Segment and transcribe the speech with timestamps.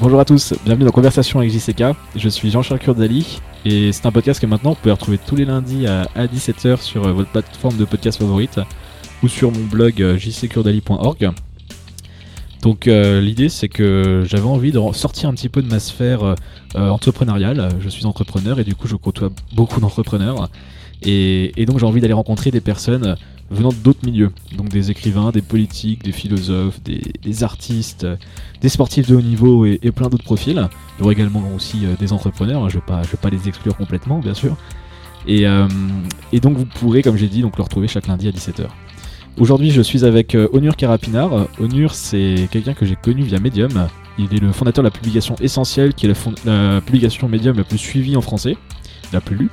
[0.00, 1.94] Bonjour à tous, bienvenue dans Conversation avec JCK.
[2.16, 5.44] Je suis Jean-Charles Kurdali et c'est un podcast que maintenant vous pouvez retrouver tous les
[5.44, 8.60] lundis à, 17h sur euh, votre plateforme de podcast favorite
[9.22, 11.32] ou sur mon blog euh, jckurdali.org.
[12.62, 16.34] Donc euh, l'idée c'est que j'avais envie de sortir un petit peu de ma sphère
[16.74, 17.68] entrepreneuriale.
[17.80, 20.48] Je suis entrepreneur et du coup je côtoie beaucoup d'entrepreneurs.
[21.02, 23.16] Et, donc j'ai envie d'aller rencontrer des personnes
[23.50, 28.06] venant d'autres milieux, donc des écrivains, des politiques, des philosophes, des, artistes,
[28.60, 30.68] des sportifs de haut niveau et, plein d'autres profils.
[30.98, 33.76] Il y aura également aussi euh, des entrepreneurs, hein, je ne vais, pas les exclure
[33.76, 34.56] complètement bien sûr.
[35.28, 35.68] Euh,
[36.32, 38.66] et, donc vous pourrez, comme j'ai dit, donc le retrouver chaque lundi à 17h.
[39.38, 41.48] Aujourd'hui je suis avec euh, Onur Karapinar.
[41.58, 43.88] Onur c'est quelqu'un que j'ai connu via Medium.
[44.18, 46.10] Il est le fondateur de la publication Essentielle, qui est
[46.44, 48.56] la, la publication Medium la plus suivie en français,
[49.12, 49.50] la plus lue.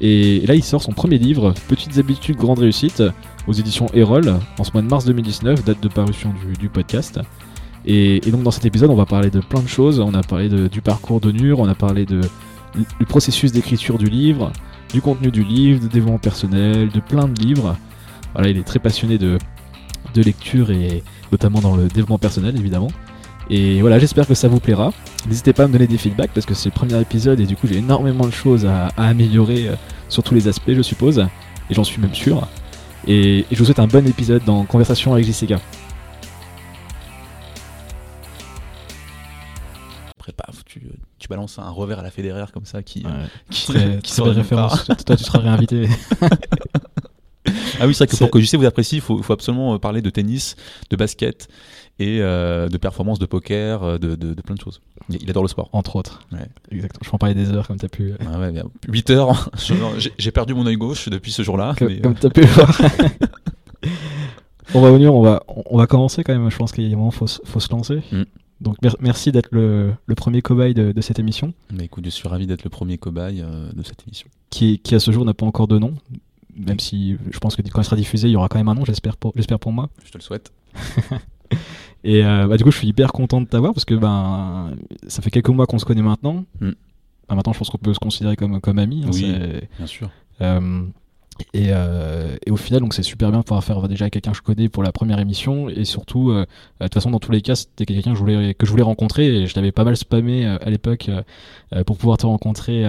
[0.00, 3.02] Et là, il sort son premier livre, Petites habitudes, grande réussite,
[3.46, 7.20] aux éditions Erol, en ce mois de mars 2019, date de parution du, podcast.
[7.86, 10.00] Et, donc, dans cet épisode, on va parler de plein de choses.
[10.00, 12.20] On a parlé du parcours d'Onur, on a parlé du
[13.08, 14.52] processus d'écriture du livre,
[14.92, 17.76] du contenu du livre, de développement personnel, de plein de livres.
[18.34, 19.38] Voilà, il est très passionné de,
[20.14, 22.88] de lecture et notamment dans le développement personnel, évidemment.
[23.48, 24.92] Et voilà, j'espère que ça vous plaira.
[25.28, 27.56] N'hésitez pas à me donner des feedbacks parce que c'est le premier épisode et du
[27.56, 29.74] coup j'ai énormément de choses à, améliorer euh,
[30.08, 31.26] sur tous les aspects, je suppose.
[31.68, 32.46] Et j'en suis même sûr.
[33.08, 35.54] Et, je vous souhaite un bon épisode dans Conversation avec JCK.
[40.16, 40.82] Après, paf, tu,
[41.18, 44.84] tu, balances un revers à la fédéraire comme ça qui, euh, qui, très, qui référence.
[44.84, 45.88] Toi, tu seras réinvité.
[47.80, 49.78] ah oui, c'est vrai que pour que JC vous apprécie, il faut, faut, absolument euh,
[49.78, 50.54] parler de tennis,
[50.90, 51.48] de basket
[51.98, 54.80] et euh, de performance de poker, euh, de, de, plein de choses.
[55.08, 55.70] Il adore le sport.
[55.72, 56.20] Entre autres.
[56.70, 57.00] Exactement.
[57.02, 58.12] Je peux en parler des heures comme tu as pu.
[58.20, 58.52] Ah ouais,
[58.88, 59.50] 8 heures.
[60.18, 61.74] J'ai perdu mon œil gauche depuis ce jour-là.
[61.78, 62.00] Comme, mais...
[62.00, 62.80] tu as pu voir.
[64.74, 66.50] on va venir, on va, on va commencer quand même.
[66.50, 68.02] Je pense qu'il y a un moment, faut, faut se lancer.
[68.12, 68.22] Mm.
[68.60, 71.52] Donc merci d'être le, le, premier cobaye de, de, cette émission.
[71.70, 74.28] Mais écoute, je suis ravi d'être le premier cobaye de cette émission.
[74.48, 75.94] Qui, qui à ce jour n'a pas encore de nom
[76.56, 78.74] même si je pense que quand il sera diffusé, il y aura quand même un
[78.74, 79.90] nom, j'espère pour, j'espère pour moi.
[80.04, 80.52] Je te le souhaite.
[82.06, 84.70] et euh, bah, du coup, je suis hyper content de t'avoir parce que ben,
[85.08, 86.44] ça fait quelques mois qu'on se connaît maintenant.
[86.60, 86.70] Mm.
[87.28, 89.02] Bah, maintenant, je pense qu'on peut se considérer comme, comme amis.
[89.04, 89.34] Hein, oui,
[89.76, 90.08] bien sûr.
[90.40, 90.82] Euh,
[91.56, 94.42] euh, et, au final, donc c'est super bien de pouvoir faire déjà quelqu'un que je
[94.42, 95.68] connais pour la première émission.
[95.68, 96.46] Et surtout, de
[96.78, 99.26] toute façon, dans tous les cas, c'était quelqu'un que je voulais que je voulais rencontrer.
[99.26, 101.10] Et je l'avais pas mal spammé à l'époque
[101.86, 102.84] pour pouvoir te rencontrer.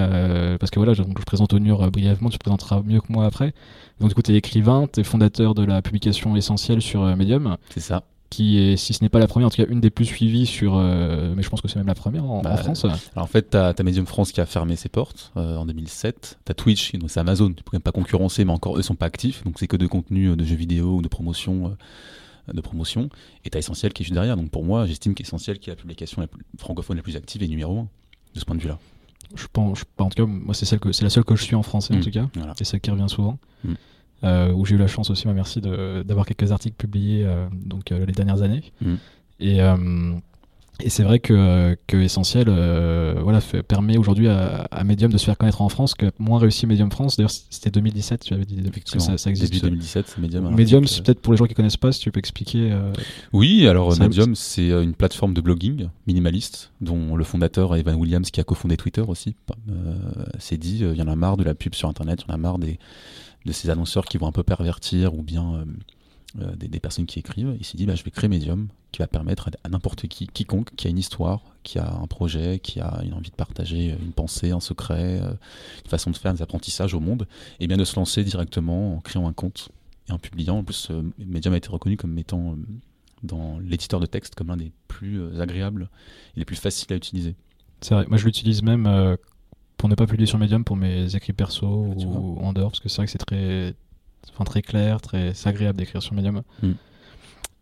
[0.60, 3.56] parce que voilà, je, donc, je présente Onur brièvement, tu présenteras mieux que moi après.
[4.00, 7.58] Donc du coup, tu es écrivain, tu es fondateur de la publication essentielle sur Medium.
[7.72, 9.90] C'est ça qui est, si ce n'est pas la première, en tout cas une des
[9.90, 10.76] plus suivies sur.
[10.76, 12.86] Euh, mais je pense que c'est même la première en, bah, France.
[12.86, 16.40] Alors en fait, tu as, Medium France qui a fermé ses portes euh, en 2007.
[16.46, 18.96] Tu as Twitch, donc c'est Amazon, tu peux même pas concurrencer, mais encore eux sont
[18.96, 21.76] pas actifs, donc c'est que de contenu euh, de jeux vidéo ou de promotion.
[22.54, 23.10] de promotion
[23.44, 25.74] et tu as Essentiel qui est juste derrière donc pour moi j'estime qu'Essentiel qui est
[25.74, 26.26] la publication
[26.58, 27.88] francophone la plus active et numéro 1
[28.36, 28.80] de ce point de vue là
[29.36, 31.56] je pense en tout cas moi c'est celle que c'est la seule que je suis
[31.56, 33.74] en français en mmh, tout cas et celle qui revient souvent mmh.
[34.24, 38.06] Euh, où j'ai eu la chance aussi, merci, d'avoir quelques articles publiés euh, donc, euh,
[38.06, 38.64] les dernières années.
[38.82, 38.96] Mm.
[39.40, 39.60] Et,
[40.80, 42.48] et c'est vrai que, que Essentiel
[43.22, 46.92] voilà, permet aujourd'hui à, Medium de se faire connaître en France, que moins réussi Medium
[46.92, 47.18] France.
[47.18, 49.54] D'ailleurs, c'était 2017, tu avais dit que ça, ça existe.
[49.54, 50.56] Début 2017, c'est Medium.
[50.56, 52.76] Medium, c'est peut-être pour les gens qui connaissent pas, si tu peux expliquer.
[53.32, 58.40] oui, alors Medium, c'est une plateforme de blogging minimaliste, dont le fondateur, Evan Williams, qui
[58.40, 59.36] a cofondé Twitter aussi,
[60.40, 62.36] s'est dit il y en a marre de la pub sur Internet, il y en
[62.36, 62.80] a marre des
[63.48, 65.66] de ces annonceurs qui vont un peu pervertir ou bien euh,
[66.42, 67.56] euh, des, personnes qui écrivent.
[67.60, 70.76] Il s'est dit, bah, je vais créer Medium qui va permettre à, n'importe qui, quiconque
[70.76, 74.12] qui a une histoire, qui a un projet, qui a une envie de partager une
[74.12, 75.32] pensée, un secret, euh,
[75.84, 77.28] une façon de faire des apprentissages au monde,
[77.60, 79.70] et bien de se lancer directement en créant un compte
[80.10, 80.58] et en publiant.
[80.58, 82.56] En plus, Medium a été reconnu comme étant
[83.24, 85.90] dans l'éditeur de texte comme l'un des plus agréables
[86.36, 87.36] et les plus faciles à utiliser.
[87.82, 89.18] C'est vrai, moi je l'utilise même
[89.78, 92.90] pour ne pas publier sur Medium pour mes écrits perso ou en dehors, parce que
[92.90, 93.74] c'est vrai que c'est très,
[94.34, 96.42] enfin, très clair, très agréable d'écrire sur Medium.
[96.62, 96.72] Mm.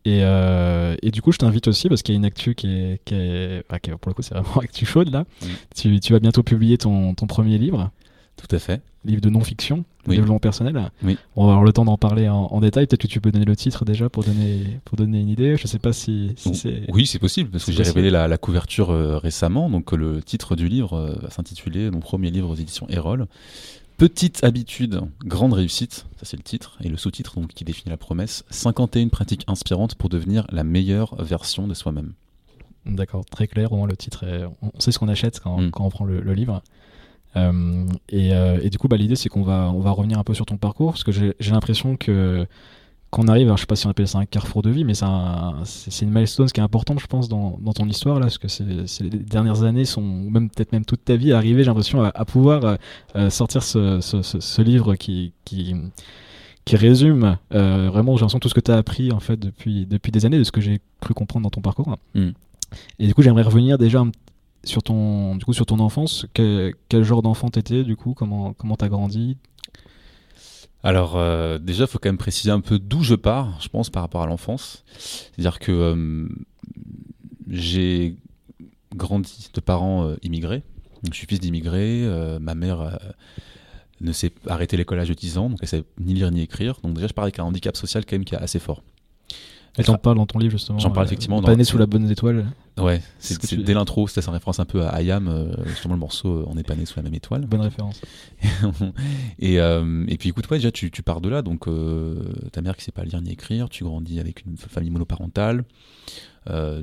[0.07, 2.67] Et, euh, et, du coup, je t'invite aussi parce qu'il y a une actu qui
[2.67, 5.25] est, qui est, pour le coup, c'est vraiment actu chaude là.
[5.41, 5.45] Mm.
[5.75, 7.91] Tu, tu, vas bientôt publier ton, ton premier livre.
[8.37, 8.81] Tout à fait.
[9.03, 10.91] Livre de non-fiction, développement personnel.
[11.03, 11.17] Oui.
[11.35, 12.87] On va avoir le temps d'en parler en, détail.
[12.87, 15.57] Peut-être que tu peux donner le titre déjà pour donner, pour donner une idée.
[15.57, 16.85] Je sais pas si, c'est.
[16.89, 19.69] Oui, c'est possible, parce que j'ai révélé la, couverture euh, récemment.
[19.69, 23.27] Donc, le titre du livre euh, va s'intituler Mon premier livre aux éditions Erol.
[23.97, 27.95] Petite habitude, grande réussite, ça c'est le titre, et le sous-titre donc qui définit la
[27.95, 32.11] promesse 51 pratiques inspirantes pour devenir la meilleure version de soi-même.
[32.85, 34.43] D'accord, très clair, au moins le titre, est...
[34.61, 35.71] on sait ce qu'on achète quand, mm.
[35.71, 36.61] quand, on prend le, le livre.
[37.37, 40.23] Euh, et, euh, et, du coup, bah, l'idée, c'est qu'on va, on va revenir un
[40.23, 42.45] peu sur ton parcours, parce que j'ai l'impression que
[43.11, 44.93] qu'on arrive, alors je sais pas si on appelle ça un carrefour de vie, mais
[44.93, 45.05] c'est
[46.01, 48.47] une milestone qui est importante, je pense, dans, dans ton histoire là, parce que
[49.03, 52.77] les dernières années sont, même peut-être même toute ta vie, arriver, j'ai l'impression à, pouvoir
[53.29, 55.75] sortir ce, ce, ce, livre qui, qui
[56.65, 60.11] qui résume vraiment, j'ai l'impression tout ce que tu as appris en fait depuis depuis
[60.11, 61.95] des années, de ce que j'ai cru comprendre dans ton parcours.
[62.15, 62.31] Mm.
[62.99, 64.03] Et du coup, j'aimerais revenir déjà
[64.65, 66.25] sur ton, du coup, sur ton enfance.
[66.33, 69.37] quel genre d'enfant t'étais, du coup Comment comment t'as grandi?
[70.85, 73.89] Alors euh, déjà, il faut quand même préciser un peu d'où je pars, je pense,
[73.89, 74.83] par rapport à l'enfance.
[74.99, 76.27] C'est-à-dire que euh,
[77.49, 78.17] j'ai
[78.95, 80.61] grandi de parents euh, immigrés.
[81.09, 82.07] Je suis fils d'immigrés.
[82.39, 82.99] ma mère
[84.01, 86.31] ne s'est arrêté l'école à l'âge de 10 ans, donc elle ne sait ni lire
[86.31, 86.79] ni écrire.
[86.83, 88.81] Donc déjà, je pars avec un handicap social quand même qui est assez fort.
[89.77, 90.79] Et t'en parles dans ton livre justement.
[90.79, 91.41] J'en parle effectivement.
[91.41, 92.45] Pas né sous la bonne étoile.
[92.77, 96.29] Ouais, c'est dès l'intro, c'était en référence un peu à Ayam, euh, justement le morceau
[96.29, 97.45] euh, On n'est pas né sous la même étoile.
[97.45, 98.01] Bonne référence.
[99.39, 101.69] et, euh, et puis écoute, ouais, déjà tu, tu pars de là, donc
[102.51, 105.63] ta mère qui sait pas lire ni écrire, tu grandis avec une famille monoparentale,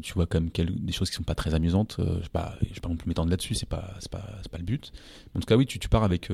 [0.02, 1.96] tu vois quand même des choses qui sont pas très amusantes.
[1.98, 2.56] je ne vais pas
[2.88, 4.92] non plus m'étendre là-dessus, c'est pas, pas, pas le but.
[5.36, 6.30] En tout cas, oui, tu, tu pars avec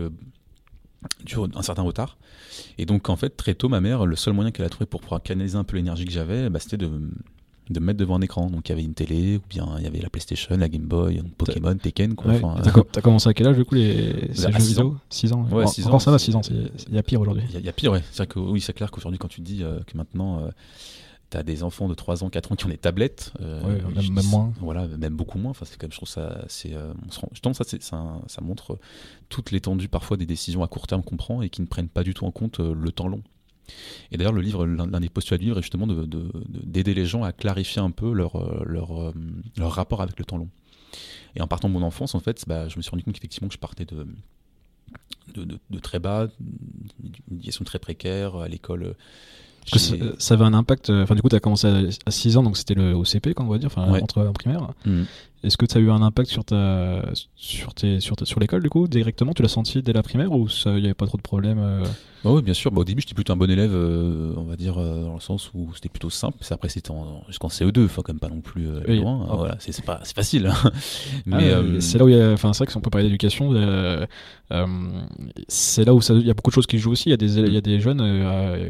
[1.55, 2.19] un certain retard.
[2.77, 5.00] Et donc, en fait, très tôt, ma mère, le seul moyen qu'elle a trouvé pour
[5.00, 6.91] pouvoir canaliser un peu l'énergie que j'avais, bah, c'était de,
[7.71, 8.50] de me mettre devant un écran.
[8.50, 10.83] Donc, il y avait une télé, ou bien il y avait la PlayStation, la Game
[10.83, 12.15] Boy, Pokémon, Tekken.
[12.15, 12.35] Quoi.
[12.93, 14.97] t'as, commencé à quel âge, du coup, les, ces jeux vidéo?
[15.11, 15.47] 6 ans.
[15.50, 15.99] Ouais, 6 ans.
[15.99, 16.41] ça va, 6 ans.
[16.89, 17.45] Il y a pire aujourd'hui.
[17.55, 18.03] Il y, a pire, ouais.
[18.11, 20.41] C'est que, oui, c'est clair qu'aujourd'hui, quand tu dis euh, que maintenant.
[20.41, 20.50] Euh,
[21.31, 23.33] t'as des enfants de 3 ans, 4 ans qui ont des tablettes.
[23.41, 23.61] Euh,
[23.91, 24.53] même, moins.
[24.61, 25.51] Voilà, même beaucoup moins.
[25.51, 26.93] Enfin, c'est même, je trouve ça, c'est, euh,
[27.33, 28.79] je ça, ça, ça, montre
[29.29, 32.03] toute l'étendue parfois des décisions à court terme qu'on prend et qui ne prennent pas
[32.03, 33.23] du tout en compte euh, le temps long.
[34.11, 37.05] Et d'ailleurs, le livre, l'un des postulats du livre est justement d'aider de, de, les
[37.05, 39.13] gens à clarifier un peu leur, leur,
[39.59, 40.49] leur, rapport avec le temps long.
[41.37, 43.49] Et en partant de mon enfance, en fait, bah, je me suis rendu compte qu'effectivement,
[43.49, 44.07] que je partais de,
[45.35, 48.97] de, de, très bas, une éducation très précaire, à l'école
[49.76, 50.91] ça, avait un impact.
[50.91, 51.67] Euh, enfin, du coup, tu as commencé
[52.06, 54.69] à, 6 ans, donc c'était le OCP, quand on va dire, enfin, entre en primaire.
[54.85, 55.03] Mm.
[55.44, 57.02] Est-ce que ça a eu un impact sur ta,
[57.37, 59.32] sur tes, sur, sur l'école, du coup, directement?
[59.32, 61.85] Tu l'as senti dès la primaire ou il n'y avait pas trop de problèmes euh?
[62.25, 62.73] Bah Oui, bien sûr.
[62.73, 65.52] Bah, au début, j'étais plutôt un bon élève, euh, on va dire, dans le sens
[65.55, 66.38] où c'était plutôt simple.
[66.50, 66.93] Après, c'était
[67.29, 69.29] jusqu'en CE2, enfin, quand même pas non plus loin.
[69.31, 70.46] Hein, voilà, c'est pas, facile.
[70.46, 70.73] Hein.
[71.31, 72.32] Ah, mais c'est là où il y a.
[72.32, 73.52] Enfin, c'est vrai que si on peut parler d'éducation,
[75.46, 77.11] c'est là où il y a beaucoup de choses qui jouent aussi.
[77.11, 78.00] Il y a des, il y a des jeunes,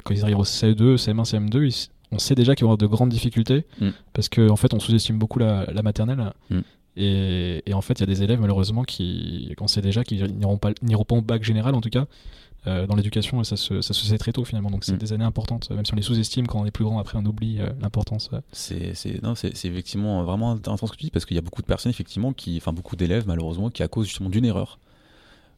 [0.05, 3.11] quand ils arrivent au CE2, CM1, CM2, on sait déjà qu'ils vont avoir de grandes
[3.11, 3.91] difficultés mm.
[4.13, 6.33] parce qu'en en fait, on sous-estime beaucoup la, maternelle.
[6.51, 6.61] Mm.
[6.97, 10.59] Et, en fait, il y a des élèves malheureusement qui, on sait déjà qu'ils n'iront
[10.59, 12.07] pas, n'iront pas au bac général en tout cas.
[12.67, 14.71] Euh, dans l'éducation, ça se, ça se sait très tôt finalement.
[14.71, 14.99] Donc c'est mm.
[14.99, 16.99] des années importantes, même si on les sous-estime quand on est plus grand.
[16.99, 18.31] Après, on oublie euh, l'importance.
[18.53, 21.43] C'est, c'est, non, c'est, effectivement vraiment intéressant ce que tu dis parce qu'il y a
[21.43, 24.79] beaucoup de personnes effectivement qui, enfin beaucoup d'élèves malheureusement qui à cause justement d'une erreur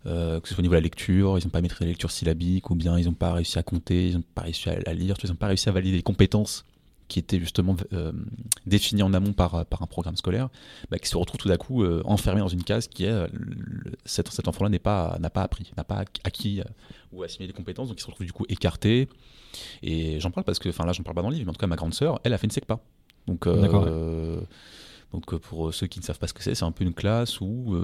[0.06, 2.11] euh, que ce soit au niveau de la lecture, ils n'ont pas maîtrisé la lecture
[2.11, 5.17] syllabique, ou bien ils n'ont pas réussi à compter, ils n'ont pas réussi à, lire,
[5.23, 6.64] ils n'ont pas réussi à valider les compétences
[7.08, 8.12] qui étaient justement euh,
[8.67, 10.49] définies en amont par, par un programme scolaire,
[10.91, 13.26] bah, qui se retrouvent tout d'un coup euh, enfermés dans une case qui est
[14.05, 16.62] cet, cet enfant-là n'a pas, pas appris, n'a pas acquis
[17.12, 19.08] ou assimilé les compétences, donc il se retrouve du coup écarté.
[19.82, 21.55] Et j'en parle parce que, enfin là j'en parle pas dans le livre, mais en
[21.55, 22.79] tout cas ma grande sœur, elle a fait une SECPA.
[23.26, 23.46] Donc,
[25.12, 27.40] donc pour ceux qui ne savent pas ce que c'est, c'est un peu une classe
[27.40, 27.76] où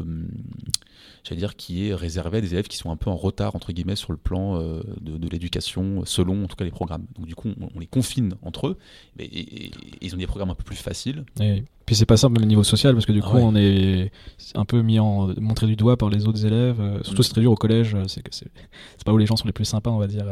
[1.27, 3.73] j'allais dire, qui est réservé à des élèves qui sont un peu en retard, entre
[3.73, 7.05] guillemets, sur le plan euh, de, l'éducation, selon en tout cas les programmes.
[7.17, 8.79] Donc du coup, on, les confine entre eux,
[9.19, 11.25] et, ils ont des programmes un peu plus faciles.
[11.41, 14.11] Et puis c'est pas simple au niveau social, parce que du ah coup, on est
[14.55, 16.81] un peu mis en montré du doigt par les autres élèves.
[16.81, 19.47] Euh, surtout, c'est très dur au collège, euh, c'est c'est pas où les gens sont
[19.47, 20.27] les plus sympas, on va dire.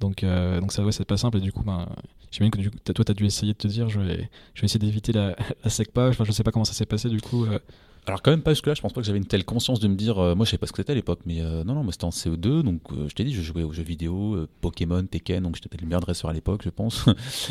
[0.00, 1.88] Donc, donc ça, ouais, c'est pas simple, et du coup, ben,
[2.30, 4.60] j'imagine que du coup, toi, tu as dû essayer de te dire, je vais, je
[4.60, 6.08] vais essayer d'éviter la, la SECPA.
[6.08, 7.46] Enfin, je sais pas comment ça s'est passé, du coup.
[8.06, 9.88] Alors quand même pas jusque là, je pense pas que j'avais une telle conscience de
[9.88, 11.74] me dire, euh, moi je savais pas ce que c'était à l'époque, mais euh, non
[11.74, 14.46] non, moi c'était en CO2, donc euh, je t'ai dit, je jouais aux jeux vidéo,
[14.60, 17.06] Pokémon, Tekken, donc j'étais peut-être le meilleur dresseur à l'époque, je pense.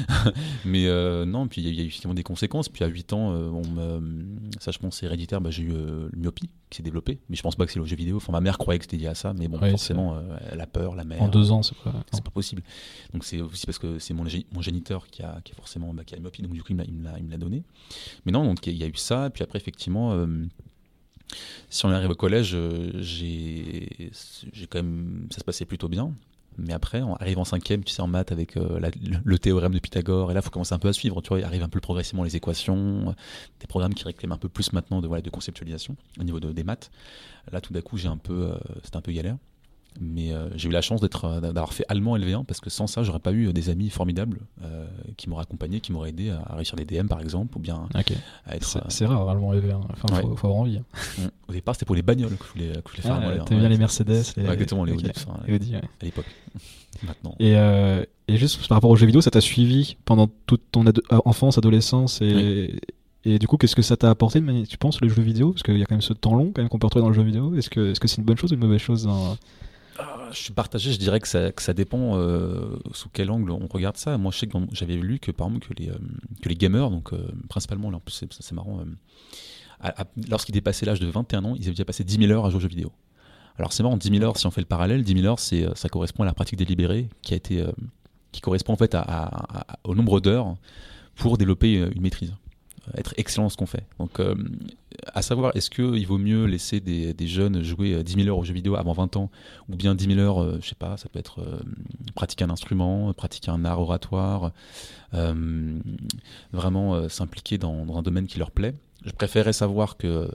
[0.66, 0.88] mais
[1.26, 2.70] non, puis il y, a eu effectivement des conséquences.
[2.70, 4.26] Puis à 8 ans, on me,
[4.60, 7.42] ça je pense c'est héréditaire, bah, j'ai eu le myopie qui s'est développée, mais je
[7.42, 8.18] pense pas que c'est le jeu vidéo.
[8.18, 10.18] Enfin ma mère croyait que c'était lié à ça, mais bon forcément
[10.52, 11.22] elle a peur, la mère.
[11.22, 11.94] En deux ans, c'est pas.
[12.12, 12.62] C'est pas possible.
[13.12, 16.04] Donc c'est aussi parce que c'est mon, mon géniteur qui a, qui a forcément bah,
[16.04, 17.64] qui a myopie, donc du coup il me l'a donné.
[18.26, 20.14] Mais non, donc il y a eu ça, puis après effectivement
[21.70, 23.88] si on arrive au collège, euh, j'ai
[24.70, 26.14] quand même, ça se passait plutôt bien.
[26.58, 28.80] Mais après, on arrive en cinquième, tu sais, en maths avec euh,
[29.24, 31.20] le théorème de Pythagore, et là, il faut commencer un peu à suivre.
[31.22, 33.16] Tu vois, il arrive un peu progressivement les équations,
[33.60, 36.52] des programmes qui réclament un peu plus maintenant de, voilà, de conceptualisation au niveau de,
[36.52, 36.92] des maths.
[37.52, 38.58] Là, tout d'un coup, j'ai un peu, euh,
[38.94, 39.38] un peu galère.
[40.00, 42.88] Mais euh, j'ai eu la chance d'être, euh, d'avoir fait allemand LV1 parce que sans
[42.88, 44.40] ça, j'aurais pas eu euh, des amis formidables
[45.18, 48.56] qui m'auraient accompagné, qui m'auraient aidé à, réussir des DM par exemple, ou bien à
[48.56, 48.78] être.
[48.90, 49.82] C'est, rare allemand LV1.
[49.92, 50.78] Enfin, faut, faut, avoir envie.
[50.78, 51.30] Hein.
[51.48, 53.40] Au départ, c'était pour les bagnoles que je voulais, que je voulais faire.
[53.42, 56.26] Ah, T'aimes bien les Mercedes, les, exactement, les Audi, à l'époque.
[57.04, 57.36] Maintenant.
[57.40, 60.86] Et, et, juste par rapport aux jeux vidéo, ça t'a suivi pendant toute ton
[61.26, 62.80] enfance, adolescence et,
[63.26, 65.52] et du coup, qu'est-ce que ça t'a apporté, tu penses, les jeux vidéo?
[65.52, 67.24] Parce qu'il y a quand même ce temps long qu'on peut retrouver dans le jeu
[67.24, 67.56] vidéo.
[67.56, 69.08] Est-ce que c'est -ce une bonne chose ou une mauvaise chose
[70.34, 74.18] je suis partagé, je dirais que ça, dépend euh, sous quel angle on regarde ça.
[74.18, 77.28] Moi, je sais que j'avais lu que, par exemple, que les, euh, gamers, donc euh,
[77.50, 78.84] principalement, là, c'est marrant,
[80.30, 82.58] lorsqu'ils dépassaient l'âge de 21 ans, ils avaient déjà passé 10 000 heures à jouer
[82.58, 82.92] aux jeux vidéo.
[83.58, 85.90] Alors c'est marrant, 10 000 heures, si on fait le parallèle, 10 000 heures, ça
[85.90, 87.64] correspond à la pratique délibérée qui, a été,
[88.32, 88.98] qui correspond en fait
[89.84, 90.56] au nombre d'heures
[91.16, 92.34] pour développer une maîtrise
[92.98, 93.86] être excellent dans ce qu'on fait.
[94.00, 94.36] Donc, euh,
[95.14, 98.44] à savoir, est-ce qu'il vaut mieux laisser des, jeunes jouer 10 euh, 000 heures aux
[98.44, 99.30] jeux vidéo avant 20 ans,
[99.70, 101.42] ou bien 10 000 heures, euh, je sais pas, ça peut être
[102.16, 104.52] pratiquer un instrument, pratiquer un art oratoire,
[106.52, 108.74] vraiment s'impliquer dans, un domaine qui leur plaît.
[109.06, 110.30] Je préférerais savoir que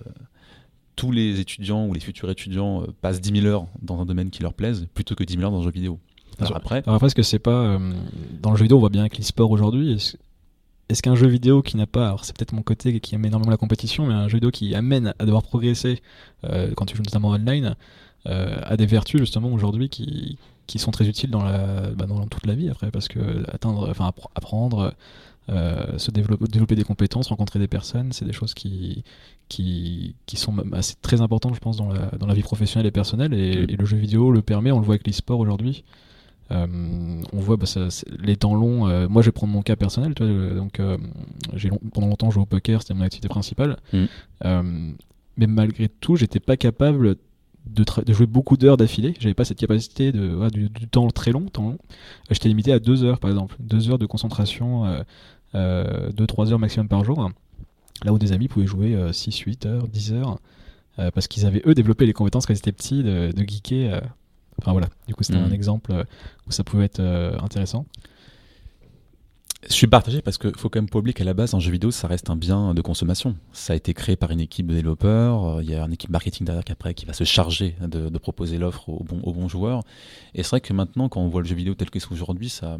[0.96, 4.42] tous les étudiants ou les futurs étudiants passent 10 000 heures dans un domaine qui
[4.42, 5.98] leur plaise, plutôt que 10 000 heures dans un jeu vidéo.
[6.40, 7.78] Alors après, alors après, est-ce que c'est pas
[8.40, 9.96] dans le jeu vidéo, on voit bien que l'e-sport aujourd'hui,
[10.88, 13.50] est-ce qu'un jeu vidéo qui n'a pas, alors c'est peut-être mon côté qui aime énormément
[13.50, 16.00] la compétition, mais un jeu vidéo qui amène à devoir progresser
[16.44, 17.76] euh, quand tu joues notamment online,
[18.26, 22.26] euh, a des vertus justement aujourd'hui qui, qui sont très utiles dans, la, bah, dans
[22.26, 24.94] toute la vie après, parce que atteindre, enfin apprendre,
[25.50, 29.04] euh, se développer, développer des compétences, rencontrer des personnes, c'est des choses qui,
[29.48, 32.90] qui, qui sont assez très importantes, je pense, dans la, dans la vie professionnelle et
[32.90, 33.70] personnelle, et, mm.
[33.70, 35.84] et le jeu vidéo le permet, on le voit avec l'e-sport aujourd'hui.
[36.50, 36.66] Euh,
[37.32, 37.88] on voit bah, ça,
[38.18, 38.88] les temps longs.
[38.88, 40.14] Euh, moi, je vais prendre mon cas personnel.
[40.14, 40.96] Tu vois, donc, euh,
[41.54, 43.76] j'ai pendant longtemps joué au poker, c'était mon activité principale.
[43.92, 44.94] Mm.
[45.36, 47.16] mais malgré tout, j'étais pas capable
[47.66, 49.14] de, de, jouer beaucoup d'heures d'affilée.
[49.20, 51.78] J'avais pas cette capacité de du, temps très long, temps long.
[52.30, 55.04] J'étais limité à deux heures, par exemple, deux heures de concentration,
[55.54, 57.30] deux trois heures maximum par jour.
[58.04, 60.38] Là où des amis pouvaient jouer 6, 8 heures, 10 heures,
[60.96, 64.02] parce qu'ils avaient eux développé les compétences quand ils étaient petits de, de geeker
[64.60, 65.52] Enfin voilà, du coup c'était un mm.
[65.52, 66.04] exemple euh,
[66.46, 67.86] où ça pouvait être euh, intéressant.
[69.68, 71.72] Je suis partagé parce qu'il faut quand même pas oublier qu'à la base, un jeu
[71.72, 73.36] vidéo, ça reste un bien de consommation.
[73.52, 76.10] Ça a été créé par une équipe de développeurs, euh, il y a une équipe
[76.10, 79.82] marketing derrière après qui va se charger de, proposer l'offre aux bons, aux joueurs.
[80.34, 82.48] Et c'est vrai que maintenant, quand on voit le jeu vidéo tel que c'est aujourd'hui,
[82.48, 82.78] ça,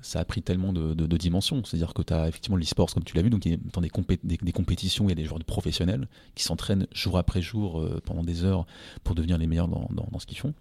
[0.00, 1.62] ça a pris tellement de, dimensions.
[1.64, 3.90] C'est-à-dire que tu as effectivement l'e-sport, comme tu l'as vu, donc dans des,
[4.22, 8.44] des, compétitions, il y a des joueurs professionnels qui s'entraînent jour après jour pendant des
[8.44, 8.66] heures
[9.04, 10.54] pour devenir les meilleurs dans, dans ce qu'ils font.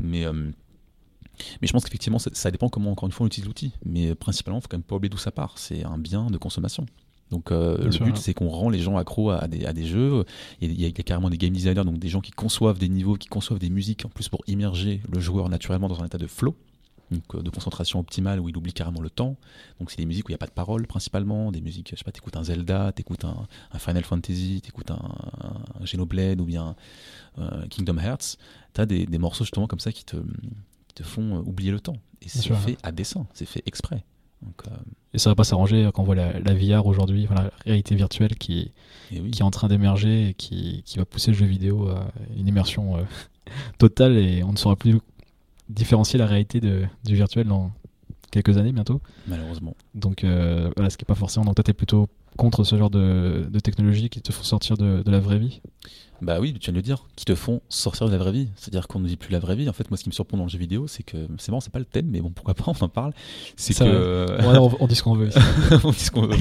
[0.00, 3.72] Mais, euh, mais je pense qu'effectivement, ça, dépend comment, encore une fois, on utilise l'outil.
[3.84, 5.58] Mais principalement, il faut quand même pas oublier d'où ça part.
[5.58, 6.86] C'est un bien de consommation.
[7.30, 10.24] Donc euh, le but, c'est qu'on rend les gens accros à, des, à des, jeux.
[10.60, 13.28] Il y, a, carrément des game designers, donc des gens qui conçoivent des niveaux, qui
[13.28, 16.54] conçoivent des musiques, en plus pour immerger le joueur naturellement dans un état de flow,
[17.10, 19.36] donc euh, de concentration optimale où il oublie carrément le temps.
[19.78, 21.96] Donc c'est des musiques où il n'y a pas de parole principalement, des musiques, je
[21.96, 25.00] sais pas, t'écoutes un Zelda, t'écoutes un, un Final Fantasy, t'écoutes un,
[25.80, 26.74] un Xenoblade ou bien
[27.68, 28.38] Kingdom Hearts
[28.76, 30.16] t'as des, des, morceaux justement comme ça qui te,
[30.94, 31.96] te font euh, oublier le temps.
[32.20, 34.04] Et c'est fait à dessein, c'est fait exprès.
[34.42, 34.76] Donc, euh,
[35.14, 38.36] Et ça va pas s'arranger quand on voit la, la VR aujourd'hui, la réalité virtuelle
[38.36, 38.72] qui,
[39.08, 42.46] qui est en train d'émerger et qui, qui, va pousser le jeu vidéo à une
[42.46, 43.02] immersion euh,
[43.78, 45.00] totale et on ne saura plus
[45.68, 47.72] différencier la réalité de, du virtuel dans
[48.30, 49.00] quelques années bientôt.
[49.26, 49.76] Malheureusement.
[49.94, 51.44] Donc voilà, ce qui n'est pas forcément.
[51.44, 54.76] Donc toi, tu es plutôt contre ce genre de, de technologies qui te font sortir
[54.76, 55.60] de, de la vraie vie?
[56.22, 58.48] Bah oui, tu viens de le dire, qui te font sortir de la vraie vie.
[58.56, 59.68] C'est-à-dire qu'on ne dit plus la vraie vie.
[59.68, 61.60] En fait, moi, ce qui me surprend dans le jeu vidéo, c'est que c'est bon,
[61.60, 63.12] c'est pas le thème, mais bon, pourquoi pas, on en parle.
[63.56, 64.26] C'est que.
[64.80, 65.28] on, dit ce qu'on veut.
[65.84, 66.36] on dit ce qu'on veut.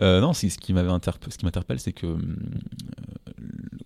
[0.00, 2.06] Euh, non, ce qui m'avait ce qui m'interpelle, c'est que.
[2.06, 2.16] Euh,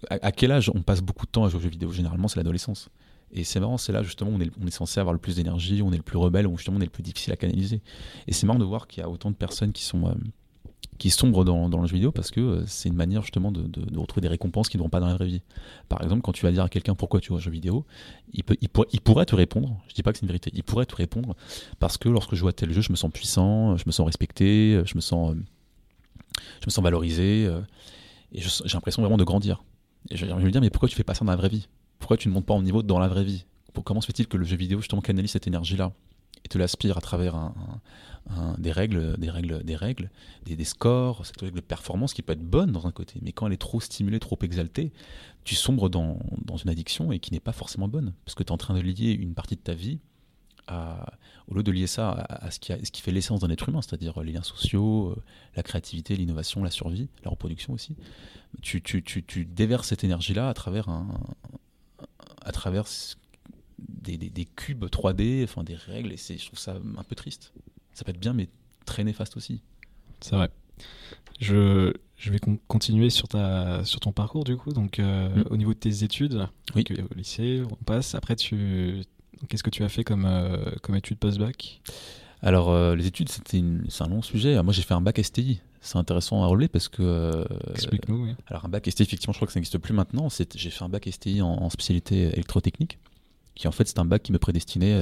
[0.08, 1.92] à, quel âge on passe beaucoup de temps à jouer aux jeux vidéo?
[1.92, 2.88] Généralement, c'est l'adolescence.
[3.32, 5.92] Et c'est marrant, c'est là justement où on est, censé avoir le plus d'énergie, on
[5.92, 7.80] est le plus rebelle, où justement on est le plus difficile à canaliser.
[8.26, 10.06] Et c'est marrant de voir qu'il y a autant de personnes qui sont.
[10.06, 10.14] Euh,
[11.00, 13.98] qui sombre dans, le jeu vidéo parce que euh, c'est une manière justement de, de,
[13.98, 15.42] retrouver des récompenses qui ne vont pas dans la vraie vie.
[15.88, 17.86] Par exemple, quand tu vas dire à quelqu'un pourquoi tu joues au jeu vidéo,
[18.34, 21.34] il, pourrait te répondre, je dis pas que c'est une vérité, il pourrait te répondre
[21.78, 24.04] parce que lorsque je joue à tel jeu, je me sens puissant, je me sens
[24.04, 25.34] respecté, je me sens,
[26.68, 27.62] sens valorisé euh,
[28.32, 29.64] et j'ai l'impression vraiment de grandir.
[30.10, 31.66] Et je, vais me dire, mais pourquoi tu fais pas ça dans la vraie vie?
[32.00, 33.44] Pourquoi tu ne montes pas en niveau dans la vraie vie?
[33.84, 35.92] Comment se fait-il que le jeu vidéo justement canalise cette énergie-là
[36.44, 37.52] et te l'aspire à travers
[38.58, 40.10] des règles, des règles, des règles,
[40.44, 43.46] des, scores, cette règle de performance qui peut être bonne dans un côté, mais quand
[43.46, 44.92] elle est trop stimulée, trop exaltée,
[45.44, 46.18] tu sombres dans,
[46.64, 48.80] une addiction et qui n'est pas forcément bonne, parce que tu es en train de
[48.80, 49.98] lier une partie de ta vie
[51.48, 54.32] au lieu de lier ça à, ce, qui fait l'essence d'un être humain, c'est-à-dire les
[54.32, 55.22] liens sociaux, euh,
[55.56, 57.96] la créativité, l'innovation, la survie, la reproduction aussi,
[58.62, 61.08] tu, tu déverses cette énergie-là à travers un,
[62.50, 62.84] à travers
[63.78, 67.52] des, des, cubes 3D, enfin des règles, et je trouve ça un peu triste.
[67.94, 68.48] Ça peut être bien, mais
[68.86, 69.62] très néfaste aussi.
[70.20, 70.50] C'est vrai.
[71.38, 74.72] Je, je vais continuer sur, ta, sur ton parcours du coup.
[74.72, 75.44] Donc, euh, mm.
[75.50, 76.84] au niveau de tes études, oui.
[76.90, 78.16] au lycée, on passe.
[78.16, 79.02] Après, tu,
[79.48, 81.80] qu'est-ce que tu as fait comme, euh, comme études post-bac?
[82.42, 84.60] Alors, euh, les études, c'était c'est un long sujet.
[84.62, 85.60] Moi, j'ai fait un bac STI.
[85.80, 87.44] C'est intéressant à relever parce que.
[87.74, 88.24] Explique-nous.
[88.24, 88.34] Oui.
[88.46, 90.28] Alors, un bac STI, effectivement, je crois que ça n'existe plus maintenant.
[90.28, 92.98] J'ai fait un bac STI en, spécialité électrotechnique
[93.56, 94.98] qui en fait c'est un bac qui me prédestinait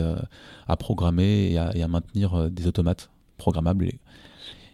[0.67, 4.01] à programmer et à, et à maintenir des automates programmables et,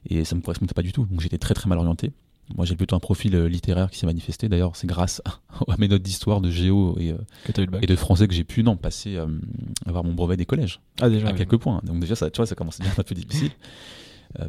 [0.09, 2.13] et ça me correspondait pas du tout donc j'étais très très mal orienté
[2.55, 4.49] moi, j'ai plutôt un profil euh, littéraire qui s'est manifesté.
[4.49, 5.23] D'ailleurs, c'est grâce
[5.67, 8.77] à mes notes d'histoire, de géo et, euh, et, de français que j'ai pu non
[8.77, 9.27] passer euh,
[9.87, 10.81] avoir mon brevet des collèges.
[11.01, 11.29] Ah déjà.
[11.29, 11.81] À quelques points.
[11.85, 13.51] Donc déjà, ça, tu vois, ça commence à être un peu difficile.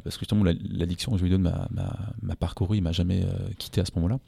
[0.04, 3.26] parce que justement, l'addiction aux jeux vidéo m'a parcouru, il m'a jamais
[3.58, 4.20] quitté à ce moment-là.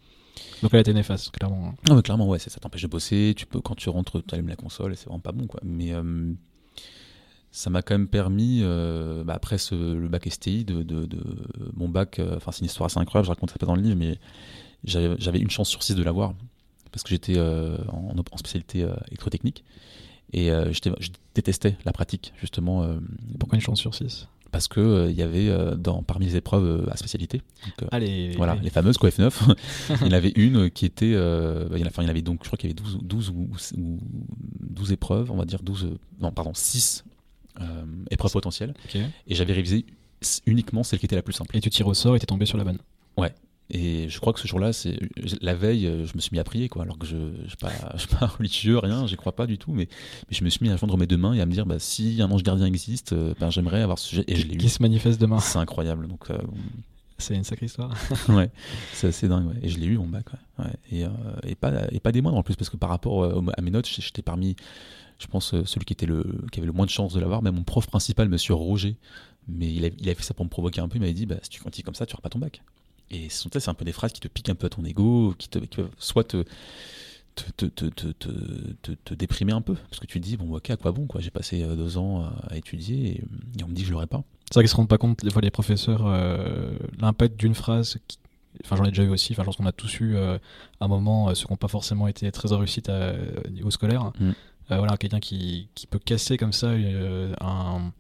[0.62, 1.74] Donc elle a été néfaste, clairement.
[1.88, 3.34] Non, mais clairement, ouais, ça t'empêche de bosser.
[3.36, 5.60] Tu peux, quand tu rentres, tu allumes la console et c'est vraiment pas bon, quoi.
[5.64, 5.94] Mais
[7.58, 11.08] ça m'a quand même permis, euh, bah, après le bac STI, de,
[11.76, 13.98] mon bac, euh, enfin c'est une histoire assez incroyable, je raconterai pas dans le livre,
[13.98, 14.20] mais
[14.84, 16.34] j'avais une chance sur six de l'avoir,
[16.92, 19.64] parce que j'étais euh, en, spécialité électrotechnique,
[20.34, 22.88] et je détestais la pratique, justement.
[23.40, 24.28] Pourquoi une chance sur six?
[24.51, 27.42] Parce que il y avait dans parmi les épreuves à spécialité
[27.92, 29.32] ah, les, voilà les, fameuses quoi F9
[30.01, 32.58] il y en avait une qui était bah, il, y en avait donc je crois
[32.58, 33.50] qu'il y avait 12, 12 ou,
[34.60, 37.04] 12 épreuves on va dire 12 non pardon 6
[37.62, 38.74] euh, épreuve potentielle.
[39.27, 39.86] Et j'avais révisé
[40.46, 41.56] uniquement celle qui était la plus simple.
[41.56, 42.80] Et tu tires au sort et t'es tombé sur la bonne.
[43.18, 43.34] Ouais.
[43.70, 44.98] Et je crois que ce jour-là, c'est
[45.42, 46.84] la veille, euh, je me suis mis à prier, quoi.
[46.84, 47.48] Alors que je ne
[47.98, 49.90] suis, pas religieux, rien, j'y crois pas du tout, mais,
[50.30, 51.80] mais, je me suis mis à fondre mes deux mains et à me dire, bah,
[51.80, 54.24] si un ange gardien existe, euh, ben, j'aimerais avoir ce sujet.
[54.28, 54.58] Et je l'ai eu.
[54.58, 55.40] Qui se manifeste demain.
[55.40, 56.08] C'est incroyable.
[56.08, 56.28] Donc,
[57.18, 57.94] c'est une sacrée histoire.
[58.30, 58.50] ouais,
[58.94, 59.48] c'est assez dingue.
[59.48, 59.60] Ouais.
[59.62, 60.26] Et je l'ai eu mon bac.
[60.60, 60.66] Ouais.
[60.92, 61.04] Et,
[61.44, 63.88] et, pas, et pas des moindres en plus, parce que par rapport à mes notes,
[63.88, 64.56] j'étais parmi
[65.20, 67.42] je pense, euh, celui qui, était le, qui avait le moins de chance de l'avoir.
[67.42, 68.98] Même mon prof principal, monsieur Roger,
[69.48, 70.98] mais il, a, il avait fait ça pour me provoquer un peu.
[70.98, 72.62] Il m'avait dit bah, si tu continues comme ça, tu n'auras pas ton bac.
[73.12, 75.50] Et c'est un peu des phrases qui te piquent un peu à ton ego, qui,
[75.50, 76.44] te, peuvent soit te
[77.56, 79.76] te, te, te, te, déprimer un peu.
[79.76, 81.22] Parce que tu te dis, bon, ok, à quoi bon quoi?
[81.22, 83.22] J'ai passé euh, deux ans à étudier
[83.60, 84.24] et, on me dit que je l'aurais pas.
[84.50, 88.00] C'est vrai qu'ils se rendent pas compte, des fois, les professeurs, euh, l'impact d'une phrase.
[88.63, 89.34] Enfin, j'en ai déjà eu aussi.
[89.34, 90.39] Enfin, je pense qu'on a tous eu à
[90.82, 94.12] un moment ceux qui n'ont pas forcément été très réussis au niveau scolaire.
[94.20, 94.32] Mm.
[94.72, 97.93] Euh, voilà, quelqu'un qui, qui, peut casser comme ça euh, un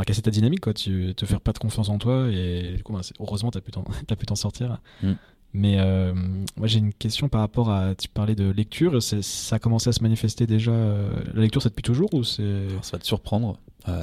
[0.00, 2.82] enfin casser ta dynamique quoi tu te faire pas de confiance en toi et du
[2.82, 4.78] coup bah, heureusement t'as pu t'en as pu t'en sortir.
[5.02, 5.12] Mm.
[5.52, 6.14] mais euh,
[6.56, 9.02] moi j'ai une question par rapport à tu parlais de lecture.
[9.02, 12.92] Ça a commencé à se manifester déjà la lecture c'est depuis toujours ou c'est ça
[12.92, 13.58] va te surprendre.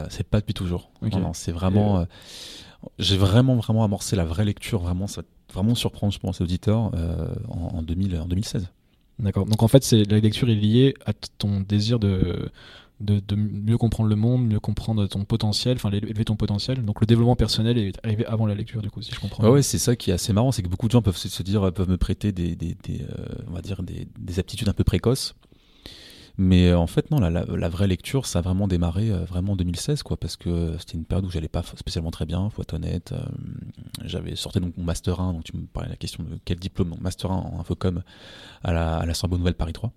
[0.10, 0.92] C'est pas depuis toujours.
[1.34, 2.06] C'est vraiment
[3.00, 4.82] j'ai vraiment vraiment amorcé la vraie lecture.
[4.82, 6.92] Vraiment ça va vraiment surprendre je pense les auditeurs
[7.50, 8.68] en, en, 2000, en 2016
[9.20, 9.46] D'accord.
[9.46, 12.52] Donc en fait, c'est la lecture est liée à ton désir de,
[13.00, 16.84] de, mieux comprendre le monde, mieux comprendre ton potentiel, enfin élever ton potentiel.
[16.84, 19.48] Donc le développement personnel est arrivé avant la lecture, du coup, si je comprends.
[19.50, 21.72] ouais, c'est ça qui est assez marrant, c'est que beaucoup de gens peuvent se dire,
[21.74, 25.36] peuvent me prêter des, des, euh, on va dire des, des, aptitudes un peu précoces.
[26.40, 29.54] Mais euh, en fait, non, la, la, vraie lecture, ça a vraiment démarré euh, vraiment
[29.54, 32.62] en 2016, quoi, parce que c'était une période où j'allais pas spécialement très bien, faut
[32.62, 33.12] être honnête.
[33.12, 33.26] Euh,
[34.06, 36.60] j'avais sorti donc mon Master 1, donc tu me parlais de la question de quel
[36.60, 38.04] diplôme, donc Master 1 en Infocom
[38.64, 39.92] à la, à la Sorbonne Nouvelle Paris 3.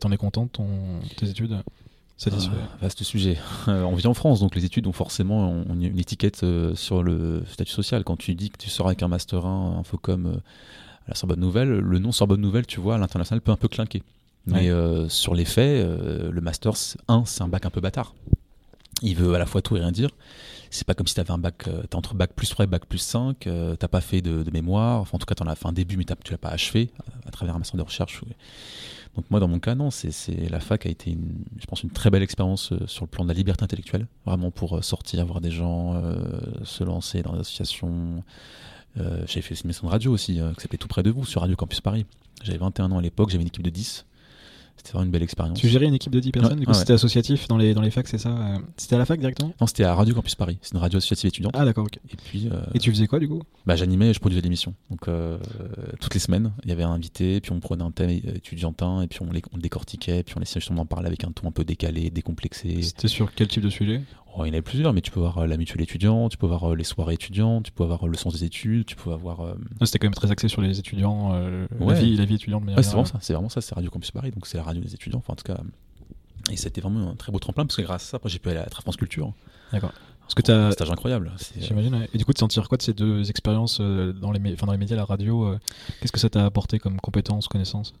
[0.00, 1.62] T'en es content de tes études?
[2.16, 2.52] Satisfait.
[2.80, 3.38] vaste sujet.
[3.66, 8.02] on vit en France, donc les études ont forcément une étiquette sur le statut social.
[8.02, 10.40] Quand tu dis que tu sors avec un Master 1 Infocom
[11.06, 13.68] à la Sorbonne Nouvelle, le nom Sorbonne Nouvelle, tu vois, à l'international peut un peu
[13.68, 14.02] clinquer.
[14.46, 16.74] Mais euh, sur les faits, euh, le Master
[17.08, 18.14] 1, c'est un bac un peu bâtard.
[19.02, 20.10] Il veut à la fois tout et rien dire.
[20.70, 22.68] C'est pas comme si tu avais un bac, euh, t'es entre bac plus 3 et
[22.68, 25.66] bac plus 5, t'as pas fait de, mémoire, enfin en tout cas t'en as fait
[25.66, 26.90] un début mais tu l'as pas achevé
[27.26, 28.22] à, travers un master de recherche.
[29.14, 30.10] Donc moi dans mon cas non, c'est
[30.50, 33.28] la fac a été une, je pense une très belle expérience sur le plan de
[33.28, 36.02] la liberté intellectuelle, vraiment pour sortir, voir des gens,
[36.64, 38.24] se lancer dans des associations.
[38.96, 41.54] J'avais fait une émission de radio aussi, qui s'appelait Tout près de vous sur Radio
[41.54, 42.04] Campus Paris.
[42.42, 44.06] J'avais 21 ans à l'époque, j'avais une équipe de 10.
[44.76, 45.58] C'était vraiment une belle expérience.
[45.58, 47.90] Tu gérais une équipe de 10 personnes, du coup c'était associatif dans les, dans les
[47.90, 49.52] facs, c'est ça euh, C'était à la fac directement?
[49.60, 51.54] Non, c'était à Radio Campus Paris, c'est une radio associative étudiante.
[51.56, 51.98] Ah d'accord, ok.
[52.10, 52.48] Et puis.
[52.52, 53.42] Euh, et tu faisais quoi du coup?
[53.66, 54.74] Bah j'animais, je produisais l'émission.
[54.90, 55.38] Donc euh,
[56.00, 59.06] toutes les semaines, il y avait un invité, puis on prenait un thème étudiantin, et
[59.06, 61.52] puis on, les, on le décortiquait, puis on laissait justement parler avec un ton un
[61.52, 62.82] peu décalé, décomplexé.
[62.82, 64.02] C'était sur quel type de sujet?
[64.38, 66.74] Il y en avait plusieurs, mais tu peux avoir la mutuelle étudiante, tu peux avoir
[66.74, 69.54] les soirées étudiantes, tu peux avoir le sens des études, tu peux avoir.
[69.82, 72.64] C'était quand même très axé sur les étudiants, la, vie, la vie étudiante.
[72.64, 74.82] Ouais, c'est vraiment ça, c'est vraiment ça, c'est Radio Campus Paris, donc c'est la radio
[74.82, 75.18] des étudiants.
[75.18, 75.60] Enfin, en tout cas,
[76.50, 78.48] et c'était vraiment un très beau tremplin parce que grâce à ça, après j'ai pu
[78.50, 79.32] aller à la France Culture.
[79.72, 79.92] D'accord.
[80.20, 81.32] Parce que tu as un stage incroyable.
[81.58, 82.06] J'imagine.
[82.14, 84.72] Et du coup, tu t'en tires quoi de ces deux expériences dans les, enfin, dans
[84.72, 85.54] les médias, la radio
[86.00, 87.94] Qu'est-ce que ça t'a apporté comme compétences, connaissances?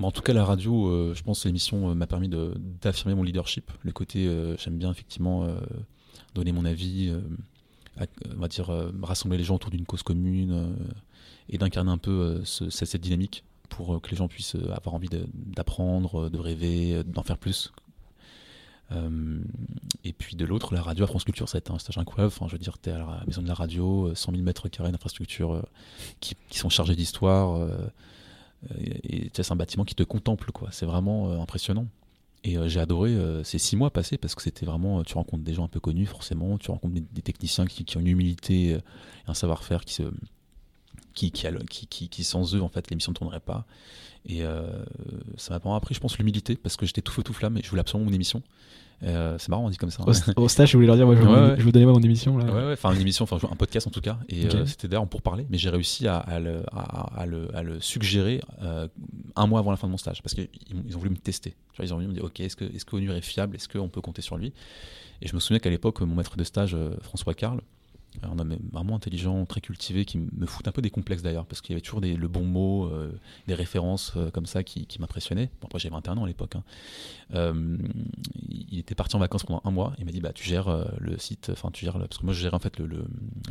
[0.00, 3.70] En tout cas, la radio, je pense que l'émission m'a permis d'affirmer mon leadership.
[3.82, 5.48] Le côté, j'aime bien effectivement
[6.34, 7.14] donner mon avis,
[7.98, 8.70] on va dire
[9.02, 10.76] rassembler les gens autour d'une cause commune
[11.48, 16.38] et d'incarner un peu cette dynamique pour que les gens puissent avoir envie d'apprendre, de,
[16.38, 17.72] rêver, d'en faire plus.
[18.92, 22.34] et puis de l'autre, la radio à France Culture, ça a été un stage incroyable.
[22.46, 24.92] Je veux dire, tu es à la maison de la radio, 100 000 mètres carrés
[24.92, 25.66] d'infrastructures
[26.20, 27.66] qui, sont chargés d'histoire
[28.78, 30.68] et c'est un bâtiment qui te contemple, quoi.
[30.72, 31.86] C'est vraiment euh, impressionnant.
[32.44, 35.42] Et euh, j'ai adoré euh, ces six mois passés parce que c'était vraiment, tu rencontres
[35.42, 38.78] des gens un peu connus forcément, tu rencontres des, techniciens qui, ont une humilité, et
[39.26, 40.02] un savoir-faire qui se,
[41.14, 41.46] qui, qui,
[41.88, 43.66] qui, qui, sans eux en fait l'émission ne tournerait pas.
[44.28, 44.42] Et
[45.36, 47.62] ça m'a vraiment appris, je pense, l'humilité parce que j'étais tout feu tout flamme et
[47.62, 48.42] je voulais absolument mon émission.
[49.02, 50.02] Euh, c'est marrant, on dit comme ça.
[50.36, 52.38] Au, stage, je voulais leur dire, je, ouais, vous, donnais mon émission.
[52.38, 52.44] Là.
[52.46, 54.18] Ouais, enfin une émission, enfin un podcast en tout cas.
[54.28, 57.62] Et euh, c'était d'ailleurs pour parler, mais j'ai réussi à, à, le, à, le, à,
[57.62, 58.88] le, suggérer euh,
[59.34, 60.48] un mois avant la fin de mon stage parce qu'ils
[60.86, 61.50] ils ont voulu me tester.
[61.72, 63.56] Tu vois, ils ont voulu me dire, ok, est-ce que, est-ce que est fiable?
[63.56, 64.52] Est-ce qu'on peut compter sur lui?
[65.20, 67.60] Et je me souviens qu'à l'époque, mon maître de stage, François Carl,
[68.22, 71.60] un homme vraiment intelligent, très cultivé, qui me fout un peu des complexes d'ailleurs, parce
[71.60, 73.12] qu'il y avait toujours le bon mot, euh,
[73.46, 75.50] des références euh, comme ça qui, m'impressionnaient.
[75.60, 76.56] Bon, après, j'avais 21 ans à l'époque.
[76.56, 76.64] Hein.
[77.34, 77.76] Euh,
[78.48, 79.94] il était parti en vacances pendant un mois.
[79.98, 81.98] Il m'a dit bah, Tu gères le site, enfin, tu gères.
[81.98, 83.04] parce que moi, je gérais en fait le,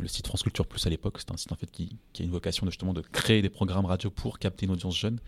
[0.06, 1.16] site France Culture Plus à l'époque.
[1.18, 3.50] C'est un site en fait qui, qui, a une vocation de, justement de créer des
[3.50, 5.18] programmes radio pour capter une audience jeune.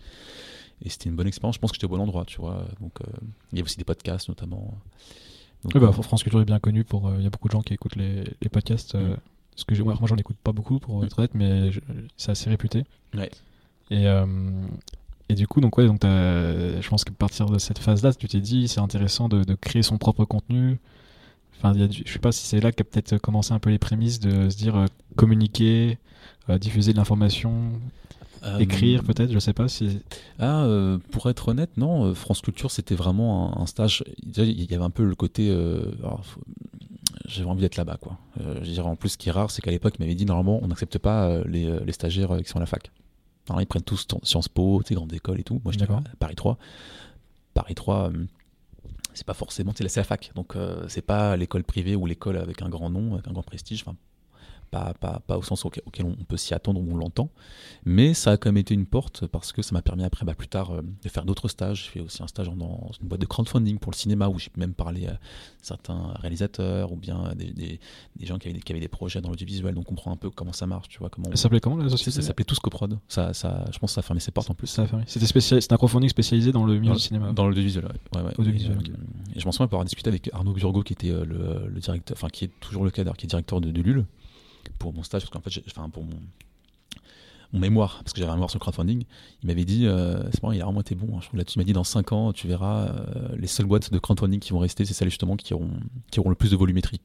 [0.83, 1.55] Et c'était une bonne expérience.
[1.55, 2.65] Je pense que j'étais au bon endroit, tu vois.
[2.79, 2.99] Donc,
[3.51, 4.77] il y avait aussi des podcasts notamment.
[5.63, 7.11] Bah, France Culture est bien connu pour.
[7.17, 8.95] Il y a beaucoup de gens qui écoutent les, les podcasts.
[8.95, 9.17] Mm.
[9.51, 11.71] Parce que moi, j'en écoute pas beaucoup pour être honnête, mais
[12.15, 12.85] c'est assez réputé.
[13.13, 13.29] Ouais.
[13.91, 14.25] Et, euh,
[15.27, 18.39] et du coup, donc, ouais, donc je pense qu'à partir de cette phase-là, tu t'es
[18.39, 20.79] dit c'est intéressant de, de, créer son propre contenu.
[21.57, 23.79] Enfin, y a je sais pas si c'est là qu'a peut-être commencé un peu les
[23.79, 24.85] prémices de se dire euh,
[25.17, 25.97] communiquer,
[26.49, 27.71] euh, diffuser de l'information,
[28.59, 29.99] écrire peut-être, je sais pas si.
[30.39, 30.67] Ah,
[31.11, 32.13] pour être honnête, non.
[32.13, 34.03] France Culture, c'était vraiment un, stage.
[34.23, 35.49] Il y avait un peu le côté
[37.29, 37.97] j'avais envie d'être là-bas.
[37.97, 38.17] Quoi.
[38.41, 40.25] Euh, je dirais en plus, ce qui est rare, c'est qu'à l'époque, il m'avait dit
[40.25, 42.91] normalement, on n'accepte pas euh, les, euh, les, stagiaires qui sont à la fac.
[43.49, 45.61] Alors, ils prennent tous Sciences Po, grandes écoles et tout.
[45.63, 46.57] Moi, j'étais à Paris 3.
[47.53, 48.11] Paris 3,
[49.13, 50.31] c'est pas forcément, c'est la fac.
[50.35, 50.53] Donc,
[50.87, 53.81] c'est pas l'école privée ou l'école avec un grand nom, avec un grand prestige.
[53.81, 53.97] Enfin,
[54.69, 57.29] pas, pas, pas, au sens auquel, on peut s'y attendre ou on l'entend,
[57.85, 60.35] mais ça a quand même été une porte parce que ça m'a permis après, bah,
[60.35, 61.85] plus tard, euh, de faire d'autres stages.
[61.85, 64.51] J'ai fait aussi un stage dans une boîte de crowdfunding pour le cinéma où j'ai
[64.57, 65.19] même parlé à
[65.61, 67.79] certains réalisateurs ou bien des, des,
[68.15, 70.29] des gens qui avaient, qui avaient, des projets dans l'audiovisuel, donc on comprend un peu
[70.29, 70.87] comment ça marche.
[70.89, 72.99] Tu vois, comment ça s'appelait comment la société Ça s'appelait Tous Coprod.
[73.07, 74.67] Ça, ça, je pense que ça a fermé ses portes en plus.
[74.67, 75.03] Ça a fermé.
[75.07, 77.31] C'était un crowdfunding spécialisé dans le milieu du cinéma.
[77.31, 78.21] Dans l'audiovisuel, ouais.
[78.21, 78.33] ouais,
[79.35, 82.15] Et, je m'en souviens avoir discuté avec Arnaud Burgo qui était euh, le, le, directeur,
[82.17, 84.05] enfin qui est toujours le cadre, qui est directeur de, de LUL
[84.77, 86.19] pour mon stage, parce qu'en fait, enfin, pour mon,
[87.53, 89.03] mon mémoire, parce que j'avais un mémoire sur le crowdfunding,
[89.43, 91.15] il m'avait dit, euh, c'est bon, il a vraiment été bon.
[91.15, 93.65] Hein, je trouve là-dessus, il m'a dit, dans 5 ans, tu verras, euh, les seules
[93.65, 95.71] boîtes de crowdfunding qui vont rester, c'est celles justement qui auront,
[96.11, 97.01] qui auront le plus de volumétrie.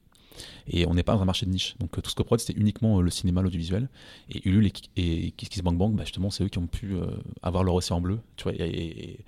[0.67, 1.75] Et on n'est pas dans un marché de niche.
[1.79, 3.89] Donc tout ce que prod, c'était uniquement euh, le cinéma, l'audiovisuel.
[4.29, 6.95] Et Ulule et, et KissKissBankBank, bah, justement, c'est eux qui ont pu
[7.41, 9.23] avoir leur océan bleu tu vois, et,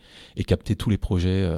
[0.46, 1.50] capter tous les projets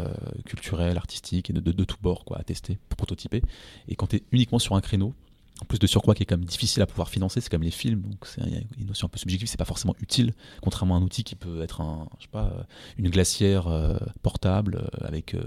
[0.45, 3.41] culturels, artistiques et de, de, de tous bords, quoi, à tester, prototyper.
[3.87, 5.13] Et quand tu es uniquement sur un créneau,
[5.61, 7.71] en plus de surcroît qui est quand même difficile à pouvoir financer, c'est comme les
[7.71, 8.41] films, donc c'est
[8.77, 11.61] une notion un peu subjective, c'est pas forcément utile, contrairement à un outil qui peut
[11.61, 12.65] être un, je sais pas,
[12.97, 15.41] une glacière euh, portable euh, avec euh,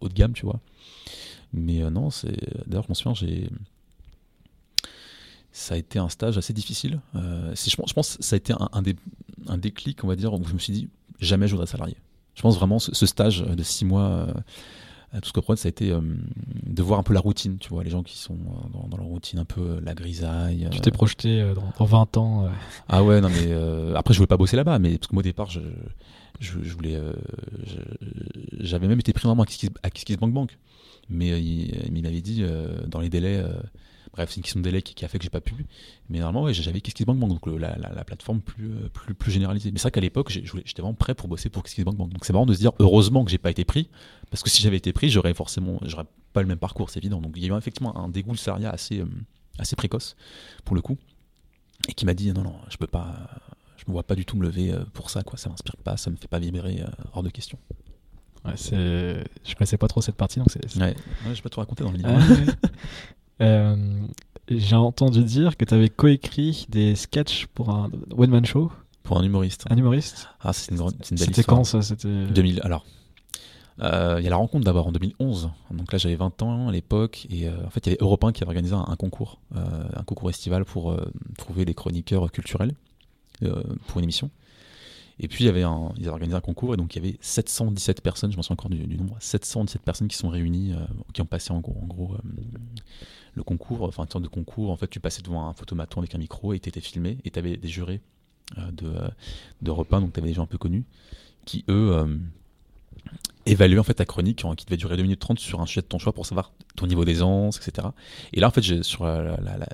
[0.00, 0.60] haut de gamme, tu vois.
[1.52, 3.50] Mais non, c'est d'ailleurs je m'en souviens, j'ai
[5.52, 7.00] ça a été un stage assez difficile.
[7.14, 8.68] je, pense, je pense que ça a été un,
[9.48, 11.96] un déclic, on va dire, où je me suis dit jamais je voudrais salarié.
[12.36, 14.28] Je pense vraiment ce, ce stage de six mois
[15.18, 17.70] tout ce que prod, ça a été euh, de voir un peu la routine, tu
[17.70, 20.68] vois, les gens qui sont euh, dans, leur routine, un peu euh, la grisaille.
[20.70, 22.48] Tu t'es projeté dans, 20 ans.
[22.88, 23.52] Ah ouais, non, mais
[23.96, 25.60] après, je voulais pas bosser là-bas, mais parce que moi, au départ, je,
[26.38, 26.98] je, voulais.
[28.58, 30.50] J'avais même été pris vraiment à KissKissBankBank.
[30.50, 30.58] Bank.
[31.08, 32.44] Mais il, il m'avait dit,
[32.86, 33.42] dans les délais
[34.12, 35.54] Bref, c'est une question de délai qui, a fait que j'ai pas pu.
[36.08, 39.70] Mais normalement, ouais, j'avais KissKissBankBank, donc la, la, plateforme plus, euh, plus, plus généralisée.
[39.70, 42.12] Mais c'est vrai qu'à l'époque, j'étais vraiment prêt pour bosser pour KissKissBankBank.
[42.12, 43.88] Donc c'est marrant de se dire, heureusement que j'ai pas été pris,
[44.30, 47.20] parce que si j'avais été pris, j'aurais forcément, j'aurais pas le même parcours, c'est évident.
[47.20, 49.06] Donc il y a eu effectivement un dégoût de salariat assez, euh,
[49.58, 50.16] assez précoce,
[50.64, 50.98] pour le coup,
[51.88, 53.14] et qui m'a dit, non, non, je peux pas,
[53.76, 55.38] je me vois pas du tout me lever euh, pour ça, quoi.
[55.38, 57.58] Ça m'inspire pas, ça me fait pas vibrer, hors de question.
[58.44, 58.54] Ouais.
[58.56, 60.76] Je connaissais pas trop cette partie, donc c'est.
[60.78, 60.96] Ouais,
[61.26, 62.08] ouais je peux te raconter dans le livre.
[62.10, 62.68] Ah,
[63.40, 63.76] Euh,
[64.48, 68.70] j'ai entendu dire que tu avais coécrit des sketchs pour un one-man show.
[69.02, 69.64] Pour un humoriste.
[69.70, 72.60] Un humoriste Ah, c'est une, grande, une belle C'était quand ça C'était 2000.
[72.62, 72.84] Alors,
[73.80, 75.50] euh, il y a la rencontre d'abord en 2011.
[75.70, 77.26] Donc là, j'avais 20 ans à l'époque.
[77.30, 80.02] Et euh, en fait, il y avait Europe 1 qui avait organisé un, concours, un
[80.02, 80.96] concours estival pour
[81.38, 82.74] trouver des chroniqueurs culturels
[83.86, 84.30] pour une émission.
[85.20, 87.18] Et puis, il y avait ils avaient organisé un concours, et donc il y avait
[87.20, 90.74] 717 personnes, je m'en souviens encore du, nombre, 717 personnes qui sont réunies,
[91.12, 92.16] qui ont passé en gros, gros
[93.34, 94.70] le concours, enfin une sorte de concours.
[94.70, 97.30] En fait, tu passais devant un photomaton avec un micro et tu étais filmé, et
[97.30, 98.00] tu avais des jurés
[98.72, 98.94] de,
[99.60, 100.84] de repas, donc tu avais des gens un peu connus,
[101.44, 102.18] qui eux
[103.46, 105.86] évaluer en fait ta chronique qui devait durer 2 minutes 30 sur un sujet de
[105.86, 107.88] ton choix pour savoir ton niveau d'aisance, etc.
[108.32, 109.06] Et là, en fait, sur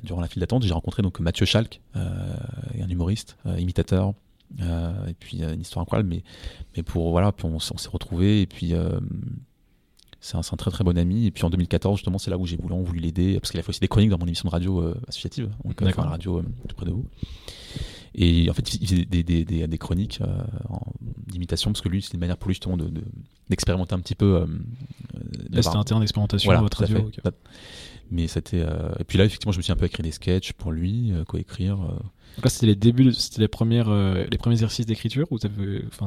[0.03, 2.37] durant la file d'attente, j'ai rencontré donc Mathieu Schalk, euh,
[2.81, 4.13] un humoriste, euh, imitateur, euh,
[4.59, 6.09] et puis une histoire incroyable.
[6.09, 6.23] Mais,
[6.77, 8.75] mais pour voilà, puis on, s'est retrouvés et puis
[10.21, 11.27] c'est un, un, très très bon ami.
[11.27, 13.63] Et puis en 2014, justement, c'est là où j'ai voulu, voulu l'aider parce qu'il a
[13.63, 16.87] fait aussi des chroniques dans mon émission de radio associative, donc la radio tout près
[16.87, 17.07] de vous.
[18.19, 20.43] Et en fait, il faisait des, des, des, des chroniques euh,
[21.27, 22.79] d'imitation, parce que lui, c'était une manière pour lui justement
[23.51, 24.37] d'expérimenter de, un petit peu.
[24.37, 24.47] Euh,
[25.61, 27.11] c'était un terrain d'expérimentation à votre radio.
[28.11, 28.63] Mais c'était.
[28.63, 31.13] Euh, et puis là, effectivement, je me suis un peu écrit des sketchs pour lui,
[31.29, 31.79] quoi écrire.
[32.37, 35.39] Donc là, c'était les débuts, c'était les, premières, les premiers exercices d'écriture ou
[35.89, 36.07] enfin,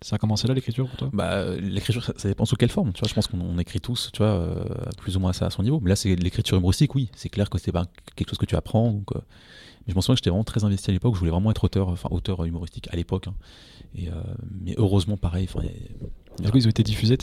[0.00, 1.10] ça a commencé là l'écriture pour toi?
[1.12, 2.92] Bah l'écriture ça, dépend sous quelle forme.
[2.92, 4.66] Tu vois, je pense qu'on écrit tous, tu vois,
[4.98, 5.80] plus ou moins ça à son niveau.
[5.80, 7.10] Mais là c'est l'écriture humoristique, oui.
[7.16, 8.92] C'est clair que c'est pas quelque chose que tu apprends.
[8.92, 9.08] Donc,
[9.86, 11.14] je m'en souviens que j'étais vraiment très investi à l'époque.
[11.14, 13.26] Je voulais vraiment être auteur, enfin auteur humoristique à l'époque.
[13.28, 13.34] Hein.
[13.94, 14.12] Et euh,
[14.62, 15.48] mais heureusement, pareil.
[16.40, 17.16] Du coup, ils ont été diffusés.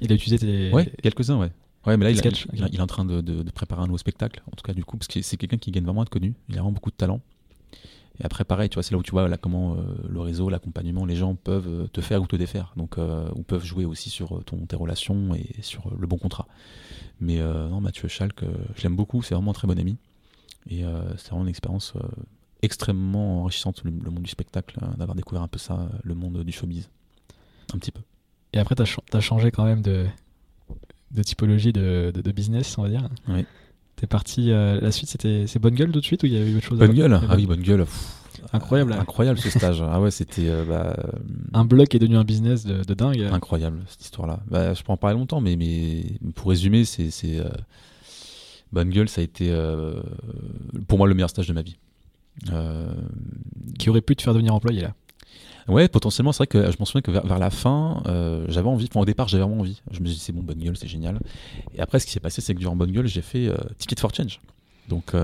[0.00, 0.72] Il a utilisé tes.
[0.72, 1.50] Ouais, quelques-uns, ouais.
[1.86, 2.16] Ouais, mais là, il,
[2.54, 5.08] il, est en train de, préparer un nouveau spectacle, en tout cas, du coup, parce
[5.08, 6.34] que c'est quelqu'un qui gagne vraiment à être connu.
[6.48, 7.20] Il a vraiment beaucoup de talent.
[8.20, 10.48] Et après, pareil, tu vois, c'est là où tu vois là, comment euh, le réseau,
[10.50, 12.72] l'accompagnement, les gens peuvent euh, te faire ou te défaire.
[12.76, 16.46] Donc, ou peuvent jouer aussi sur ton, tes relations et sur le bon contrat.
[17.20, 18.40] Mais non, Mathieu Schalk,
[18.74, 19.96] je l'aime beaucoup, c'est vraiment un très bon ami.
[20.68, 22.00] Et euh, c'est vraiment une expérience euh,
[22.62, 26.52] extrêmement enrichissante, le, monde du spectacle, euh, d'avoir découvert un peu ça, le monde du
[26.52, 26.88] showbiz.
[27.74, 28.02] Un petit peu.
[28.52, 30.06] Et après, tu as, changé quand même de,
[31.10, 33.08] de typologie de, de, business, on va dire.
[33.28, 33.46] Oui.
[34.02, 34.48] T'es parti.
[34.50, 36.66] la suite, c'était c'est Bonne Gueule tout de suite ou il y avait eu autre
[36.66, 37.86] chose Bonne Gueule Ah oui, Bonne Gueule.
[38.52, 38.92] incroyable.
[38.94, 39.80] incroyable ce stage.
[39.88, 40.50] ah ouais, c'était.
[40.68, 40.96] Bah,
[41.52, 43.22] un bloc est devenu un business de, dingue.
[43.32, 44.40] Incroyable cette histoire-là.
[44.50, 46.02] Bah, je peux en parler longtemps, mais, mais
[46.34, 47.10] pour résumer, c'est
[48.72, 50.00] Bonne Gueule, ça a été euh,
[50.88, 51.76] pour moi le meilleur stage de ma vie.
[52.50, 52.90] Euh,
[53.78, 54.94] Qui aurait pu te faire devenir employé là?
[55.68, 58.88] Ouais, potentiellement, c'est vrai que je m'en souviens que vers, la fin, euh, j'avais envie.
[58.94, 59.80] au départ, j'avais vraiment envie.
[59.90, 61.20] Je me suis dit, c'est bon, bonne gueule, c'est génial.
[61.74, 64.14] Et après, ce qui s'est passé, c'est que durant bonne gueule, j'ai fait Ticket for
[64.14, 64.40] Change.
[64.88, 65.14] Donc,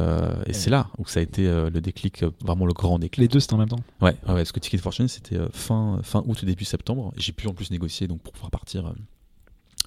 [0.46, 3.20] et c'est là où ça a été le déclic, vraiment le grand déclic.
[3.20, 6.00] Les deux, c'était en même temps Ouais, ouais, parce que Ticket for Change, c'était fin,
[6.02, 7.12] fin août, début septembre.
[7.16, 8.92] J'ai pu en plus négocier donc, pour pouvoir partir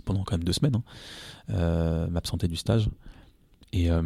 [0.06, 0.82] pendant quand même deux semaines,
[1.50, 2.90] hein, m'absenter du stage.
[3.74, 4.02] Et euh,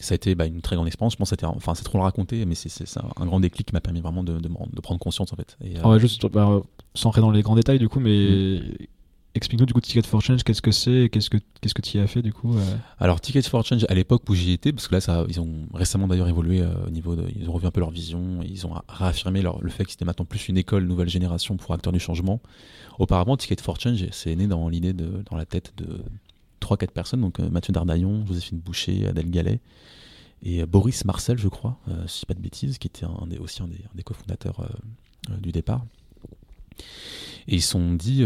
[0.00, 1.14] ça a été bah, une très grande expérience.
[1.14, 3.80] Je pense que enfin, c'est trop le raconter, mais c'est un grand déclic qui m'a
[3.80, 5.56] permis vraiment de, de, prendre conscience en fait.
[5.62, 6.62] Et, euh, ah juste, bah,
[6.94, 8.86] sans rentrer dans les grands détails du coup, mais mm.
[9.34, 12.00] explique-nous du coup Ticket for Change, qu'est-ce que c'est, qu'est-ce que qu'est-ce que tu y
[12.00, 14.86] as fait du coup euh Alors Ticket for Change à l'époque où j'y étais, parce
[14.86, 17.72] que là ça, ils ont récemment d'ailleurs évolué au niveau, de, ils ont revu un
[17.72, 20.86] peu leur vision, ils ont réaffirmé leur, le fait que c'était maintenant plus une école
[20.86, 22.40] nouvelle génération pour acteurs du changement.
[23.00, 26.02] Auparavant, Ticket for Change, c'est né dans l'idée de, dans la tête de
[26.76, 29.60] 3-4 personnes, donc euh, Mathieu Dardaillon, Joséphine Boucher, Adèle Gallet
[30.42, 33.06] et euh, Boris Marcel, je crois, euh, si je pas de bêtises, qui était
[33.40, 34.68] aussi un des, cofondateurs
[35.40, 35.84] du départ.
[37.48, 38.24] Et ils se sont dit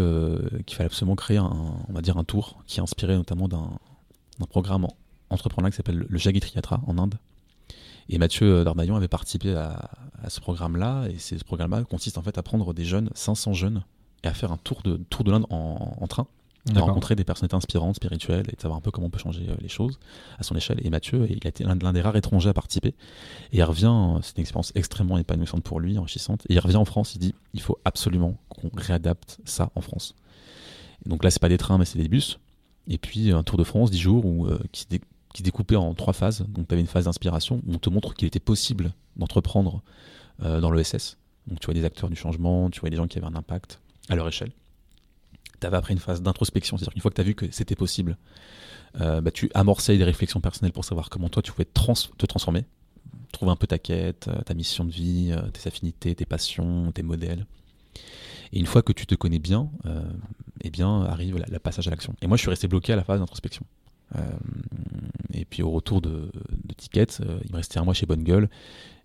[0.66, 4.46] qu'il fallait absolument créer un, on va dire un tour qui est inspiré notamment d'un
[4.46, 4.86] programme
[5.30, 7.14] entrepreneur qui s'appelle le Jaggi Triatra en Inde.
[8.08, 9.88] Et Mathieu Dardaillon avait participé à,
[10.28, 11.06] ce programme-là.
[11.08, 13.84] Et ce programme-là consiste en fait à prendre des jeunes, 500 jeunes,
[14.24, 16.26] et à faire un tour de, tour de l'Inde en, train
[16.66, 19.46] de rencontrer des personnalités inspirantes, spirituelles, et de savoir un peu comment on peut changer
[19.48, 19.98] euh, les choses
[20.38, 20.78] à son échelle.
[20.84, 22.94] Et Mathieu, il a été l'un des rares étrangers à participer.
[23.52, 26.44] Et il revient, euh, c'est une expérience extrêmement épanouissante pour lui, enrichissante.
[26.48, 30.14] Et il revient en France, il dit, il faut absolument qu'on réadapte ça en France.
[31.04, 32.38] Et donc là, c'est pas des trains, mais c'est des bus.
[32.86, 36.12] Et puis un Tour de France, 10 jours, où, euh, qui, se découpait en trois
[36.12, 36.44] phases.
[36.48, 39.82] Donc tu avais une phase d'inspiration, où on te montre qu'il était possible d'entreprendre
[40.38, 41.18] dans l'ESS.
[41.46, 43.80] Donc tu vois des acteurs du changement, tu vois des gens qui avaient un impact
[44.08, 44.50] à leur échelle
[45.62, 46.76] tu avais après une phase d'introspection.
[46.76, 48.16] C'est-à-dire qu'une fois que tu as vu que c'était possible,
[49.00, 52.64] euh, bah, tu amorçais des réflexions personnelles pour savoir comment toi tu pouvais te transformer,
[53.32, 56.92] trouver un peu ta quête, euh, ta mission de vie, euh, tes affinités, tes passions,
[56.92, 57.46] tes modèles.
[58.52, 59.70] Et une fois que tu te connais bien,
[60.62, 62.14] eh bien arrive le passage à l'action.
[62.20, 63.64] Et moi, je suis resté bloqué à la phase d'introspection.
[65.32, 66.30] et puis au retour de,
[66.76, 68.50] Ticket, il me restait un mois chez Bonne Gueule.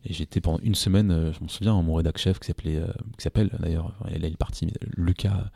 [0.03, 2.81] Et j'étais pendant une semaine, je m'en souviens, mon rédac chef qui s'appelait,
[3.17, 5.49] qui s'appelle d'ailleurs, il est parti, Lucas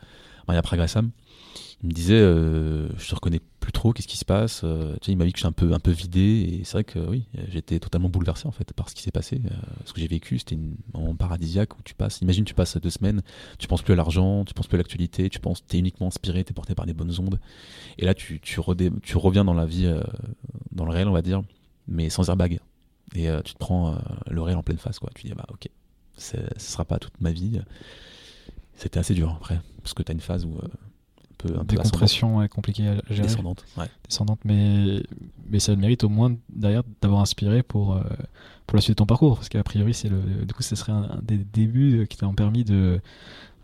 [0.46, 1.10] Maria Pragassam.
[1.82, 5.16] Il me disait, euh, je te reconnais plus trop, qu'est-ce qui se passe euh, Il
[5.16, 6.20] m'a dit que je suis un peu, un peu vidé,
[6.60, 9.40] et c'est vrai que oui, j'étais totalement bouleversé en fait par ce qui s'est passé.
[9.44, 10.56] Euh, ce que j'ai vécu, c'était
[10.94, 13.22] un paradisiaque où tu passes, imagine, tu passes deux semaines,
[13.58, 16.40] tu penses plus à l'argent, tu penses plus à l'actualité, tu penses, es uniquement inspiré,
[16.40, 17.40] es porté par des bonnes ondes,
[17.98, 19.92] et là tu, tu, reviens dans la vie,
[20.70, 21.42] dans le réel, on va dire,
[21.88, 22.60] mais sans airbag.
[23.16, 23.98] Et tu te prends
[24.30, 25.10] le réel en pleine face, quoi.
[25.14, 25.68] Tu dis, bah ok,
[26.16, 27.60] ce sera pas toute ma vie.
[28.76, 30.54] C'était assez dur après, parce que tu as une phase où
[31.50, 33.28] un peu décompression est compliquée à gérer.
[33.28, 33.86] Descendante, ouais.
[34.08, 35.02] Descendante, mais,
[35.48, 38.02] mais ça le mérite au moins d'ailleurs d'avoir inspiré pour, euh,
[38.66, 39.36] pour la suite de ton parcours.
[39.36, 42.64] Parce qu'a priori, c'est le, du coup, ce serait un, des débuts qui t'ont permis
[42.64, 43.00] de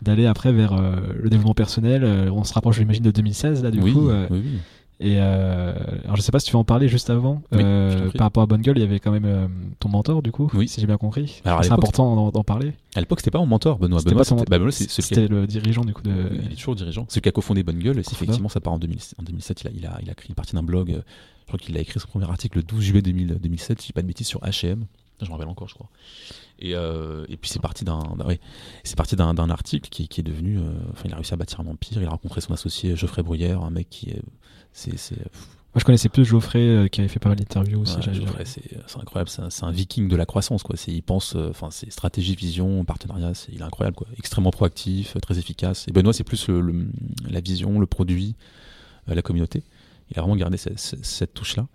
[0.01, 2.05] d'aller après vers euh, le développement personnel.
[2.05, 4.09] Euh, on se rapproche, j'imagine, de 2016 là, du coup.
[4.09, 4.59] Oui, oui.
[5.01, 7.41] Et euh, alors je sais pas si tu veux en parler juste avant.
[7.53, 9.47] Euh, par rapport à Bonne Gueule, il y avait quand même euh,
[9.79, 10.67] ton mentor du coup, oui.
[10.67, 11.41] si j'ai bien compris.
[11.43, 12.73] C'est important d'en parler.
[12.95, 14.01] À l'époque, c'était pas mon mentor, Benoît.
[14.03, 16.11] Benoît, c'était bah, le dirigeant du coup de.
[16.43, 17.05] Il est toujours dirigeant.
[17.07, 17.99] C'est qui a cofondé Bonne Gueule.
[17.99, 19.61] effectivement, ça part en, 2007.
[19.61, 20.89] Il a, il a, il a créé une partie d'un blog.
[20.91, 23.93] Je crois qu'il a écrit son premier article le 12 juillet 2007, si je dis
[23.93, 24.85] pas de bêtises, sur H&M.
[25.21, 25.89] Je me rappelle encore, je crois.
[26.59, 28.39] Et, et puis c'est parti d'un, oui,
[28.83, 30.59] c'est parti d'un, article qui, qui, est devenu.
[30.91, 32.01] Enfin, il a réussi à bâtir un empire.
[32.01, 34.21] Il a rencontré son associé Geoffrey Bruyère, un mec qui est
[35.73, 38.01] Moi, je connaissais plus Geoffrey euh, qui avait fait pas mal d'interviews aussi.
[38.01, 38.63] Geoffrey, c'est,
[38.99, 39.29] incroyable.
[39.29, 40.63] C'est un, viking de la croissance.
[40.63, 40.75] Quoi.
[40.87, 43.33] il pense, euh, enfin, c'est stratégie, vision, partenariat.
[43.51, 43.95] il est incroyable.
[43.95, 44.07] Quoi.
[44.17, 45.87] Extrêmement proactif, euh, très efficace.
[45.87, 46.49] Et Benoît, c'est plus
[47.29, 48.35] la vision, le produit,
[49.07, 49.63] la communauté.
[50.11, 51.67] Il a vraiment gardé cette, touche-là.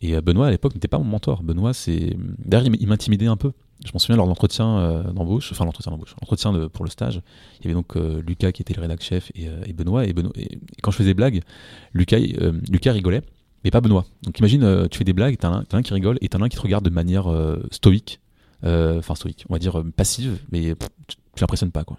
[0.00, 1.42] Et Benoît, à l'époque, n'était pas mon mentor.
[1.42, 2.16] Benoît, c'est.
[2.38, 3.52] D'ailleurs, il m'intimidait un peu.
[3.84, 7.20] Je m'en souviens lors de l'entretien d'embauche, enfin l'entretien d'embauche, l'entretien pour le stage.
[7.58, 10.06] Il y avait donc Lucas qui était le rédac chef et, Benoît.
[10.06, 11.42] Et, Benoît, et, quand je faisais blague,
[11.92, 13.22] Lucas, Lucas rigolait
[13.64, 14.04] mais pas Benoît.
[14.22, 16.48] Donc imagine, euh, tu fais des blagues, t'as un, un, qui rigole et t'as un
[16.48, 18.20] qui te regarde de manière euh, stoïque,
[18.64, 20.74] euh, enfin stoïque, on va dire passive, mais
[21.08, 21.98] tu, tu l'impressionnes pas quoi.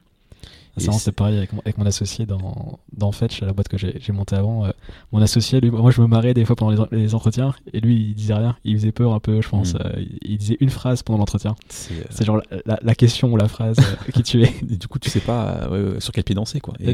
[0.78, 4.36] C'est pareil avec mon, avec mon, associé dans, dans Fetch, la boîte que j'ai montée
[4.36, 4.68] avant.
[5.12, 7.96] mon associé, lui, moi je me marrais des fois pendant les, les, entretiens et lui
[7.96, 9.74] il disait rien, il faisait peur un peu, je pense.
[9.74, 9.80] Mm.
[10.24, 11.56] il disait une phrase pendant l'entretien.
[11.70, 13.78] C'est genre la, la, question ou la phrase
[14.14, 14.54] qui tuait.
[14.70, 16.74] Et du coup, tu sais pas sur quel pied danser quoi.
[16.80, 16.94] Et,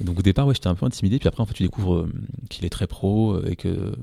[0.00, 2.06] donc au départ, ouais, j'étais un peu intimidé, puis après en fait tu découvres
[2.50, 3.94] qu'il est très pro et que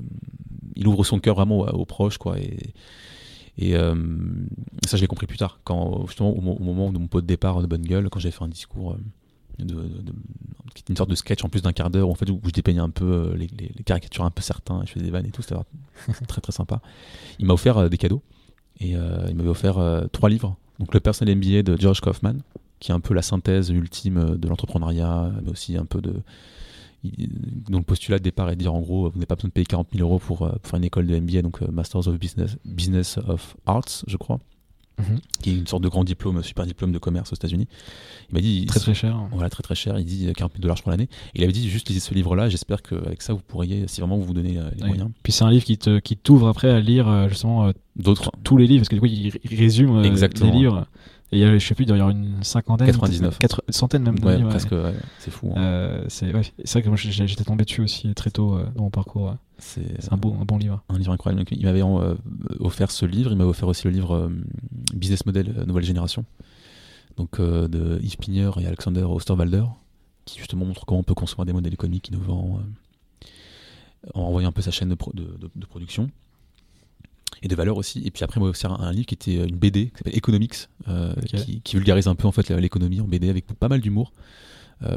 [0.76, 2.38] il ouvre son cœur vraiment aux, proches quoi.
[2.38, 2.74] Et,
[3.60, 3.72] et
[4.86, 7.60] ça, je l'ai compris plus tard, quand justement au, moment de mon pot de départ
[7.60, 8.96] de bonne gueule, quand j'avais fait un discours,
[9.58, 9.76] de,
[10.88, 12.90] une sorte de sketch en plus d'un quart d'heure, en fait, où je dépeignais un
[12.90, 13.48] peu les,
[13.84, 15.56] caricatures un peu certains, je faisais des vannes et tout, c'était
[16.26, 16.80] très très sympa.
[17.38, 18.22] Il m'a offert des cadeaux
[18.80, 19.78] et il m'avait offert
[20.12, 20.56] trois livres.
[20.78, 22.38] Donc le Personal MBA de George Kaufman,
[22.78, 26.14] qui est un peu la synthèse ultime de l'entrepreneuriat, mais aussi un peu de,
[27.02, 29.52] dont le postulat de départ est de dire en gros, vous n'avez pas besoin de
[29.52, 32.18] payer 40 000 euros pour, euh, faire une école de MBA, donc euh, Masters of
[32.18, 34.38] Business, Business of Arts, je crois,
[34.98, 35.18] mhm.
[35.40, 37.68] qui est une sorte de grand diplôme, super diplôme de commerce aux États-Unis.
[38.30, 39.18] Il m'a dit très très cher.
[39.32, 39.98] Voilà, très très cher.
[39.98, 41.08] Il dit 40 000 dollars pour l'année.
[41.34, 42.48] Il avait dit juste lisez ce livre-là.
[42.50, 45.10] J'espère qu'avec ça vous pourriez, si vraiment vous vous donnez euh, les moyens.
[45.22, 48.66] Puis c'est un livre qui te qui t'ouvre après à lire justement d'autres tous les
[48.66, 50.10] livres parce que du coup il, résume les
[50.50, 50.86] livres.
[51.32, 52.88] Et il y a, je sais plus, il doit y avoir une cinquantaine.
[52.88, 53.38] 99.
[53.42, 54.94] une centaine même de ouais, presque, ouais.
[55.18, 55.52] c'est fou.
[55.54, 55.62] Hein.
[55.62, 58.90] Euh, c'est ouais, vrai que moi j'étais tombé dessus aussi très tôt euh, dans mon
[58.90, 59.36] parcours.
[59.58, 60.82] C'est un, bon, un bon livre.
[60.88, 61.44] Un livre incroyable.
[61.50, 62.14] il m'avait euh,
[62.58, 64.30] offert ce livre, il m'avait offert aussi le livre
[64.94, 66.24] Business Model Nouvelle Génération,
[67.16, 69.64] donc de Yves Pigneur et Alexander Osterwalder,
[70.24, 72.60] qui justement montre comment on peut construire des modèles économiques innovants
[74.14, 76.10] en envoyant un peu sa chaîne de, de, de production
[77.42, 78.02] et de valeur aussi.
[78.04, 80.68] Et puis après, moi, aussi un, un livre qui était une BD qui s'appelle Economics,
[80.88, 81.14] euh,
[81.64, 84.12] qui, vulgarise un peu en fait l'économie en BD avec pas mal d'humour.
[84.82, 84.96] Euh,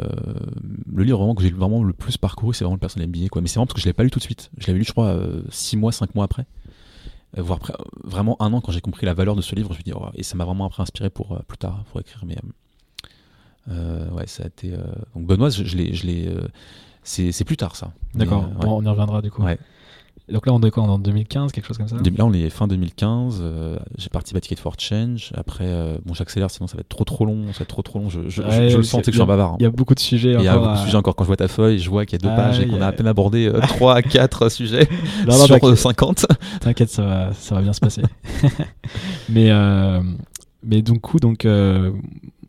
[0.94, 3.30] le livre vraiment que j'ai vraiment le plus parcouru, c'est vraiment le personnel MBA.
[3.30, 3.42] Quoi.
[3.42, 4.50] Mais c'est vraiment parce que je l'ai pas lu tout de suite.
[4.58, 5.18] Je l'avais lu, je crois,
[5.50, 6.46] 6 euh, mois, 5 mois après.
[7.38, 7.60] voire
[8.04, 9.70] vraiment un an quand j'ai compris la valeur de ce livre.
[9.70, 12.00] Je me suis dit, oh, et ça m'a vraiment après inspiré pour plus tard, pour
[12.00, 12.24] écrire.
[12.26, 12.38] Mais
[13.68, 14.72] ouais, ça a été.
[15.16, 16.30] Donc Benoît, je, je l'ai.
[17.04, 17.94] c'est plus tard ça.
[18.16, 19.44] D'accord, on y reviendra du coup.
[19.44, 19.60] Ouais.
[20.32, 22.32] Donc là, on est quoi On est en 2015, quelque chose comme ça Là, on
[22.32, 23.40] est fin 2015.
[23.42, 25.34] Euh, j'ai participé à Ticket for Change.
[25.36, 27.48] Après, euh, bon, j'accélère, sinon ça va être trop trop long.
[27.48, 28.10] Ça va être trop trop long.
[28.10, 29.58] Je, je, je, le sens, que je suis un bavard.
[29.60, 30.34] Il y a beaucoup de sujets.
[30.34, 31.16] Il y a beaucoup de sujets encore.
[31.16, 32.88] Quand je vois ta feuille, je vois qu'il y a deux pages et qu'on a,
[32.88, 34.88] à peine abordé 3 à 4 sujets
[35.28, 36.26] non, non, sur 50.
[36.62, 38.04] T'inquiète, ça va, ça va bien se passer.
[39.30, 40.02] mais, euh,
[40.64, 41.46] mais du coup, donc,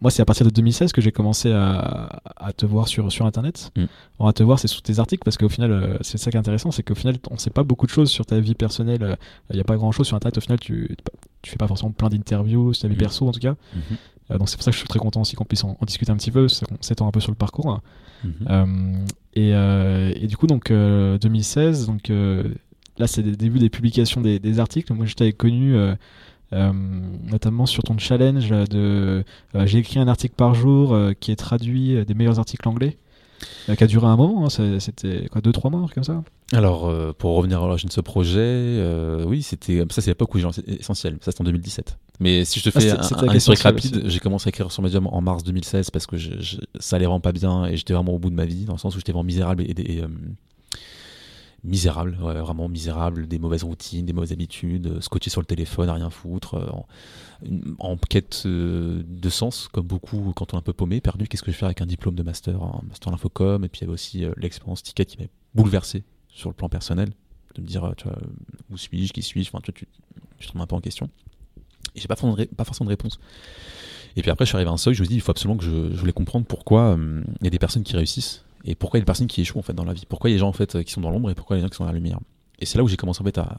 [0.05, 2.21] moi, c'est à partir de 2016 que j'ai commencé à,
[2.59, 3.73] te voir sur, sur Internet.
[3.75, 3.85] Mm.
[4.19, 6.37] On va te voir, c'est sous tes articles, parce qu'au final, euh, c'est ça qui
[6.37, 9.01] est intéressant, c'est qu'au final, on sait pas beaucoup de choses sur ta vie personnelle.
[9.01, 9.05] Il
[9.53, 10.37] euh, n'y a pas grand chose sur Internet.
[10.37, 10.95] Au final, tu,
[11.41, 12.99] tu fais pas forcément plein d'interviews sur ta vie mm.
[12.99, 13.53] perso, en tout cas.
[13.53, 13.97] Mm-hmm.
[14.33, 16.13] Euh, donc, c'est pour ça que je suis très content aussi qu'on puisse en, discuter
[16.13, 16.49] un petit peu,
[16.83, 17.81] s'étend un peu sur le parcours.
[18.27, 19.07] Mm-hmm.
[19.37, 22.11] et, et, du coup, donc, 2016, donc,
[22.99, 24.93] là, c'est le début des publications des, des articles.
[24.93, 25.75] Moi, je t'avais connu
[27.25, 29.25] notamment sur ton challenge de
[29.55, 32.97] euh, j'ai écrit un article par jour euh, qui est traduit des meilleurs articles anglais
[33.77, 37.63] qui a duré un moment, hein, c'était quoi, 2-3 mois, comme ça Alors, pour revenir
[37.63, 38.83] à l'origine de ce projet,
[39.27, 40.49] oui, c'était ça, c'est l'époque où j'ai
[40.79, 41.99] essentiel, ça c'est en 2017.
[42.21, 45.09] Mais si je te ah, fais un, historique rapide, j'ai commencé à écrire sur Medium
[45.09, 48.19] en mars 2016 parce que je, ça allait vraiment pas bien et j'étais vraiment au
[48.19, 50.03] bout de ma vie, dans le sens où j'étais vraiment misérable et, et,
[51.65, 56.11] misérable, vraiment misérable, des mauvaises routines, des mauvaises habitudes, scotché sur le téléphone à rien
[56.11, 56.85] foutre,
[57.79, 61.51] en, quête de sens, comme beaucoup quand on est un peu paumé, perdu, qu'est-ce que
[61.51, 63.87] je fais avec un diplôme de master, un master en infocom, et puis il y
[63.87, 67.11] avait aussi l'expérience ticket qui m'a bouleversé sur le plan personnel,
[67.55, 68.19] de me dire, tu vois,
[68.71, 69.73] où suis-je, qui suis-je, enfin, tu,
[70.39, 71.09] tu te remets un peu en question.
[71.95, 73.19] Et j'ai pas, pas forcément de réponse.
[74.17, 75.57] Et puis après, je suis arrivé à un seuil, je me dis, il faut absolument
[75.57, 78.99] que je, je voulais comprendre pourquoi il y a des personnes qui réussissent et pourquoi
[78.99, 80.07] il y a des personnes qui échouent en fait dans la vie?
[80.09, 81.61] Pourquoi il y a des gens en fait qui sont dans l'ombre et pourquoi il
[81.61, 82.19] y a des gens qui sont dans la lumière?
[82.59, 83.59] Et c'est là où j'ai commencé en fait à,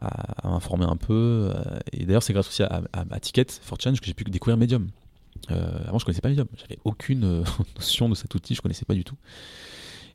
[0.00, 1.50] à, m'informer un peu.
[1.54, 4.56] Euh, et d'ailleurs, c'est grâce aussi à, à, Ticket for Change que j'ai pu découvrir
[4.56, 4.88] Medium.
[5.50, 6.48] Euh, avant, je connaissais pas Medium.
[6.56, 7.44] J'avais aucune euh,
[7.76, 9.16] notion de cet outil, je connaissais pas du tout.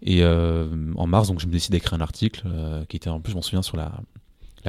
[0.05, 2.43] Et en mars, donc, je me décide d'écrire un article
[2.89, 3.93] qui était en plus, je m'en souviens, sur la,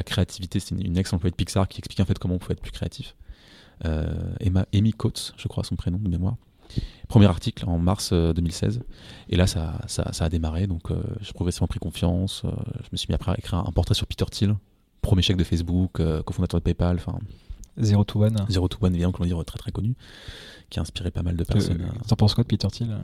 [0.05, 0.61] créativité.
[0.61, 3.17] C'est une, ex-employée de Pixar qui expliquait en fait comment on pouvait être plus créatif.
[4.39, 6.37] Emma, Amy Coates, je crois, son prénom de mémoire.
[7.09, 8.81] Premier article en mars 2016.
[9.29, 10.67] Et là, ça, ça, ça a démarré.
[10.67, 10.89] Donc,
[11.21, 12.43] j'ai progressivement pris confiance.
[12.45, 14.57] je me suis mis après à écrire un portrait sur Peter Thiel,
[15.05, 17.19] premier chèque de Facebook, euh, cofondateur de PayPal, enfin.
[17.81, 18.47] Zero to One.
[18.49, 19.95] Zero to One, évidemment, que l'on dire très très connu,
[20.71, 21.83] qui a inspiré pas mal de personnes.
[21.83, 22.97] Euh, T'en penses quoi de Peter Thiel?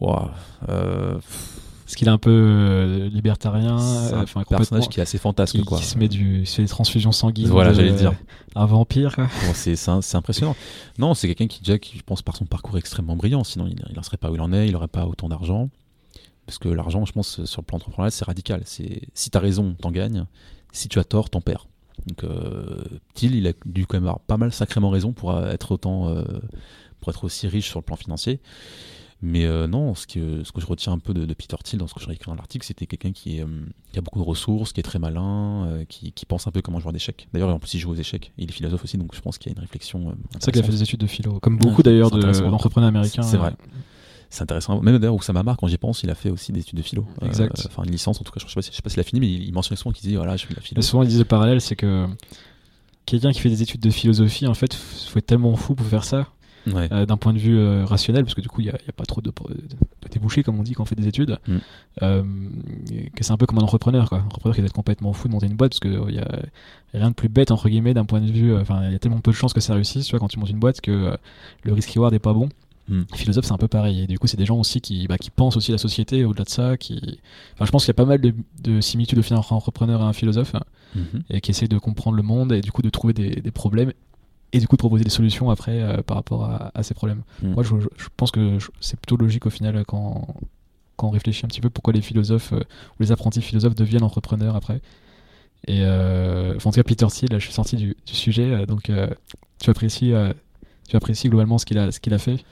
[0.00, 0.30] Wow,
[0.68, 1.18] euh,
[1.92, 5.56] Est-ce qu'il est un peu euh, libertarien un personnage qui est assez fantasque.
[5.56, 5.76] Qui, quoi.
[5.76, 7.48] qui se met du, se fait des transfusions sanguines.
[7.48, 8.14] Voilà, j'allais dire.
[8.54, 9.14] Un vampire.
[9.14, 9.24] Quoi.
[9.24, 10.56] Bon, c'est impressionnant.
[10.96, 13.44] Non, c'est quelqu'un qui, déjà, qui, je pense, par son parcours extrêmement brillant.
[13.44, 15.68] Sinon, il n'en serait pas où il en est, il n'aurait pas autant d'argent.
[16.46, 18.62] Parce que l'argent, je pense, sur le plan entrepreneurial, c'est radical.
[18.64, 20.24] C'est si tu as raison, t'en gagnes.
[20.72, 21.66] Si tu as tort, t'en perds.
[22.06, 25.72] Donc, euh, Thiel, il a dû quand même avoir pas mal sacrément raison pour être
[25.72, 26.24] autant, euh,
[27.00, 28.40] pour être aussi riche sur le plan financier.
[29.22, 31.86] Mais euh, non, ce que, ce que je retiens un peu de, Peter Thiel dans
[31.86, 33.40] ce que j'ai écrit dans l'article, c'était quelqu'un qui,
[33.92, 36.80] qui, a beaucoup de ressources, qui est très malin, qui, qui, pense un peu comment
[36.80, 37.28] jouer aux échecs.
[37.32, 38.32] D'ailleurs, en plus, il joue aux échecs.
[38.36, 40.14] il est philosophe aussi, donc je pense qu'il y a une réflexion.
[40.32, 43.22] c'est ça qu'il a fait des études de philo, comme beaucoup d'ailleurs d'entrepreneurs américains.
[43.22, 43.54] C'est vrai
[44.32, 44.80] c'est intéressant.
[44.80, 47.06] Même d'ailleurs, Oussama Mar, quand j'y pense, il a fait aussi des études de philo.
[47.20, 47.66] Exact.
[47.66, 48.40] Enfin, une licence, en tout cas.
[48.40, 50.38] Je sais pas, sais pas s'il a fini, mais il, mentionnait souvent qu'il disait voilà,
[50.38, 50.78] je fais de la philo.
[50.78, 52.06] Mais souvent, il disait le parallèle, c'est que
[53.04, 56.04] quelqu'un qui fait des études de philosophie, en fait, faut être tellement fou pour faire
[56.04, 56.28] ça.
[56.68, 58.92] Euh, d'un point de vue euh, rationnel, parce que du coup, il n'y a, a,
[58.92, 61.56] pas trop de, de, débouchés, comme on dit, quand on fait des études, mm.
[62.02, 62.22] euh,
[63.14, 64.08] que c'est un peu comme un entrepreneur.
[64.08, 64.18] Quoi.
[64.18, 66.28] Un entrepreneur qui doit être complètement fou de monter une boîte, parce qu'il n'y a
[66.94, 68.54] rien de plus bête, entre guillemets, d'un point de vue.
[68.56, 70.38] Enfin, il y a tellement peu de chances que ça réussisse, tu vois, quand tu
[70.38, 71.16] montes une boîte, que
[71.64, 72.48] le risque-reward n'est pas bon.
[72.88, 73.02] Hmm.
[73.14, 74.02] Philosophe, c'est un peu pareil.
[74.02, 76.44] Et du coup, c'est des gens aussi qui, bah, qui pensent aussi la société au-delà
[76.44, 76.76] de ça.
[76.76, 77.20] Qui...
[77.54, 79.56] Enfin, je pense qu'il y a pas mal de, de similitudes au final entre un
[79.56, 80.54] entrepreneur et un philosophe
[80.94, 81.22] mhm.
[81.30, 83.92] et qui essaie de comprendre le monde et du coup de trouver des, des problèmes
[84.52, 87.22] et du coup de proposer des solutions après euh, par rapport à, à, ces problèmes.
[87.42, 87.52] Hmm.
[87.52, 90.26] Moi, je, je, pense que c'est plutôt logique au final quand,
[90.96, 94.02] quand on réfléchit un petit peu pourquoi les philosophes euh, ou les apprentis philosophes deviennent
[94.02, 94.80] entrepreneurs après.
[95.66, 98.90] Et euh, en tout cas, Peter Thiel, là, je suis sorti du, du sujet, donc
[99.60, 100.12] tu apprécies,
[100.88, 102.44] tu apprécies globalement ce qu'il a, ce qu'il a fait.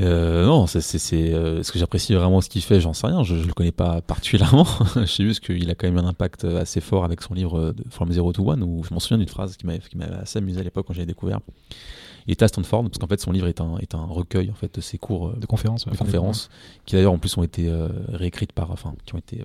[0.00, 0.78] Euh, non, c'est
[1.12, 3.72] euh, ce que j'apprécie vraiment ce qu'il fait, j'en sais rien, je, je le connais
[3.72, 4.66] pas particulièrement.
[4.96, 7.84] je sais juste qu'il a quand même un impact assez fort avec son livre de
[7.90, 10.62] From Zero to One, où je m'en souviens d'une phrase qui m'avait assez amusé à
[10.62, 11.40] l'époque quand j'avais découvert.
[12.28, 14.54] Il était à Stanford, parce qu'en fait son livre est un, est un recueil en
[14.54, 16.50] fait de ses cours euh, de conférences, de conférences
[16.84, 19.44] qui d'ailleurs en plus ont été euh, réécrites par, enfin, qui ont été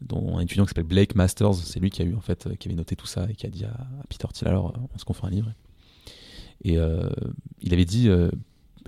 [0.00, 2.68] dont un étudiant qui s'appelle Blake Masters, c'est lui qui a eu en fait, qui
[2.68, 3.76] avait noté tout ça et qui a dit à,
[4.08, 5.52] Peter Thiel alors on se confie un livre.
[6.62, 6.78] Et
[7.60, 8.08] il avait dit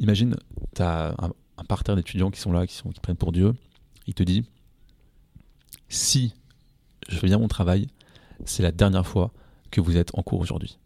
[0.00, 0.36] imagine,
[0.74, 3.54] tu as un, parterre d'étudiants qui sont là, qui, sont, qui prennent pour Dieu.
[4.08, 4.44] Il te dit
[5.88, 6.32] si
[7.08, 7.86] je fais bien mon travail,
[8.44, 9.30] c'est la dernière fois
[9.70, 10.78] que vous êtes en cours aujourd'hui.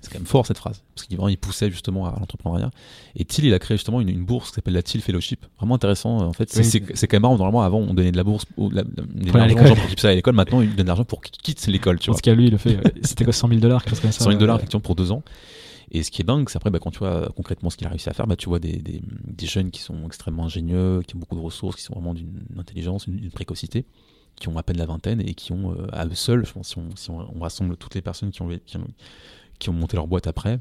[0.00, 2.70] C'est quand même fort cette phrase, parce qu'il il poussait justement à l'entrepreneuriat.
[3.16, 5.44] Et Thiel, il a créé justement une, bourse qui s'appelle la Thiel Fellowship.
[5.56, 6.18] Vraiment intéressant.
[6.18, 7.36] En fait, c'est quand même marrant.
[7.36, 10.34] Normalement, avant, on donnait de la bourse, ou la, la, gens pour ça à l'école.
[10.34, 11.98] Maintenant, il donne de l'argent pour qu'il quitte l'école.
[11.98, 12.78] Parce qu'à lui, il le fait.
[13.02, 15.24] C'était quoi 100 000 dollars 100 000 dollars, effectivement, pour deux ans.
[15.90, 17.90] Et ce qui est dingue, c'est après, bah, quand tu vois concrètement ce qu'il a
[17.90, 21.16] réussi à faire, bah, tu vois des, des, des, jeunes qui sont extrêmement ingénieux, qui
[21.16, 23.86] ont beaucoup de ressources, qui sont vraiment d'une intelligence, une, précocité,
[24.36, 26.68] qui ont à peine la vingtaine et qui ont, euh, à eux seuls, je pense,
[26.68, 28.86] si on, si on, rassemble toutes les personnes qui ont, qui ont,
[29.58, 30.60] qui ont monté leur boîte après,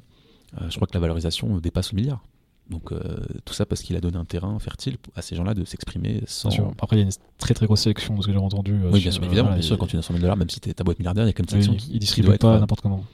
[0.62, 2.24] euh, je crois que la valorisation dépasse le milliard.
[2.70, 3.00] Donc euh,
[3.46, 6.50] tout ça parce qu'il a donné un terrain fertile à ces gens-là de s'exprimer sans.
[6.82, 8.78] Après il y a une très très grosse sélection de ce que j'ai entendu.
[8.92, 10.74] oui bien sûr, évidemment, bien sûr quand tu as 100 000 dollars, même si tu
[10.74, 13.06] ta boîte milliardaire, il y a comme une sélection qui, il distribue pas n'importe comment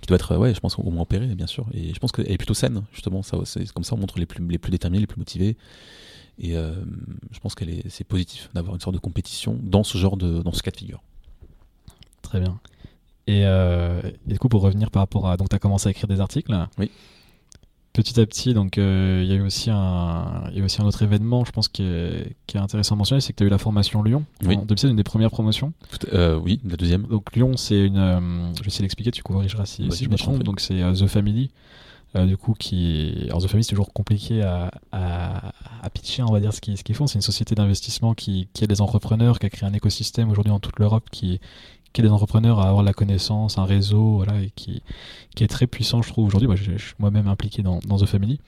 [0.00, 1.66] qui doit être, ouais, je pense, au moins opérée, bien sûr.
[1.72, 3.22] Et je pense qu'elle est plutôt saine, justement.
[3.22, 5.56] Ça, c'est comme ça, on montre les plus, les plus déterminés, les plus motivés.
[6.38, 6.74] Et euh,
[7.32, 10.52] je pense est, c'est positif d'avoir une sorte de compétition dans ce genre de, dans
[10.52, 11.02] ce cas de figure.
[12.22, 12.60] Très bien.
[13.26, 15.90] Et, euh, et du coup, pour revenir par rapport à, donc, tu as commencé à
[15.90, 16.54] écrire des articles.
[16.78, 16.90] Oui
[17.98, 20.84] petit à petit, donc euh, il y a eu aussi un, y a aussi un
[20.84, 23.46] autre événement, je pense qui est, qui est intéressant à mentionner, c'est que tu as
[23.48, 24.24] eu la formation Lyon.
[24.44, 24.56] Oui.
[24.56, 25.72] En 2016, une des premières promotions.
[26.12, 27.02] Euh, oui, la deuxième.
[27.02, 28.20] Donc Lyon, c'est une, euh,
[28.56, 30.44] je vais essayer d'expliquer, tu corrigeras si, si je me trompe.
[30.44, 31.50] Donc c'est The Family.
[32.14, 33.24] du coup, qui.
[33.24, 36.78] Alors, The Family, c'est toujours compliqué à, à, à, pitcher, on va dire, ce qu'ils
[36.78, 37.08] ce font.
[37.08, 40.52] C'est une société d'investissement qui, qui a des entrepreneurs, qui a créé un écosystème aujourd'hui
[40.52, 41.40] dans toute l'Europe qui,
[41.92, 44.82] qui a des entrepreneurs à avoir la connaissance, un réseau, voilà, et qui,
[45.34, 46.46] qui est très puissant, je trouve, aujourd'hui.
[46.46, 48.40] Moi, je, suis moi-même impliqué dans, dans The Family.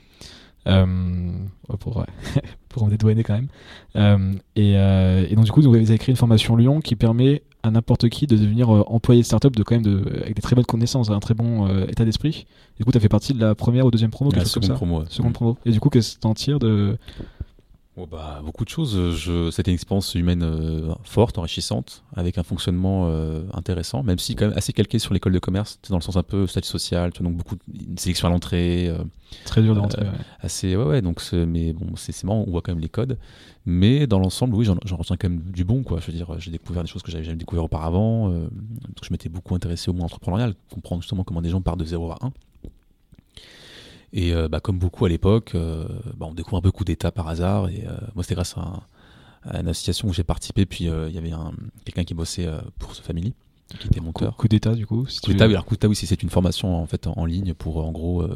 [0.67, 1.33] Euh,
[1.79, 2.05] pour,
[2.69, 3.49] pour me dédouaner quand même.
[3.97, 7.43] Euh, et, euh, et, donc, du coup, vous avez créé une formation Lyon qui permet
[7.63, 10.55] à n'importe qui de devenir employé de startup de quand même de, avec des très
[10.55, 12.47] bonnes connaissances, un très bon état d'esprit.
[12.79, 15.05] Du coup, tu as fait partie de la première ou deuxième promo, la seconde promo.
[15.09, 15.59] Seconde promo.
[15.65, 16.97] Et du coup, qu'est-ce que tu en tires de,
[17.97, 19.17] Oh, bah, beaucoup de choses.
[19.17, 24.37] Je, c'était une expérience humaine euh, forte, enrichissante, avec un fonctionnement euh, intéressant, même si
[24.37, 27.11] quand même assez calqué sur l'école de commerce, dans le sens un peu statut social,
[27.21, 28.89] donc beaucoup de sélection à l'entrée.
[28.89, 29.03] Euh,
[29.45, 30.03] Très dur d'entrée.
[30.03, 30.11] Ouais.
[30.41, 31.03] Assez, ouais, ouais.
[31.03, 33.19] Donc, mais bon, c'est, marrant, on voit quand même les codes.
[33.67, 35.99] Mais dans l'ensemble, oui, j'en, retiens quand même du bon, quoi.
[36.01, 38.33] Je veux dire, j'ai découvert des choses que j'avais jamais découvert auparavant.
[38.33, 42.13] je m'étais beaucoup intéressé au monde entrepreneurial, comprendre justement comment des gens partent de 0
[42.13, 42.33] à 1.
[44.13, 45.87] Et euh, bah, comme beaucoup à l'époque, euh,
[46.17, 47.69] bah, on découvre un peu coup d'État par hasard.
[47.69, 48.83] Et euh, moi, c'était grâce à,
[49.59, 50.67] une association où j'ai participé.
[50.67, 51.33] Puis il y avait
[51.85, 52.49] quelqu'un qui bossait
[52.79, 53.35] pour ce family,
[53.79, 54.37] qui était monteur.
[54.37, 56.87] Coup, d'État, du coup Coup d'État, oui, alors coup d'État, oui, c'est une formation en
[56.87, 58.29] fait en, ligne pour en gros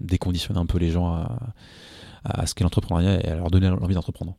[0.00, 1.38] déconditionner un peu les gens à,
[2.24, 4.36] à ce qu'est l'entrepreneuriat et à leur donner l'envie d'entreprendre.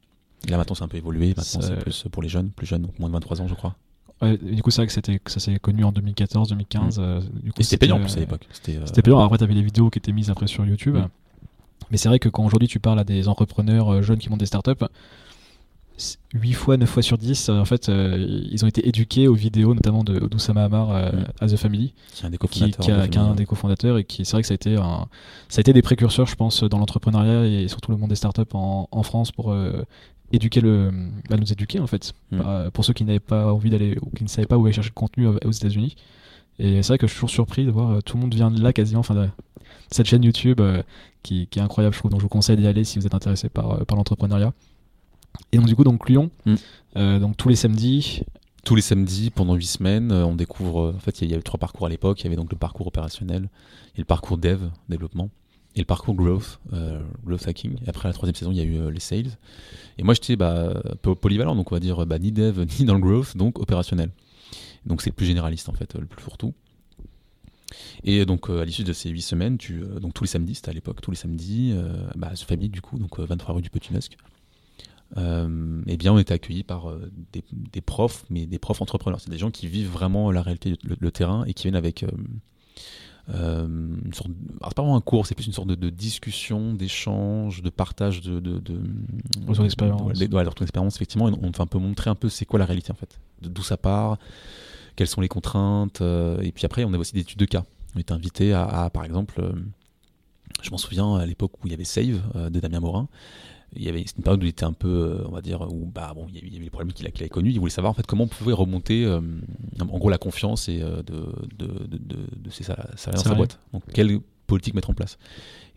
[0.47, 1.33] Là maintenant, c'est un peu évolué.
[1.35, 3.75] Maintenant, c'est plus pour les jeunes, plus jeunes, donc moins de 23 ans, je crois
[4.21, 6.97] du coup, c'est vrai que c'était, ça s'est connu en 2014, 2015.
[6.97, 7.01] Mm.
[7.01, 7.21] Euh,
[7.57, 8.47] et c'était payant en plus à l'époque.
[8.51, 9.19] C'était, euh, payant.
[9.19, 10.95] Après, tu avais les vidéos qui étaient mises après sur YouTube.
[10.95, 11.07] Mm.
[11.91, 14.39] Mais c'est vrai que quand aujourd'hui tu parles à des entrepreneurs euh, jeunes qui montent
[14.39, 14.83] des startups,
[16.33, 20.03] 8 fois, 9 fois sur 10, en fait, ils ont été éduqués aux vidéos, notamment
[20.03, 21.25] de d'Oussama Hamar mm.
[21.39, 23.09] à The Family, qui est un des cofondateurs.
[23.09, 25.07] Qui, un des cofondateurs et qui, c'est vrai que ça a, été un,
[25.49, 28.41] ça a été des précurseurs, je pense, dans l'entrepreneuriat et surtout le monde des startups
[28.53, 29.55] en, en France pour
[30.31, 30.91] éduquer le,
[31.29, 32.37] bah, nous éduquer en fait, mm.
[32.37, 34.73] bah, pour ceux qui n'avaient pas envie d'aller ou qui ne savaient pas où aller
[34.73, 35.95] chercher le contenu aux États-Unis.
[36.59, 38.49] Et c'est vrai que je suis toujours surpris de voir euh, tout le monde vient
[38.49, 39.27] de là quasiment, enfin de,
[39.91, 40.81] cette chaîne YouTube euh,
[41.21, 42.11] qui, qui, est incroyable, je trouve.
[42.11, 44.53] Donc je vous conseille d'y aller si vous êtes intéressé par, euh, par l'entrepreneuriat.
[45.51, 47.19] Et donc du coup donc Lyon, mm.
[47.19, 48.21] donc tous les samedis.
[48.65, 50.93] Tous les samedis pendant 8 semaines, on découvre.
[50.93, 52.19] En fait, il y, a eu trois parcours à l'époque.
[52.19, 53.49] Il y avait donc le parcours opérationnel
[53.95, 54.59] et le parcours dev,
[54.89, 55.29] développement
[55.77, 57.77] et le parcours growth, euh, growth hacking.
[57.85, 59.37] Et après la troisième saison, il y a eu euh, les sales.
[59.97, 62.99] Et moi, j'étais bah, polyvalent, donc on va dire bah, ni dev ni dans le
[62.99, 64.09] growth, donc opérationnel.
[64.85, 66.53] Donc c'est le plus généraliste en fait, le plus fourre-tout.
[68.03, 70.73] Et donc à l'issue de ces huit semaines, tu, donc tous les samedis, c'était à
[70.73, 71.75] l'époque, tous les samedis,
[72.15, 74.15] bah, ce famille du coup, donc 23 rue du Petit Musc.
[75.15, 76.93] Eh bien, on était accueillis par
[77.31, 79.21] des, profs, mais des profs entrepreneurs.
[79.21, 82.05] C'est des gens qui vivent vraiment la réalité, le, terrain, et qui viennent avec
[83.33, 84.29] euh, une sorte,
[84.63, 88.39] c'est pas vraiment un cours, c'est plus une sorte de, discussion, d'échange, de partage de,
[88.39, 88.79] de, de
[89.45, 90.17] retour d'expérience.
[90.59, 91.25] d'expérience, effectivement.
[91.25, 93.75] on, fait un peu montrer un peu c'est quoi la réalité en fait, d'où ça
[93.75, 94.17] part,
[94.95, 97.65] quelles sont les contraintes, euh, et puis après on a aussi des études de cas.
[97.95, 99.51] On était invité à, par exemple, euh,
[100.61, 103.09] je m'en souviens à l'époque où il y avait Save de Damien Morin,
[103.75, 105.85] il y avait une période où il était un peu, euh, on va dire, où
[105.85, 107.51] bah, bon, il y avait, les problèmes qu'il avait connus.
[107.51, 109.21] Il voulait savoir en fait comment on pouvait remonter, euh,
[109.79, 111.25] en gros, la confiance et euh, de,
[111.57, 113.59] de, de, de, ses salariés dans sa boîte.
[113.73, 115.17] Donc, quelle politique mettre en place?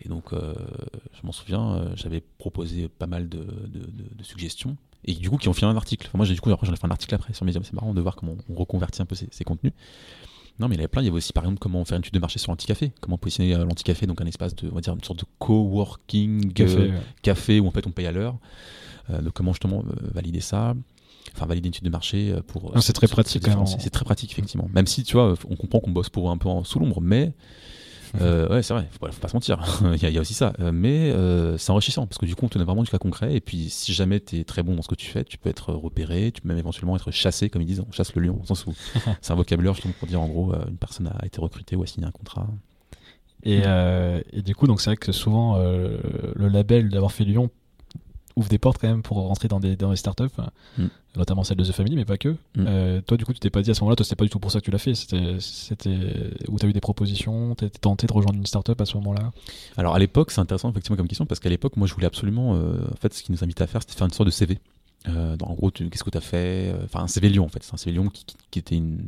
[0.02, 3.44] Et donc, je m'en souviens, j'avais proposé pas mal de,
[4.22, 6.06] suggestions et du coup qui ont fait un article.
[6.08, 7.64] Enfin, moi, j'ai du coup, après, j'en ai fait un article après sur Medium.
[7.64, 9.72] C'est marrant de voir comment on reconvertit un peu ces, ces contenus.
[10.58, 11.02] Non, mais il y avait plein.
[11.02, 12.92] Il y avait aussi, par exemple, comment faire une étude de marché sur l'anti-café.
[13.00, 16.52] Comment positionner euh, l'anti-café, donc un espace de, on va dire, une sorte de coworking
[16.52, 18.36] café, euh, café où en fait on paye à l'heure.
[19.10, 20.74] Euh, donc comment justement valider ça?
[21.34, 22.72] Enfin, valider une étude de marché pour.
[22.80, 23.46] C'est très pratique.
[23.78, 24.68] C'est très pratique, effectivement.
[24.72, 27.32] Même si, tu vois, on comprend qu'on bosse pour un peu en sous l'ombre, mais
[28.20, 29.60] euh, ouais, c'est vrai, faut pas, faut pas se mentir.
[29.94, 30.52] il, y a, aussi ça.
[30.60, 32.98] Euh, mais euh, c'est enrichissant parce que du coup, on te donne vraiment du cas
[32.98, 33.34] concret.
[33.34, 35.48] Et puis, si jamais tu es très bon dans ce que tu fais, tu peux
[35.48, 38.40] être repéré, tu peux même éventuellement être chassé, comme ils disent, on chasse le lion,
[38.42, 38.74] au sens où
[39.20, 41.86] c'est un vocabulaire justement pour dire en gros, une personne a été recrutée ou a
[41.86, 42.48] signé un contrat.
[43.42, 43.62] Et,
[44.32, 47.50] et du coup, donc c'est vrai que souvent, le label d'avoir fait Lyon
[48.36, 50.24] ouvre des portes quand même pour rentrer dans des, dans des startups,
[50.78, 50.86] mm.
[51.16, 52.30] notamment celle de The Family, mais pas que.
[52.30, 52.36] Mm.
[52.58, 54.30] Euh, toi, du coup, tu t'es pas dit à ce moment-là, toi, c'était pas du
[54.30, 54.94] tout pour ça que tu l'as fait.
[54.94, 55.36] C'était,
[56.48, 59.30] où tu as eu des propositions, tu tenté de rejoindre une startup à ce moment-là?
[59.76, 62.54] Alors, à l'époque, c'est intéressant effectivement comme question parce qu'à l'époque, moi, je voulais absolument.
[62.54, 64.58] Euh, en fait, ce qui nous invitait à faire, c'était faire une sorte de CV.
[65.08, 67.62] Euh, en gros, qu'est-ce que tu as fait Enfin, un CV Lyon, en fait.
[67.62, 69.02] C'est un CV Lyon qui, qui, était une,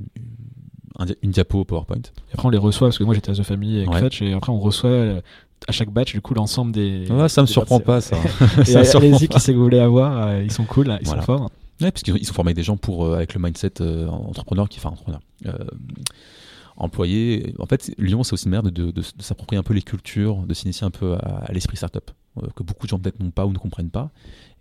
[1.22, 1.96] une, diapo PowerPoint.
[1.96, 4.32] Et après, on les reçoit parce que moi, j'étais à The Family avec Fetch et
[4.32, 5.22] après, on reçoit
[5.68, 7.06] à chaque batch, du coup, l'ensemble des.
[7.10, 8.16] Ouais, ça me surprend pas, ça.
[8.68, 11.50] et allez-y, qui sait que vous voulez avoir, euh, ils sont cool, ils sont forts.
[11.80, 14.68] Ouais, parce qu'ils sont formés avec des gens pour, euh, avec le mindset euh, entrepreneur
[14.68, 15.20] qui, enfin, entrepreneur.
[16.76, 17.54] employé.
[17.58, 20.36] En fait, Lyon, c'est aussi une manière de, de, de, s'approprier un peu les cultures,
[20.46, 22.10] de s'initier un peu à, l'esprit startup,
[22.56, 24.10] que beaucoup de gens peut-être n'ont pas ou ne comprennent pas.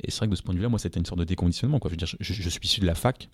[0.04, 1.80] Et c'est vrai que de ce point de vue-là, moi, c'était une sorte de déconditionnement.
[1.80, 1.90] Quoi.
[1.90, 3.30] Je, veux dire, je, suis issu de la fac,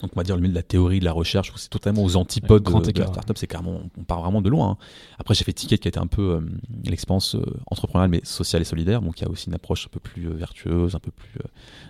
[0.00, 2.16] donc on va dire le milieu de la théorie, de la recherche, c'est totalement aux
[2.16, 4.70] antipodes de, la startup, c'est carrément, on part vraiment de loin.
[4.70, 4.76] Hein.
[5.18, 6.40] Après j'ai fait Ticket qui a été un peu euh,
[6.84, 9.90] l'expérience euh, entrepreneuriale mais sociale et solidaire, donc il y a aussi une approche un
[9.90, 11.40] peu plus euh, vertueuse, un peu plus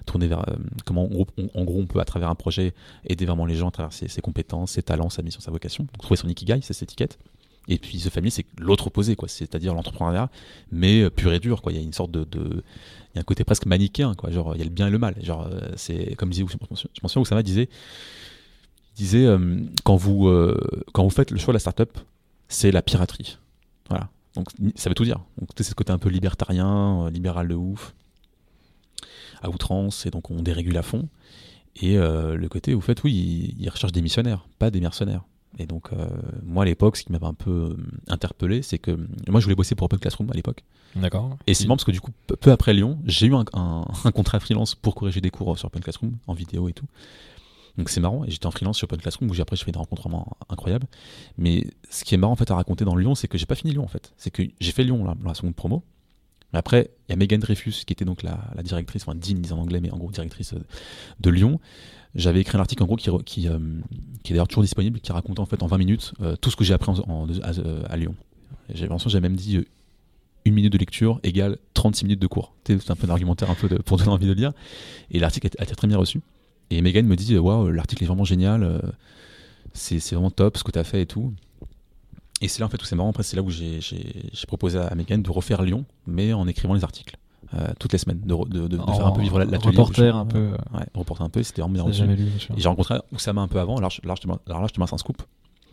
[0.06, 0.44] tournée vers
[0.84, 2.74] comment en gros, on, peut à travers un projet
[3.06, 5.84] aider vraiment les gens à travers ses, compétences, ses talents, sa mission, sa vocation.
[5.84, 7.18] Donc trouver son ikigai, c'est cette étiquette.
[7.68, 9.28] Et puis The Family, c'est l'autre opposé, quoi.
[9.28, 10.30] C'est-à-dire l'entrepreneuriat,
[10.72, 11.72] mais pur et dur, quoi.
[11.72, 14.30] Il y a une sorte de, il y a un côté presque manichéen, quoi.
[14.30, 15.14] Genre, il y a le bien et le mal.
[15.22, 16.56] Genre, c'est comme disait, je
[17.02, 17.68] m'en souviens, Oussama disait,
[19.00, 20.56] disait euh, quand, vous, euh,
[20.92, 21.98] quand vous faites le choix de la startup,
[22.48, 23.38] c'est la piraterie.
[23.88, 24.08] Voilà.
[24.34, 25.20] Donc ça veut tout dire.
[25.38, 27.94] Donc c'est ce côté un peu libertarien, euh, libéral de ouf,
[29.42, 31.08] à outrance, et donc on dérégule à fond.
[31.76, 35.22] Et le côté, vous faites, oui, ils, recherchent des missionnaires, pas des mercenaires.
[35.58, 35.90] Et donc,
[36.44, 37.76] moi à l'époque, ce qui m'avait un peu
[38.08, 38.92] interpellé, c'est que
[39.28, 40.64] moi je voulais bosser pour Open Classroom à l'époque.
[40.96, 41.36] D'accord.
[41.46, 43.84] Et c'est marrant parce que du coup, peu après Lyon, j'ai eu un, un,
[44.14, 46.86] contrat freelance pour corriger des cours sur Open Classroom en vidéo et tout.
[47.78, 48.24] Donc c'est marrant.
[48.24, 50.36] Et j'étais en freelance sur Open Classroom où j'ai après je fais des rencontres vraiment
[50.48, 50.86] incroyables.
[51.38, 53.54] Mais ce qui est marrant en fait à raconter dans Lyon, c'est que j'ai pas
[53.54, 54.12] fini Lyon en fait.
[54.16, 55.82] C'est que j'ai fait Lyon là, dans la seconde promo.
[56.52, 59.58] Mais après, il y a Megan Dreyfus qui était donc la, directrice, enfin Dean disant
[59.58, 60.64] en anglais, mais en gros directrice euh,
[61.20, 61.60] de Lyon.
[62.14, 63.50] J'avais écrit un article en gros euh, qui est
[64.30, 66.74] d'ailleurs toujours disponible, qui racontait en fait en 20 minutes euh, tout ce que j'ai
[66.74, 67.26] appris en,
[67.88, 68.14] à, Lyon.
[68.74, 69.60] J'ai j'ai même dit
[70.44, 72.52] une minute de lecture égale 36 minutes de cours.
[72.66, 74.52] C'est un peu d'argumentaire un peu pour donner envie de lire.
[75.10, 76.20] Et l'article a été très bien reçu.
[76.70, 78.78] Et Megan me dit Waouh, l'article est vraiment génial, euh,
[79.72, 81.32] c'est vraiment top ce que tu as fait et tout.
[82.40, 83.10] Et c'est là en fait où c'est marrant.
[83.10, 83.80] Après, c'est là où j'ai
[84.46, 87.16] proposé à Megan de refaire Lyon, mais en écrivant les articles.
[87.54, 89.58] Euh, toutes les semaines, de, de, de, faire un peu vivre l'atelier.
[89.58, 90.50] Reporter un peu.
[90.72, 92.04] Ouais, reporter un peu, c'était vraiment bien reçu.
[92.04, 94.80] Et j'ai rencontré Oussama un peu avant, alors, là, je te, alors là, je te
[94.80, 95.22] un scoop.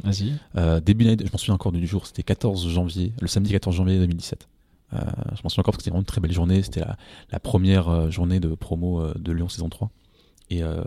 [0.04, 0.34] Vas-y.
[0.56, 3.76] Euh, début d'année, je m'en souviens encore du jour, c'était 14 janvier, le samedi 14
[3.76, 4.48] janvier 2017.
[4.94, 4.98] Euh,
[5.36, 6.98] je m'en souviens encore parce que c'était vraiment une très belle journée, c'était la,
[7.32, 9.92] la, première journée de promo de Lyon saison 3.
[10.50, 10.84] Et, euh,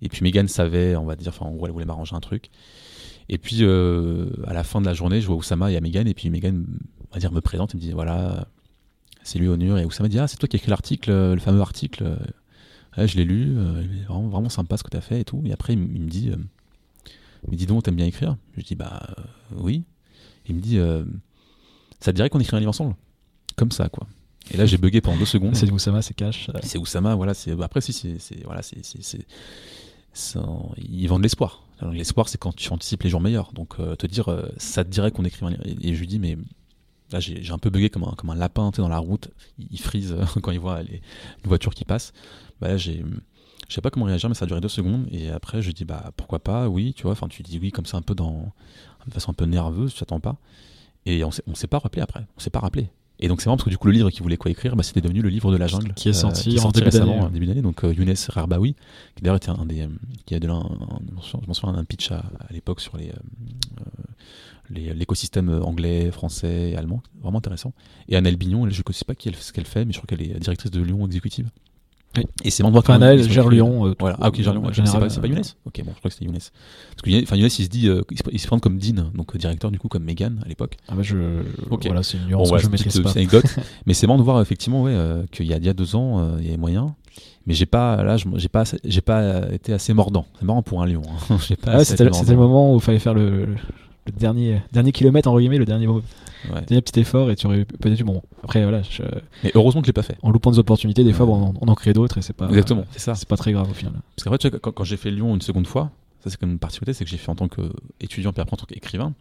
[0.00, 2.50] et puis Megan savait, on va dire, enfin en gros elle voulait m'arranger un truc.
[3.28, 6.14] Et puis euh, à la fin de la journée, je vois Oussama et Megan, et
[6.14, 6.66] puis Megan,
[7.10, 8.48] on va dire, me présente et me dit voilà,
[9.30, 9.78] c'est lui Onur.
[9.78, 12.18] Et Oussama dit ah, c'est toi qui as écrit l'article, le fameux article.
[12.96, 13.54] je l'ai lu,
[14.08, 15.42] vraiment, vraiment sympa ce que tu as fait et tout.
[15.44, 16.30] Et après, il, me dit
[17.48, 18.36] mais dis donc, t'aimes bien écrire?
[18.56, 19.14] Je dis bah
[19.56, 19.84] oui.
[20.46, 20.78] Il me dit
[22.00, 22.96] ça te dirait qu'on écrit un livre ensemble?
[23.56, 24.06] Comme ça, quoi.
[24.50, 25.54] Et là, j'ai bugué pendant deux secondes.
[25.54, 26.50] C'est Oussama, c'est cash.
[26.62, 27.34] C'est Oussama, voilà.
[27.62, 28.44] Après, si, c'est.
[28.44, 28.80] Voilà, c'est.
[30.78, 31.62] Ils vendent l'espoir.
[31.92, 33.52] L'espoir, c'est quand tu anticipes les jours meilleurs.
[33.52, 35.62] Donc, euh, te dire, euh, ça te dirait qu'on écrit un livre.
[35.80, 36.36] Et, je lui dis, mais
[37.12, 39.30] là, j'ai un peu bugué comme un, lapin dans la route.
[39.58, 41.02] Il, frise quand il voit les,
[41.42, 42.12] une voiture qui passe.
[42.60, 43.04] Bah j'ai.
[43.68, 45.06] Je sais pas comment réagir, mais ça a duré deux secondes.
[45.12, 47.12] Et après, je dis, bah pourquoi pas, oui, tu vois.
[47.12, 48.52] Enfin, tu dis oui comme ça, un peu dans.
[49.06, 50.36] de façon un peu nerveuse, tu t'attends pas.
[51.06, 52.26] Et on s'est pas rappelé après.
[52.36, 52.90] On s'est pas rappelé.
[53.20, 54.82] Et donc c'est marrant parce que du coup le livre qu'il voulait quoi écrire, bah,
[54.82, 57.46] c'était devenu le livre de la jungle qui est sorti, euh, en début récemment, début
[57.46, 57.62] d'année.
[57.62, 58.74] Donc euh, Younes Rarbaoui,
[59.14, 59.88] qui d'ailleurs était un des, euh,
[60.24, 60.62] qui a de l'un,
[61.22, 63.12] je m'en souviens d'un pitch à, l'époque sur les
[64.70, 67.72] l'écosystème anglais, français et allemand, vraiment intéressant.
[68.08, 70.22] Et Annelle Bignon, je ne sais pas qui ce qu'elle fait, mais je crois qu'elle
[70.22, 71.50] est directrice de Lyon Exécutive.
[72.44, 72.84] Et c'est de voir
[73.18, 73.86] gère Lyon.
[73.86, 74.16] Euh, voilà.
[74.20, 74.64] Ah, ok, gère Lyon.
[74.72, 76.38] C'est pas, pas Younes Ok, bon, je crois que c'était Younes.
[76.38, 78.02] Parce que Younes, il se dit, euh,
[78.32, 80.76] il, se, prend comme Dean, donc directeur du coup, comme Megan à l'époque.
[80.88, 81.42] Ah, bah, je.
[81.70, 81.86] Ok.
[81.86, 83.12] Voilà, c'est une nuance bon, que je maîtrise pas.
[83.12, 83.44] anecdote.
[83.86, 85.94] mais c'est marrant de voir, effectivement, ouais, euh, qu'il y, a, il y a deux
[85.94, 86.96] ans, il y avait moyen.
[87.46, 90.26] Mais j'ai pas, là, j'ai pas, j'ai pas été assez mordant.
[90.38, 91.02] C'est marrant pour un lion.
[91.30, 91.38] Hein.
[91.66, 93.46] Ah, c'était le moment où il fallait faire le,
[94.10, 96.02] le dernier, dernier kilomètre, en guillemets, le dernier mot.
[96.48, 96.62] Ouais.
[96.62, 98.22] Dernier petit effort et tu aurais peut-être eu bon.
[98.42, 98.80] Après voilà.
[99.44, 100.16] Mais heureusement que je l'ai pas fait.
[100.22, 102.48] En loupant des opportunités, des fois on, en crée d'autres et c'est pas.
[102.48, 103.14] Exactement, c'est ça.
[103.14, 103.92] C'est pas très grave au final.
[104.16, 105.90] Parce qu'en fait, quand, quand j'ai fait Lyon une seconde fois,
[106.24, 108.56] ça c'est comme une particularité, c'est que j'ai fait en tant qu'étudiant puis après en
[108.56, 109.12] tant qu'écrivain.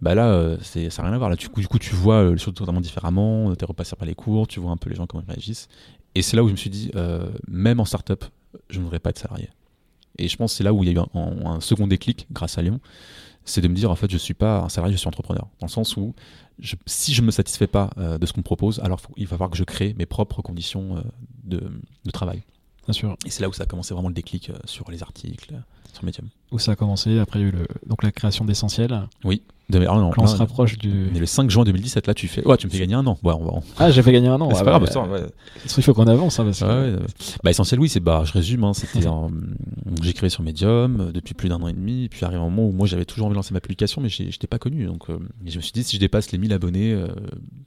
[0.00, 1.30] Bah là, euh, c'est ça n'a rien à voir.
[1.30, 3.54] Là, du coup, du coup tu vois euh, les choses totalement différemment.
[3.54, 5.68] T'es repassé par les cours, tu vois un peu les gens comment ils réagissent.
[6.14, 8.24] Et c'est là où je me suis dit, euh, même en start-up,
[8.68, 9.48] je ne voudrais pas être salarié.
[10.18, 12.26] Et je pense que c'est là où il y a eu un, un second déclic
[12.32, 12.80] grâce à Lyon
[13.48, 15.48] c'est de me dire en fait je suis pas un salarié, je suis entrepreneur.
[15.60, 16.14] Dans le sens où
[16.86, 19.50] si je me satisfais pas euh, de ce qu'on me propose, alors il va falloir
[19.50, 21.02] que je crée mes propres conditions euh,
[21.44, 21.62] de,
[22.04, 22.42] de, travail.
[22.84, 23.16] Bien sûr.
[23.24, 25.54] Et c'est là où ça a commencé vraiment le déclic euh, sur les articles,
[25.92, 26.28] sur Medium.
[26.50, 29.08] Où ça a commencé, après il y a eu le, donc la création d'essentiel.
[29.24, 29.42] Oui.
[29.70, 31.10] De, ah Quand on se rapproche du.
[31.12, 32.46] Mais le 5 juin 2017, là, tu fais.
[32.46, 33.18] Ouais, tu me fais gagner un an.
[33.22, 33.60] Ouais, on va...
[33.78, 34.48] Ah, j'ai fait gagner un an.
[34.54, 35.30] c'est pas grave.
[35.76, 36.40] Il faut qu'on avance.
[36.40, 36.98] Hein, parce que...
[37.44, 38.00] Bah, essentiel, oui, c'est.
[38.00, 38.64] Bah, je résume.
[38.64, 39.06] Hein, c'était
[40.02, 42.04] J'ai créé sur Medium euh, depuis plus d'un an et demi.
[42.04, 44.08] Et puis, arrive un moment où moi, j'avais toujours envie de lancer ma publication, mais
[44.08, 44.86] je n'étais pas connu.
[44.86, 47.08] Donc, euh, je me suis dit, si je dépasse les 1000 abonnés, euh,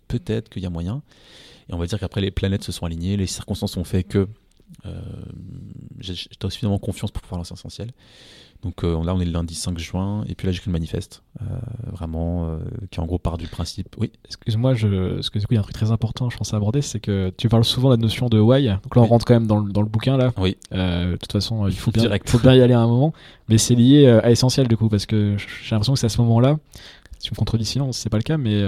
[0.07, 1.03] peut-être qu'il y a moyen.
[1.69, 4.27] Et on va dire qu'après, les planètes se sont alignées, les circonstances ont fait que
[5.99, 7.91] j'ai suffisamment confiance pour pouvoir lancer Essentiel.
[8.63, 11.23] Donc euh, là, on est le lundi 5 juin, et puis là, j'écris le manifeste,
[11.41, 11.45] euh,
[11.91, 12.59] vraiment, euh,
[12.91, 13.95] qui en gros part du principe.
[13.97, 14.11] Oui.
[14.25, 15.15] Excuse-moi, je...
[15.15, 16.81] parce que du coup, il y a un truc très important, je pense à aborder,
[16.81, 18.67] c'est que tu parles souvent de la notion de why.
[18.67, 20.31] Donc là, on rentre quand même dans le, dans le bouquin là.
[20.37, 20.57] Oui.
[20.71, 23.13] de toute façon, il faut bien, faut bien y aller à un moment,
[23.49, 26.21] mais c'est lié à essentiel du coup, parce que j'ai l'impression que c'est à ce
[26.21, 26.57] moment-là.
[27.21, 28.63] Si tu me contredis sinon, c'est pas le cas, mais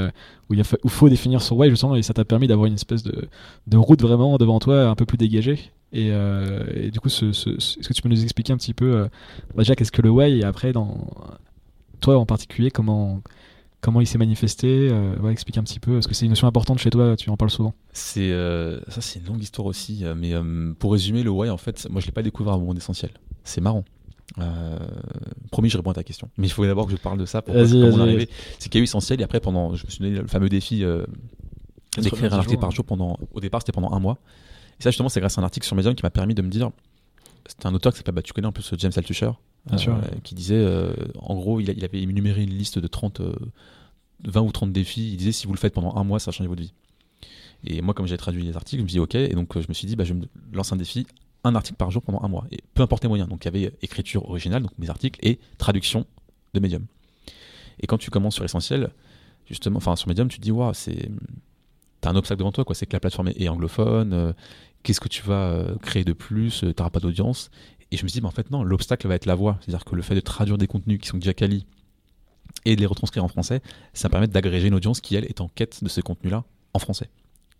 [0.47, 3.28] où il faut définir son why justement, et ça t'a permis d'avoir une espèce de,
[3.76, 5.72] route vraiment devant toi un peu plus dégagée.
[5.95, 9.08] Euh, et, du coup, ce, est-ce que tu peux nous expliquer un petit peu, euh,
[9.56, 11.08] bah, déjà, qu'est-ce que le why et après, dans
[11.99, 13.22] toi en particulier, comment,
[13.82, 16.80] comment il s'est manifesté euh, Explique un petit peu, parce que c'est une notion importante
[16.80, 17.74] chez toi, tu en parles souvent.
[17.91, 18.32] C'est
[18.88, 20.34] ça, c'est une longue histoire aussi, mais
[20.80, 23.12] pour résumer, le why, en fait, moi, je l'ai pas découvert à mon essentiel.
[23.43, 23.84] C'est marrant.
[25.51, 26.29] Promis, je réponds à ta question.
[26.38, 28.29] Mais il faut d'abord que je parle de ça pour comment arriver.
[28.59, 30.49] C'est qu'il y a eu essentiel et après, pendant, je me suis donné le fameux
[30.49, 30.84] défi
[31.97, 33.17] d'écrire un article par jour pendant.
[33.34, 34.17] Au départ, c'était pendant un mois.
[34.79, 36.49] Et ça, justement, c'est grâce à un article sur Medium qui m'a permis de me
[36.49, 36.71] dire.
[37.47, 39.31] C'était un auteur qui s'appelle, bah, tu connais peu ce James Altucher,
[39.71, 43.21] euh, qui disait, euh, en gros, il, il, avait énuméré une liste de 30,
[44.25, 45.11] 20 euh, ou 30 défis.
[45.11, 46.73] Il disait, si vous le faites pendant un mois, ça va changer votre vie.
[47.65, 49.15] Et moi, comme j'ai traduit les articles, je me dis, ok.
[49.15, 51.05] Et donc, je me suis dit, bah, je me lance un défi,
[51.44, 52.46] un article par jour pendant un mois.
[52.74, 53.30] Peu importe les moyens.
[53.30, 56.06] Donc, il y avait écriture originale, donc mes articles, et traduction
[56.54, 56.86] de Medium.
[57.80, 58.91] Et quand tu commences sur Essentiel,
[59.46, 61.10] justement, enfin, sur Medium, tu te dis, waouh, c'est
[62.04, 62.76] t'as un obstacle devant toi, quoi.
[62.76, 64.14] C'est que la plateforme est anglophone.
[64.14, 64.34] Euh,
[64.84, 67.50] qu'est-ce que tu vas euh, créer de plus euh, T'auras pas d'audience.
[67.91, 69.58] Et je me suis dit, mais en fait, non, l'obstacle va être la voix.
[69.62, 71.66] C'est-à-dire que le fait de traduire des contenus qui sont déjà quali
[72.66, 73.62] et de les retranscrire en français,
[73.94, 77.10] ça permet d'agréger une audience qui, elle, est en quête de ce contenu-là en français.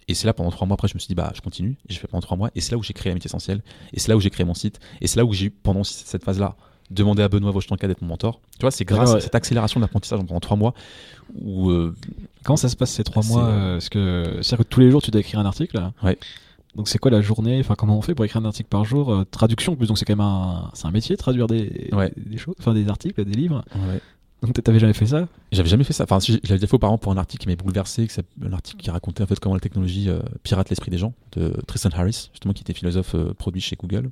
[0.08, 1.78] Et c'est là, pendant trois mois après, je me suis dit, bah, je continue.
[1.90, 2.50] Et je fais pendant trois mois.
[2.56, 3.62] Et c'est là où j'ai créé Amitié Essentielle.
[3.94, 4.80] Et c'est là où j'ai créé mon site.
[5.02, 6.56] Et c'est là où j'ai, pendant cette phase-là,
[6.94, 8.40] demander à Benoît Vochtanka d'être mon mentor.
[8.54, 10.74] Tu vois, c'est grâce à cette accélération d'apprentissage pendant trois mois
[11.34, 11.70] où.
[11.70, 11.96] Euh,
[12.44, 15.02] Comment ça se passe ces trois mois euh, Est-ce que c'est-à-dire que tous les jours
[15.02, 16.18] tu dois écrire un article Ouais.
[16.76, 19.14] Donc c'est quoi la journée Enfin comment on fait pour écrire un article par jour
[19.14, 22.38] euh, Traduction en plus donc c'est quand même un c'est un métier traduire des des
[22.38, 23.64] choses, enfin des articles, des livres.
[23.76, 24.02] Ouais.
[24.44, 25.28] Donc t'avais jamais fait ça?
[25.52, 26.04] J'avais jamais fait ça.
[26.04, 28.08] Enfin, j'avais déjà fait auparavant pour un article qui m'est bouleversé,
[28.44, 30.10] un article qui racontait en fait comment la technologie
[30.44, 34.10] pirate l'esprit des gens, de Tristan Harris, justement qui était philosophe produit chez Google.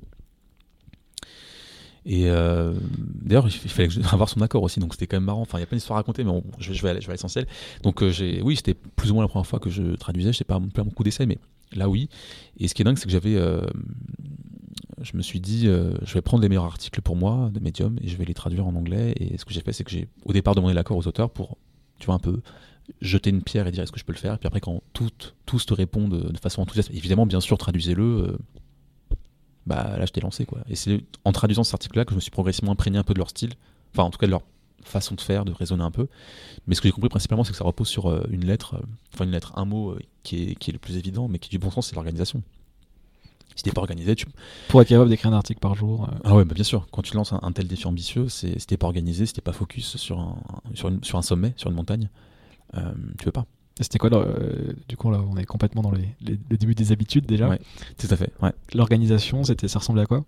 [2.04, 5.42] Et euh, d'ailleurs, il fallait avoir son accord aussi, donc c'était quand même marrant.
[5.42, 7.46] Enfin, il y a plein d'histoires à raconter, mais je, vais, aller, à l'essentiel.
[7.82, 8.12] Donc, euh,
[8.42, 10.32] oui, c'était plus ou moins la première fois que je traduisais.
[10.32, 11.38] Je sais pas plein beaucoup d'essais, mais
[11.72, 12.08] là, oui.
[12.58, 13.66] Et ce qui est dingue, c'est que j'avais, euh,
[15.02, 18.08] je me suis dit, je vais prendre les meilleurs articles pour moi de Medium et
[18.08, 19.14] je vais les traduire en anglais.
[19.16, 21.56] Et ce que j'ai fait, c'est que j'ai au départ demandé l'accord aux auteurs pour,
[21.98, 22.40] tu vois, un peu
[23.00, 24.34] jeter une pierre et dire est-ce que je peux le faire?
[24.34, 28.36] Et puis après, quand tous te répondent de façon enthousiaste, évidemment, bien sûr, traduisez-le
[29.66, 30.60] bah là je t'ai lancé quoi.
[30.68, 33.18] Et c'est en traduisant cet article-là que je me suis progressivement imprégné un peu de
[33.18, 33.52] leur style,
[33.92, 34.42] enfin en tout cas de leur
[34.84, 36.08] façon de faire, de raisonner un peu.
[36.66, 38.86] Mais ce que j'ai compris principalement, c'est que ça repose sur euh, une lettre, euh,
[39.14, 41.50] enfin une lettre, un mot euh, qui, est, qui est le plus évident, mais qui
[41.50, 42.42] du bon sens, c'est l'organisation.
[43.56, 44.26] Si t'es pas organisé, tu.
[44.68, 46.08] Pour être capable d'écrire un article par jour.
[46.24, 46.86] Ah ouais, bah bien sûr.
[46.90, 49.52] Quand tu lances un, tel défi ambitieux, c'est si t'es pas organisé, si t'es pas
[49.52, 50.36] focus sur un,
[50.74, 52.08] sur, sur un sommet, sur une montagne,
[52.74, 53.46] tu veux pas.
[53.80, 57.26] C'était quoi euh, Du coup, là, on est complètement dans les, les, début des habitudes
[57.26, 57.48] déjà.
[57.48, 57.58] Ouais,
[57.98, 58.32] tout à fait.
[58.42, 58.52] Ouais.
[58.74, 60.24] L'organisation, c'était, ça ressemblait à quoi?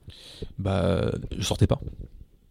[0.59, 1.81] Bah, je sortais pas.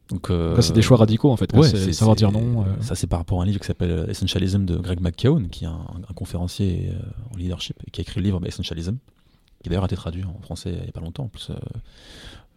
[0.10, 1.52] Donc, euh, c'est des choix radicaux en fait.
[1.54, 2.62] Ouais, c'est savoir dire non.
[2.62, 2.66] Euh.
[2.82, 5.68] Ça, c'est par rapport à un livre qui s'appelle Essentialism de Greg McKeown, qui est
[5.68, 6.92] un, conférencier
[7.34, 8.98] en leadership et qui a écrit le livre Essentialism,
[9.64, 11.24] qui d'ailleurs a été traduit en français il n'y a pas longtemps.
[11.24, 11.52] En plus,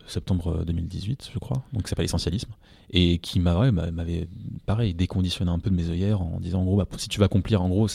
[0.07, 2.53] septembre 2018, je crois, donc qui s'appelle Essentialisme,
[2.91, 4.29] et qui m'avait,
[4.65, 7.27] pareil, déconditionné un peu de mes œillères en disant, en gros, bah, si tu vas
[7.27, 7.89] accomplir, en gros,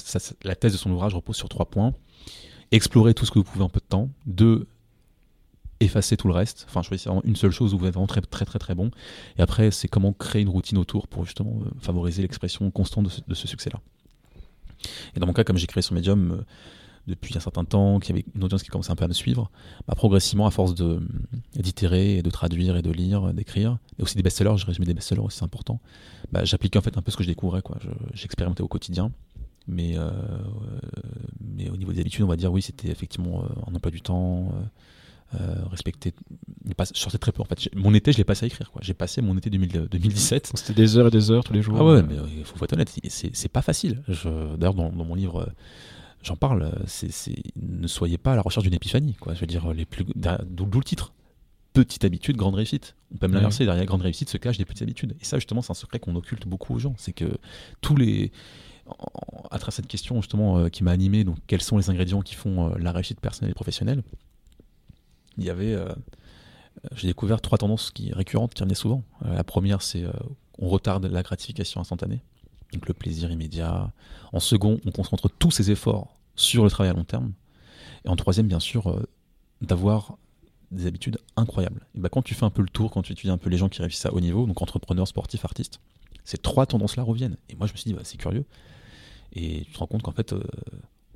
[0.44, 1.94] la thèse de son ouvrage repose sur trois points.
[2.72, 4.10] Explorer tout ce que vous pouvez en peu de temps.
[4.26, 4.68] Deux,
[5.82, 6.66] effacer tout le reste.
[6.70, 8.92] Enfin, choisir une seule chose où vous êtes vraiment très, très, très, très bon.
[9.38, 13.34] Et après, c'est comment créer une routine autour pour justement euh, favoriser l'expression constante de
[13.34, 13.80] ce, succès-là.
[15.16, 16.44] Et dans mon cas, comme j'ai créé sur Medium, euh,
[17.08, 19.14] depuis un certain temps, qu'il y avait une audience qui commençait un peu à me
[19.14, 19.52] suivre,
[19.88, 20.74] bah, progressivement, à force
[21.56, 25.22] d'itérer, de traduire et de lire, d'écrire, et aussi des best-sellers, je résumé des best-sellers
[25.22, 25.80] aussi, c'est important,
[26.32, 27.78] bah, j'appliquais en fait un peu ce que je découvrais, quoi.
[28.14, 29.12] j'expérimentais au quotidien.
[29.68, 30.10] Mais, euh,
[31.40, 34.02] mais au niveau des habitudes, on va dire oui, c'était effectivement euh, un emploi du
[34.02, 34.52] temps,
[35.40, 36.14] euh, respecter.
[36.66, 37.70] je sortais très peu en fait.
[37.76, 38.72] Mon été, je l'ai passé à écrire.
[38.82, 40.52] J'ai passé mon été 2017.
[40.56, 41.78] C'était des heures et des heures tous les jours.
[41.80, 44.02] Ah ouais, mais il faut, être honnête, c'est pas facile.
[44.58, 45.48] D'ailleurs, dans, dans, mon livre
[46.24, 49.16] j'en parle, euh, c'est, ne soyez pas à la recherche d'une épiphanie.
[49.16, 49.34] Quoi.
[49.34, 51.14] Je veux dire, les plus, d'où le titre.
[51.74, 52.96] Petite habitude, grande réussite.
[53.14, 55.16] On peut me l'inverser, derrière grande réussite se cachent des petites habitudes.
[55.22, 56.94] Et ça, justement, c'est un secret qu'on occulte beaucoup aux gens.
[56.98, 57.38] C'est que
[57.80, 58.32] tous les.
[59.52, 62.36] À travers cette question, justement, euh, qui m'a animé, donc quels sont les ingrédients qui
[62.36, 64.04] font euh, la réussite personnelle et professionnelle,
[65.38, 65.78] il y avait.
[66.96, 69.04] j'ai découvert trois tendances qui, récurrentes qui revenaient souvent.
[69.24, 70.04] la première, c'est
[70.60, 72.22] on retarde la gratification instantanée
[72.72, 73.92] donc le plaisir immédiat.
[74.34, 77.34] En second, on concentre tous ses efforts sur le travail à long terme.
[78.06, 79.08] Et en troisième, bien sûr, euh,
[79.62, 80.18] d'avoir
[80.72, 81.86] des habitudes incroyable.
[81.96, 83.58] Et bah, quand tu fais un peu le tour, quand tu étudies un peu les
[83.58, 85.80] gens qui réussissent à haut niveau, donc entrepreneurs, sportifs, artistes,
[86.24, 87.38] ces trois tendances-là reviennent.
[87.50, 88.46] Et moi, je me suis dit, bah, c'est curieux.
[89.34, 90.44] Et tu te rends compte qu'en fait, euh,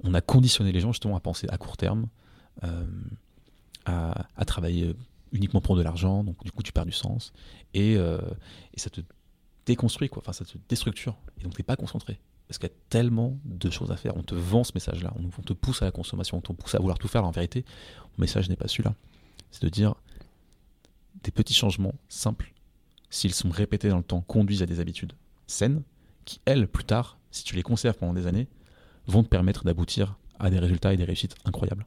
[0.04, 2.08] on a conditionné les gens justement à penser à court terme,
[2.64, 2.86] euh,
[3.86, 4.96] à, travailler
[5.32, 7.34] uniquement pour de l'argent, donc du coup, tu perds du sens.
[7.74, 8.90] Et, et ça
[9.66, 10.22] déconstruit, quoi.
[10.24, 11.16] Enfin, ça te déstructure.
[11.40, 12.20] Et donc, tu n'es pas concentré.
[12.48, 14.16] Parce qu'il y a tellement de choses à faire.
[14.16, 15.14] On te vend ce message-là.
[15.18, 16.38] On, te pousse à la consommation.
[16.38, 17.26] On te pousse à vouloir tout faire.
[17.26, 17.66] en vérité,
[18.18, 18.94] mon message n'est pas celui-là.
[19.52, 19.96] C'est de dire
[21.24, 22.54] des petits changements simples,
[23.10, 25.14] s'ils sont répétés dans le temps, conduisent à des habitudes
[25.48, 25.82] saines,
[26.26, 28.48] qui, elles, plus tard, si tu les conserves pendant des années,
[29.08, 31.86] vont te permettre d'aboutir à des résultats et des réussites incroyables.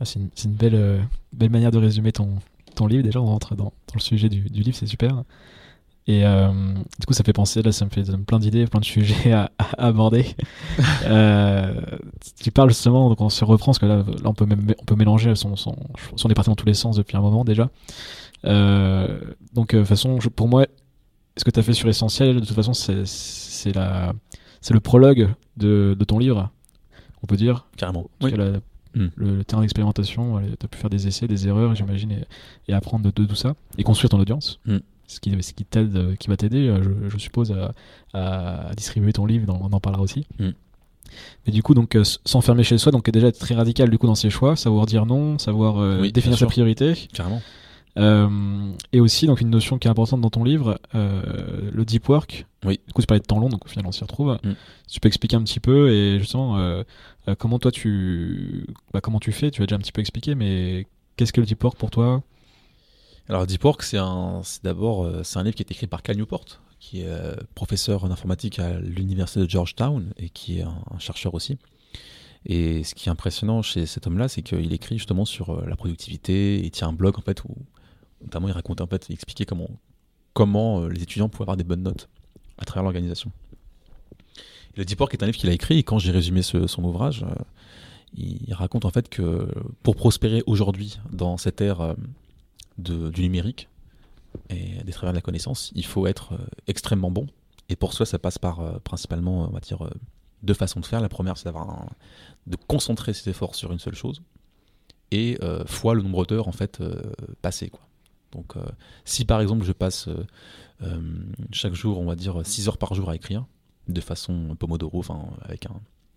[0.00, 2.38] Ah, c'est une, belle, euh, belle manière de résumer ton,
[2.86, 3.02] livre.
[3.02, 5.22] Déjà, on rentre dans, le sujet du livre, c'est super.
[6.06, 6.48] Et euh,
[6.98, 9.50] du coup, ça fait penser, là, ça me fait plein d'idées, plein de sujets à,
[9.78, 10.26] aborder.
[11.04, 11.80] euh,
[12.42, 14.84] tu parles justement, donc on se reprend, parce que là, là on, peut même, on
[14.84, 15.76] peut mélanger, son, son,
[16.16, 17.70] son est parti dans tous les sens depuis un moment déjà.
[18.46, 19.20] Euh,
[19.52, 20.66] donc, de euh, façon, pour moi,
[21.36, 25.28] ce que tu as fait sur Essentiel, de toute façon, c'est le prologue
[25.58, 26.50] de, de, ton livre,
[27.22, 27.66] on peut dire.
[27.76, 28.08] Carrément.
[28.22, 28.32] oui.
[28.92, 29.06] Hmm.
[29.14, 32.24] le, terrain d'expérimentation, tu as pu faire des essais, des erreurs, j'imagine,
[32.66, 34.58] et, apprendre de, tout ça, et construire ton audience.
[34.66, 34.78] Hmm
[35.10, 37.54] ce qui, ce qui, t'aide, qui va t'aider, euh, je, suppose,
[38.14, 40.26] à, distribuer ton livre, on en parlera aussi.
[40.38, 40.50] Mm.
[41.44, 44.06] Mais du coup, donc, euh, s'enfermer chez soi, donc déjà être très radical du coup
[44.06, 46.94] dans ses choix, savoir dire non, savoir euh, définir sa priorité.
[47.12, 47.42] Carrément.
[48.92, 52.46] et aussi, donc, une notion qui est importante dans ton livre, le deep work.
[52.64, 52.78] Oui.
[52.86, 54.38] Du coup, tu parlais de temps long, donc au final, on s'y retrouve.
[54.44, 54.52] Mm.
[54.88, 56.84] tu peux expliquer un petit peu et justement,
[57.38, 59.50] comment toi tu, bah, comment tu fais?
[59.50, 60.86] Tu as déjà un petit peu expliqué, mais
[61.16, 62.22] qu'est-ce que le deep work pour toi?
[63.30, 63.96] Alors Deep Work, c'est
[64.64, 66.46] d'abord euh, c'est un livre qui est écrit par Cal Newport,
[66.80, 71.32] qui est euh, professeur en informatique à l'université de Georgetown et qui est un, chercheur
[71.34, 71.56] aussi.
[72.44, 75.76] Et ce qui est impressionnant chez cet homme-là, c'est qu'il écrit justement sur euh, la
[75.76, 76.58] productivité.
[76.58, 77.54] Il tient un blog en fait où
[78.20, 79.70] notamment il raconte en fait, il expliquait comment
[80.32, 82.08] comment les étudiants pouvaient avoir des bonnes notes
[82.58, 83.30] à travers l'organisation.
[84.74, 87.24] Le Deep Work est un livre qu'il a écrit et quand j'ai résumé son ouvrage,
[88.16, 89.48] il raconte en fait que
[89.84, 91.94] pour prospérer aujourd'hui dans cette ère
[92.80, 93.68] du numérique
[94.48, 97.26] et des travers de la connaissance, il faut être euh, extrêmement bon.
[97.68, 99.90] Et pour cela, ça passe par euh, principalement, on va dire, euh,
[100.42, 101.00] deux façons de faire.
[101.00, 101.86] La première, c'est d'avoir
[102.46, 104.22] de concentrer ses efforts sur une seule chose,
[105.10, 106.80] et fois le nombre d'heures en fait
[107.42, 107.70] passées.
[108.32, 108.54] Donc,
[109.04, 110.08] si par exemple je passe
[111.52, 113.44] chaque jour, on va dire 6 heures par jour à écrire,
[113.88, 115.74] de façon pomodoro, enfin avec une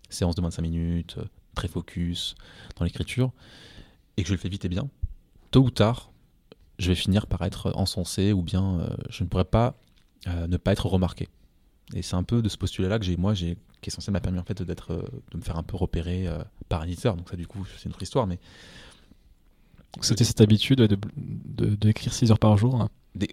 [0.08, 1.18] séance de 25 minutes,
[1.54, 2.34] très focus
[2.76, 3.30] dans l'écriture,
[4.16, 4.88] et que je le fais vite et bien,
[5.50, 6.10] tôt ou tard,
[6.78, 9.74] je vais finir par être encensé ou bien euh, je ne pourrais pas
[10.26, 11.28] euh, ne pas être remarqué.
[11.94, 14.20] Et c'est un peu de ce postulat-là que j'ai, moi, j'ai, qui est censé m'a
[14.20, 16.28] permis en fait d'être, euh, de me faire un peu repérer
[16.68, 17.16] par un éditeur.
[17.16, 18.38] Donc ça, du coup, c'est une autre histoire, mais
[20.00, 22.80] c'était cette habitude de, d'écrire 6 heures par jour.
[22.80, 22.88] Hein.
[23.14, 23.28] Des,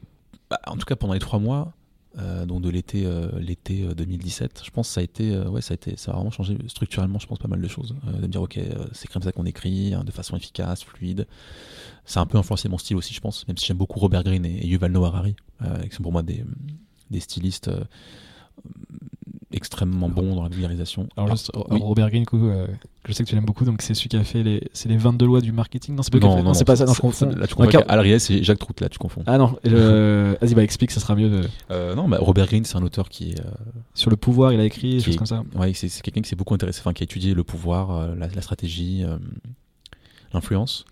[0.49, 1.73] bah, en tout cas, pendant les 3 mois,
[2.19, 5.71] euh, donc de l'été euh, l'été 2017 euh, je pense que ça a été ça
[5.71, 8.27] a été ça a vraiment changé structurellement je pense pas mal de choses de me
[8.27, 8.59] dire ok
[8.91, 11.25] c'est comme ça qu'on écrit hein, de façon efficace fluide.
[12.05, 14.23] Ça a un peu influencé mon style aussi je pense même si j'aime beaucoup Robert
[14.23, 15.35] Greene et, Yuval Noah Harari
[15.89, 16.43] qui sont pour moi des
[17.19, 17.71] stylistes
[19.53, 21.07] extrêmement bon dans la vulgarisation.
[21.15, 22.67] Alors, ah, juste, Robert Greene, euh,
[23.07, 24.97] je sais que tu l'aimes beaucoup, donc c'est celui qui a fait les, c'est les
[24.97, 25.95] 22 lois du marketing.
[25.95, 27.29] Non, c'est pas, non, non, c'est pas ça, non, je confonds.
[27.29, 29.23] Là, tu confonds Alriès et Jacques Trout, là, tu confonds.
[29.25, 31.41] Ah non, vas-y, bah explique, ça sera mieux.
[31.71, 33.39] Euh, non, bah, Robert Greene, c'est un auteur qui est.
[33.39, 33.51] Euh,
[33.93, 35.43] Sur le pouvoir, il a écrit des choses comme ça.
[35.55, 38.41] Ouais, c'est, quelqu'un qui s'est beaucoup intéressé, enfin, qui a étudié le pouvoir, la, la,
[38.41, 39.03] stratégie,
[40.33, 40.85] l'influence.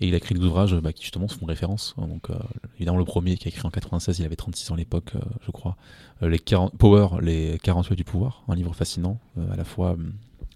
[0.00, 1.94] Et il a écrit des ouvrages bah, qui justement se font référence.
[1.96, 2.34] Donc, euh,
[2.76, 5.20] évidemment, le premier qui a écrit en 96, il avait 36 ans à l'époque, euh,
[5.40, 5.76] je crois.
[6.22, 9.18] Euh, les 40, Power, les 48 du pouvoir, un livre fascinant,
[9.50, 9.96] à la fois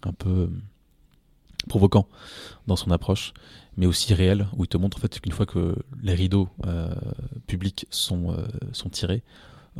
[0.03, 0.49] un peu
[1.67, 2.07] provoquant
[2.67, 3.33] dans son approche,
[3.77, 6.49] mais aussi réel, où il te montre en fait qu'une fois que les rideaux
[7.45, 8.35] publics sont,
[8.71, 9.21] sont tirés,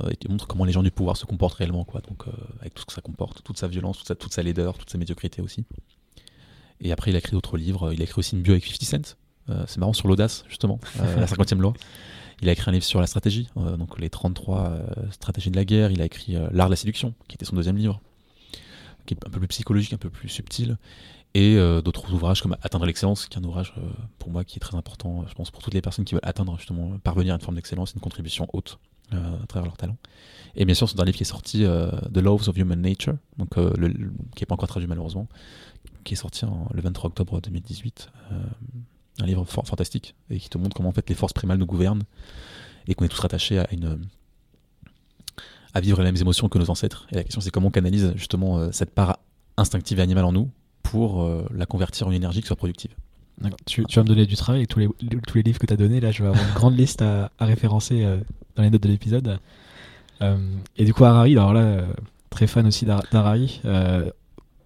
[0.09, 2.01] il te montre comment les gens du pouvoir se comportent réellement, quoi.
[2.01, 2.25] Donc,
[2.59, 4.91] avec tout ce que ça comporte, toute sa violence, toute sa, toute sa laideur, toute
[4.91, 5.65] sa médiocrité aussi.
[6.81, 7.93] Et après, il a écrit d'autres livres.
[7.93, 9.20] Il a écrit aussi une bio avec 50 Cent, euh,
[9.67, 11.73] c'est marrant sur l'audace, justement, euh, la 50e loi.
[12.41, 14.79] Il a écrit un livre sur la stratégie, euh, donc les 33
[15.11, 15.91] stratégies de la guerre.
[15.91, 18.01] Il a écrit L'art de la séduction, qui était son deuxième livre,
[19.05, 20.77] qui est un peu plus psychologique, un peu plus subtil.
[21.33, 23.73] Et d'autres ouvrages comme Atteindre l'excellence, qui est un ouvrage
[24.17, 26.57] pour moi qui est très important, je pense, pour toutes les personnes qui veulent atteindre,
[26.57, 28.79] justement, parvenir à une forme d'excellence, une contribution haute
[29.11, 29.97] à travers leur talent.
[30.55, 33.55] Et bien sûr, c'est un livre qui est sorti, The Laws of Human Nature, donc,
[33.55, 33.89] le,
[34.35, 35.27] qui n'est pas encore traduit malheureusement,
[36.03, 38.09] qui est sorti le 23 octobre 2018
[39.21, 42.03] un livre fantastique et qui te montre comment en fait les forces primales nous gouvernent
[42.87, 43.99] et qu'on est tous rattachés à une
[45.73, 47.07] à vivre les mêmes émotions que nos ancêtres.
[47.11, 49.19] Et la question c'est comment on canalise justement euh, cette part
[49.57, 50.49] instinctive et animale en nous
[50.83, 52.91] pour euh, la convertir en énergie qui soit productive.
[53.65, 54.89] Tu, tu, vas me donner du travail avec tous les,
[55.27, 55.99] tous les livres que tu as donnés.
[55.99, 58.05] Là, je vais avoir une grande liste à, à référencer
[58.55, 59.39] dans les notes de l'épisode.
[60.77, 61.87] et du coup, Harari, alors là,
[62.29, 63.59] très fan aussi d'Harari.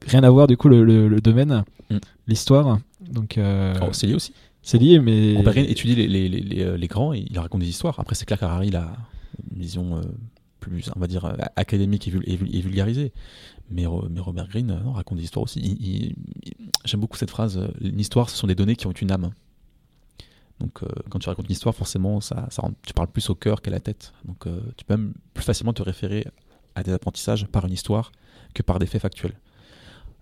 [0.05, 1.97] Rien à voir, du coup, le, le, domaine, mm.
[2.27, 2.79] l'histoire.
[3.01, 4.33] Donc, oh, c'est lié aussi.
[4.61, 5.35] C'est lié, mais.
[5.37, 7.99] On peut étudier les, les, les, les, grands et il raconte des histoires.
[7.99, 8.95] Après, c'est clair qu'Harari, il a
[9.51, 10.01] une vision
[10.59, 13.11] plus, on va dire, académique et, vulgarisée.
[13.69, 16.15] Mais, mais Robert Greene raconte des histoires aussi.
[16.83, 19.31] J'aime beaucoup cette phrase une histoire, ce sont des données qui ont une âme.
[20.59, 23.61] Donc, euh, quand tu racontes une histoire, forcément, ça, ça tu parles plus au cœur
[23.61, 24.13] qu'à la tête.
[24.25, 26.25] Donc, euh, tu peux même plus facilement te référer
[26.75, 28.11] à des apprentissages par une histoire
[28.53, 29.33] que par des faits factuels.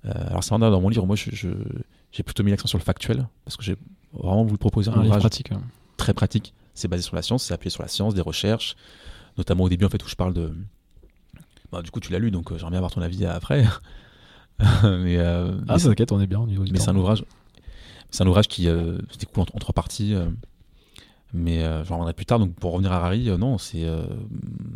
[0.05, 3.27] Euh, alors, c'est dans mon livre, moi, j'ai je, plutôt mis l'accent sur le factuel,
[3.45, 3.75] parce que j'ai
[4.13, 5.51] vraiment voulu proposer un, ouvrage pratique,
[5.97, 6.53] très pratique.
[6.73, 8.75] C'est basé sur la science, c'est appuyé sur la science, des recherches,
[9.37, 10.53] notamment au début, en fait, où je parle de.
[11.71, 13.65] Bah, du coup, tu l'as lu, donc j'aimerais bien avoir ton avis après.
[14.83, 17.23] mais, ah, t'inquiète, on est bien au niveau Mais c'est un ouvrage
[18.13, 20.27] c'est un ouvrage qui euh, se découle en, trois parties, euh,
[21.33, 22.39] mais euh, j'en reviendrai plus tard.
[22.39, 23.85] Donc pour revenir à Harari, non, c'est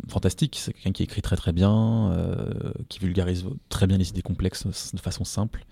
[0.08, 0.56] fantastique.
[0.60, 2.16] C'est quelqu'un qui écrit très très bien,
[2.88, 5.64] qui vulgarise très bien les idées complexes de façon simple.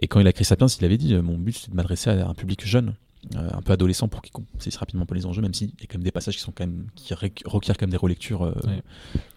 [0.00, 2.28] Et quand il a écrit Sapiens, il avait dit mon but c'est de m'adresser à
[2.28, 2.94] un public jeune.
[3.36, 5.86] Euh, un peu adolescent pour qu'ils saisissent rapidement pas les enjeux, même s'il y a
[5.86, 8.44] quand même des passages qui sont quand même qui requièrent quand même des relectures.
[8.44, 8.54] Euh,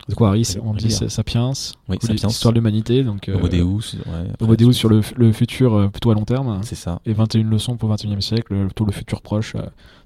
[0.07, 1.51] de quoi Harris, on dit Sapiens,
[1.89, 2.27] oui, Sapiens.
[2.27, 3.97] l'histoire de l'humanité, donc euh, Homo Deus,
[4.39, 6.61] ouais, sur le, le, futur plutôt à long terme.
[6.63, 7.01] C'est ça.
[7.05, 9.55] Et 21 leçons pour le 21e siècle, plutôt le futur proche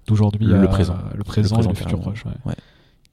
[0.08, 2.24] d'aujourd'hui le, présent, le présent, le, futur proche.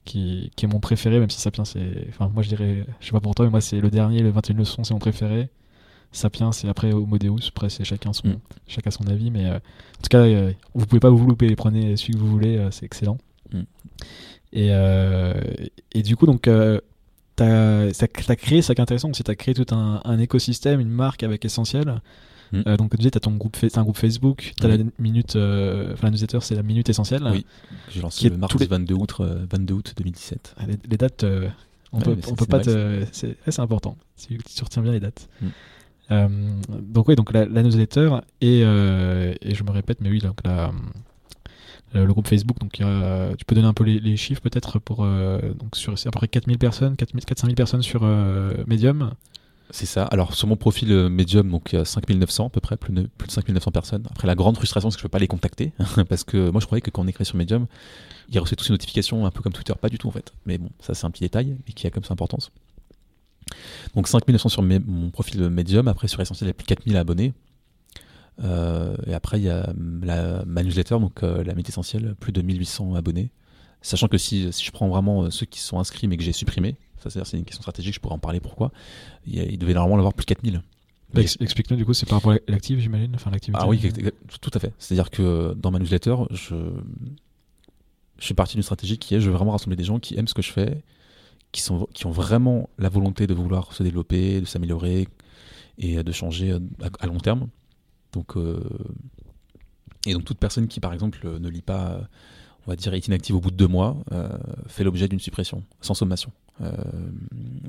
[0.05, 2.07] Qui, qui, est mon préféré, même si Sapiens c'est.
[2.09, 4.31] Enfin, moi je dirais, je sais pas pour toi, mais moi c'est le dernier, le
[4.31, 5.49] 21 leçons, c'est mon préféré.
[6.13, 7.49] Sapiens et après Homo Deus.
[7.49, 8.39] Après, c'est chacun son, mm.
[8.67, 11.53] chacun son avis, mais euh, en tout cas, euh, vous pouvez pas vous louper.
[11.55, 13.17] Prenez celui que vous voulez, euh, c'est excellent.
[13.51, 13.61] Mm.
[14.53, 14.69] Et,
[15.93, 16.51] et, du coup, donc, tu
[17.43, 21.43] as, créé, c'est intéressant, c'est tu as créé tout un, un, écosystème, une marque avec
[21.43, 22.01] Essentiel.
[22.51, 22.75] Mm.
[22.77, 26.03] donc, tu disais, tu as ton groupe, un groupe Facebook, tu as la minute, enfin,
[26.03, 27.23] la newsletter, c'est la minute essentielle.
[27.31, 27.47] Oui,
[27.89, 30.55] j'ai lancé le mardi 22, août, 22 août 2017.
[30.57, 31.25] Ah, les, dates,
[31.91, 33.97] on peut, on peut pas C'est important,
[34.27, 35.27] tu retiens bien les dates.
[36.11, 36.27] Euh,
[36.69, 40.39] donc oui, donc la, newsletter et, euh, et, je me répète, mais oui, donc
[41.93, 45.93] le groupe Facebook, donc tu peux donner un peu les, chiffres peut-être pour donc sur
[45.93, 48.03] à peu près 4000 personnes, 4-5000 personnes sur
[48.67, 49.11] Medium.
[49.69, 50.03] C'est ça.
[50.05, 53.09] Alors sur mon profil Medium, donc il y a 5900 à peu près, plus de,
[53.17, 54.03] plus de 5900 personnes.
[54.11, 55.71] Après la grande frustration, c'est que je peux pas les contacter
[56.09, 57.65] parce que moi je croyais que quand on écrit sur Medium,
[58.29, 60.33] il reçoit tous ces notifications un peu comme Twitter, pas du tout en fait.
[60.45, 62.51] Mais bon, ça c'est un petit détail et qui a comme sa importance.
[63.95, 66.97] Donc 5900 sur mon profil Medium, après sur Essentiel il y a plus de 4000
[66.97, 67.33] abonnés.
[68.43, 72.31] Euh, et après il y a la, ma newsletter, donc euh, la Mété Essentielle, plus
[72.31, 73.31] de 1800 abonnés.
[73.81, 76.31] Sachant que si, si je prends vraiment euh, ceux qui sont inscrits mais que j'ai
[76.31, 78.71] supprimés, ça c'est une question stratégique, je pourrais en parler pourquoi,
[79.25, 80.61] il, devait normalement avoir plus de 4000.
[81.13, 83.79] Bah, explique-nous du coup, c'est par rapport à l'active, j'imagine enfin, Ah oui,
[84.41, 84.73] tout à fait.
[84.79, 86.55] C'est-à-dire que dans ma newsletter, je,
[88.17, 90.27] je suis parti d'une stratégie qui est je veux vraiment rassembler des gens qui aiment
[90.27, 90.81] ce que je fais,
[91.53, 95.07] qui, sont, qui ont vraiment la volonté de vouloir se développer, de s'améliorer
[95.77, 96.59] et de changer euh,
[96.99, 97.47] à, long terme.
[98.11, 98.59] Donc, euh,
[100.05, 102.01] et donc toute personne qui, par exemple, ne lit pas,
[102.65, 104.27] on va dire, est inactive au bout de deux mois, euh,
[104.67, 106.31] fait l'objet d'une suppression, sans sommation.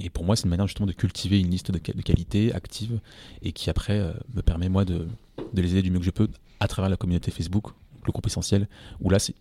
[0.01, 3.01] et pour moi, c'est une manière justement de cultiver une liste de, qualité active
[3.43, 5.07] et qui après me permet moi de,
[5.53, 6.29] de, les aider du mieux que je peux
[6.61, 7.69] à travers la communauté Facebook,
[8.05, 8.69] le groupe essentiel,
[9.01, 9.35] où là c'est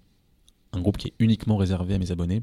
[0.71, 2.41] un groupe qui est uniquement réservé à mes abonnés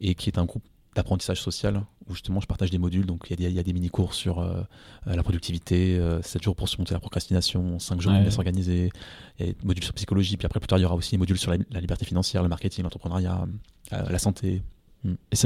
[0.00, 0.64] et qui est un groupe
[0.94, 3.06] d'apprentissage social où justement je partage des modules.
[3.06, 4.60] Donc il y, a des mini-cours sur euh,
[5.06, 8.90] euh, la productivité, 7 euh, jours pour surmonter la procrastination, 5 jours pour s'organiser,
[9.38, 11.12] il y a des modules sur psychologie, puis après plus tard il y aura aussi
[11.12, 13.46] des modules sur la, liberté financière, le marketing, l'entrepreneuriat,
[13.90, 14.62] la santé.
[15.04, 15.14] Hmm.
[15.32, 15.36] Et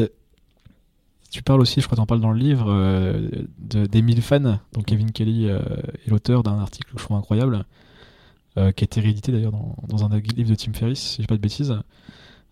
[1.31, 2.71] tu parles aussi, je crois que tu en parles dans le livre,
[3.59, 7.65] d'Emile Fan, donc Kevin Kelly est l'auteur d'un article que je trouve incroyable,
[8.55, 11.27] qui a été réédité d'ailleurs dans, dans, un livre de Tim Ferriss, si je dis
[11.27, 11.75] pas de bêtises.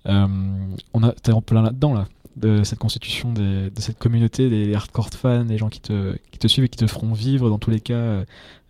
[0.07, 2.09] on a, t'es en plein là-dedans là
[2.41, 6.49] de cette constitution de cette communauté des hardcore fans, des gens qui te, qui te
[6.49, 8.25] suivent et qui te feront vivre dans tous les cas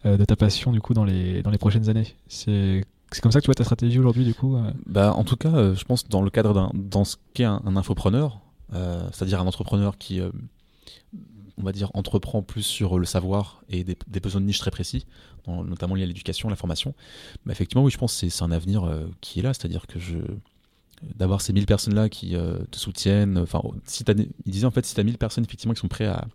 [0.07, 2.17] euh, de ta passion du coup dans les, dans les prochaines années.
[2.27, 5.25] C'est c'est comme ça que tu vois ta stratégie aujourd'hui du coup euh bah, En
[5.25, 8.41] tout cas, euh, je pense dans le cadre d'un dans ce qu'est un, infopreneur,
[8.73, 10.21] c'est-à-dire un entrepreneur qui,
[11.59, 15.07] on va dire, entreprend plus sur le savoir et des, besoins de niche très précis,
[15.49, 16.95] notamment liés à l'éducation, la formation,
[17.45, 18.89] bah, effectivement, oui, je pense que c'est un avenir
[19.21, 20.19] qui est là, c'est-à-dire que je,
[21.03, 23.39] d'avoir ces 1000 personnes là qui euh, te soutiennent.
[23.39, 26.07] Enfin si il disait en fait si tu as 1000 personnes effectivement qui sont prêts
[26.07, 26.27] à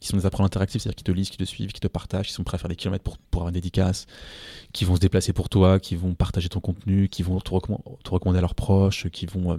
[0.00, 2.26] qui sont des apprenants interactifs c'est-à-dire qui te lisent qui te suivent qui te partagent
[2.26, 4.06] qui sont prêts à faire des kilomètres pour, pour avoir une dédicace
[4.72, 8.38] qui vont se déplacer pour toi qui vont partager ton contenu qui vont te, recommander
[8.38, 9.56] à leurs proches qui vont euh,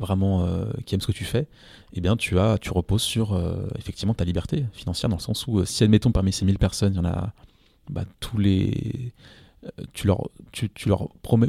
[0.00, 1.46] vraiment euh, qui aiment ce que tu fais
[1.92, 3.40] eh bien tu as tu reposes sur
[3.78, 6.96] effectivement ta liberté financière dans le sens où si admettons parmi ces 1000 personnes il
[6.96, 7.32] y en a
[7.88, 9.12] bah, tous les
[9.92, 11.48] tu leur, tu, tu leur promets,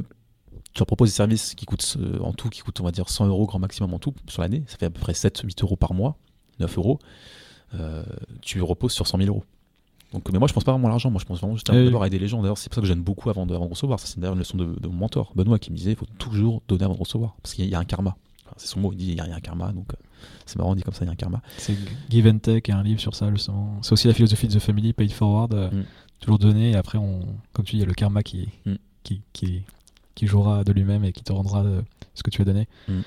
[0.75, 3.25] tu leur proposes des services qui coûtent en tout, qui coûtent, on va dire, 100
[3.27, 4.63] euros grand maximum en tout sur l'année.
[4.67, 6.17] Ça fait à peu près 7-8 euros par mois,
[6.59, 6.99] 9 euros.
[8.41, 9.43] tu reposes sur 100 000 euros.
[10.15, 11.11] Donc, mais moi, je pense pas vraiment à l'argent.
[11.11, 12.41] Moi, je pense vraiment juste à d'abord aider les gens.
[12.41, 13.99] D'ailleurs, c'est pour ça que j'aime beaucoup avant de, recevoir.
[13.99, 16.61] Ça, c'est d'ailleurs une leçon de, mon mentor, Benoît, qui me disait il faut toujours
[16.67, 17.35] donner avant de recevoir.
[17.41, 18.15] Parce qu'il y a un karma.
[18.55, 19.73] c'est son mot, il dit il y, a un karma.
[19.73, 19.97] Donc, euh,
[20.45, 21.41] c'est marrant, on dit comme ça il y a un karma.
[21.57, 21.75] C'est
[22.09, 23.77] Give and Take, un livre sur ça, justement.
[23.81, 25.53] C'est aussi la philosophie de The Family, Paid Forward.
[25.53, 25.85] Euh, mm.
[26.21, 28.75] Toujours donner, et après, on, comme tu dis, il y a le karma qui, mm.
[29.03, 29.63] qui, qui,
[30.15, 31.81] qui, jouera de lui-même et qui te rendra euh,
[32.13, 32.67] ce que tu as donné.
[32.87, 33.01] Mm.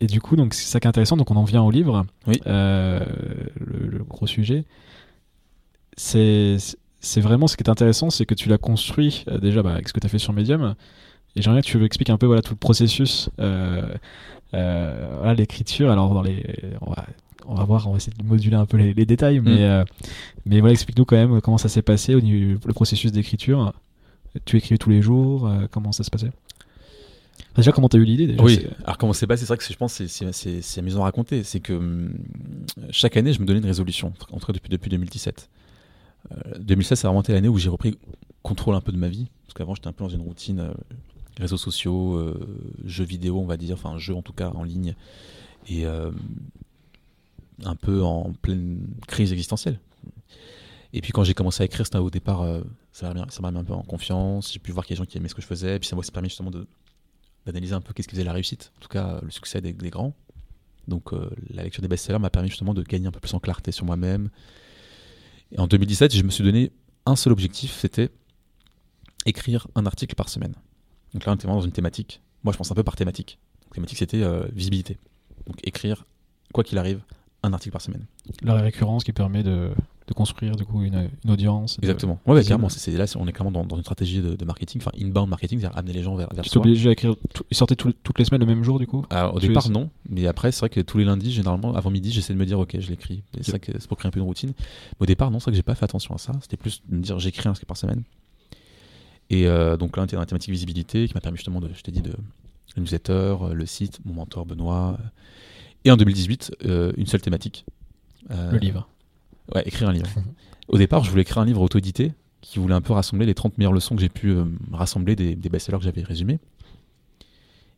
[0.00, 1.16] et du coup, donc c'est ça qui est intéressant.
[1.16, 2.40] Donc on en vient au livre, oui.
[2.46, 4.64] le, gros sujet
[5.96, 6.56] c'est
[7.00, 9.88] c'est vraiment ce qui est intéressant, c'est que tu l'as construit euh, déjà bah, avec
[9.88, 10.74] ce que tu as fait sur Medium.
[11.34, 13.94] Et j'aimerais que tu expliques un peu voilà, tout le processus, euh,
[14.54, 15.90] euh, l'écriture.
[15.90, 16.44] Alors, dans les,
[16.82, 17.06] on, va,
[17.46, 19.84] on va voir, on va essayer de moduler un peu les, détails, mais, mm.
[20.44, 23.72] mais voilà, explique-nous quand même comment ça s'est passé au niveau le processus d'écriture.
[24.44, 26.30] Tu écrivais tous les jours, comment ça se passait?
[27.56, 29.40] Déjà, comment tu as eu l'idée Oui, alors comment c'est passé?
[29.44, 31.42] C'est vrai que je pense que c'est amusant à raconter.
[31.42, 32.14] C'est que hum,
[32.90, 35.48] chaque année, je me donnais une résolution, en tout cas depuis, depuis 2017.
[36.60, 37.98] 2016, ça a remonté l'année où j'ai repris
[38.42, 39.28] contrôle un peu de ma vie.
[39.46, 40.72] Parce qu'avant, j'étais un peu dans une routine euh,
[41.38, 44.94] réseaux sociaux, euh, jeux vidéo, on va dire, enfin, jeux en tout cas en ligne.
[45.68, 46.10] Et euh,
[47.64, 49.78] un peu en pleine crise existentielle.
[50.92, 52.44] Et puis quand j'ai commencé à écrire, c'était au départ,
[52.92, 54.52] ça m'a mis un peu en confiance.
[54.52, 55.76] J'ai pu voir qu'il y a des gens qui aimaient ce que je faisais.
[55.76, 56.50] Et puis ça m'a permis justement
[57.46, 60.14] d'analyser un peu qu'est-ce qui faisait la réussite, en tout cas le succès des, grands.
[60.88, 61.12] Donc
[61.50, 63.84] la lecture des best-sellers m'a permis justement de gagner un peu plus en clarté sur
[63.84, 64.30] moi-même,
[65.52, 66.72] et en 2017, je me suis donné
[67.06, 68.10] un seul objectif, c'était
[69.26, 70.54] écrire un article par semaine.
[71.12, 72.22] Donc là, on était vraiment dans une thématique.
[72.44, 73.38] Moi, je pense un peu par thématique.
[73.70, 74.98] La thématique, c'était euh, visibilité.
[75.46, 76.06] Donc écrire,
[76.52, 77.02] quoi qu'il arrive,
[77.42, 78.06] un article par semaine.
[78.42, 79.72] La récurrence qui permet de,
[80.10, 81.78] de construire du coup une, une audience.
[81.80, 82.18] Exactement.
[82.26, 84.90] Ouais, clairement, c'est là on est clairement dans, dans une stratégie de, de, marketing, enfin
[85.00, 87.14] inbound marketing, c'est-à-dire amener les gens vers, vers tu es obligé à écrire,
[87.50, 89.06] ils sortaient toutes les semaines le même jour du coup?
[89.08, 92.10] Alors, Au départ non, mais après c'est vrai que tous les lundis généralement avant midi
[92.10, 93.22] j'essaie de me dire ok je l'écris.
[93.40, 94.52] C'est c'est pour créer un peu une routine.
[94.58, 96.32] Mais au départ non, c'est vrai que j'ai pas fait attention à ça.
[96.42, 98.02] C'était plus de me dire j'écris un script par semaine.
[99.30, 101.70] Et euh, donc là on était dans la thématique visibilité qui m'a permis justement de,
[101.72, 102.14] je t'ai dit de
[102.76, 104.98] le newsletter, euh, le site, mon mentor Benoît.
[105.84, 107.64] Et en 2018 euh, une seule thématique.
[108.28, 108.88] le livre.
[109.54, 110.08] Ouais, écrire un livre.
[110.68, 113.58] Au départ, je voulais écrire un livre auto-édité qui voulait un peu rassembler les 30
[113.58, 116.38] meilleures leçons que j'ai pu euh, rassembler des, des best-sellers que j'avais résumés.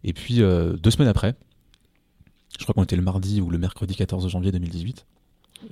[0.04, 1.34] Et puis, euh, deux semaines après,
[2.58, 5.06] je crois qu'on était le mardi ou le mercredi 14 janvier 2018,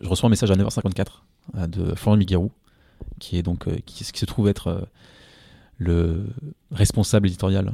[0.02, 1.06] je reçois un message à 9h54
[1.56, 2.50] euh, de Florent Miguerou,
[3.18, 4.88] qui est donc qui, se trouve être
[5.78, 6.26] le
[6.70, 7.72] responsable éditorial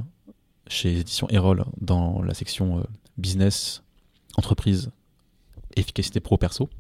[0.68, 2.86] chez Édition Erol dans la section
[3.18, 3.82] business,
[4.36, 4.90] entreprise,
[5.74, 6.70] efficacité pro-perso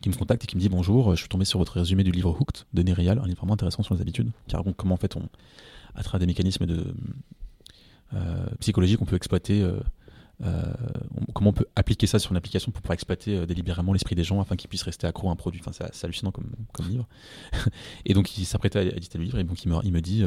[0.00, 2.12] qui me contacte et qui me dit bonjour, je suis tombé sur votre résumé du
[2.12, 4.98] livre Hooked de Nerial, un livre vraiment intéressant sur les habitudes, qui raconte comment en
[4.98, 5.28] fait on,
[5.94, 6.66] à travers des mécanismes
[8.14, 9.80] euh, psychologique, on peut exploiter, euh,
[10.42, 10.62] euh,
[11.34, 14.40] comment on peut appliquer ça sur une application pour pouvoir exploiter délibérément l'esprit des gens
[14.40, 15.60] afin qu'ils puissent rester accro à un produit.
[15.60, 16.50] Enfin, c'est hallucinant comme,
[16.88, 17.08] livre.
[18.04, 20.24] et donc il s'apprêtait à éditer le livre et donc il me, dit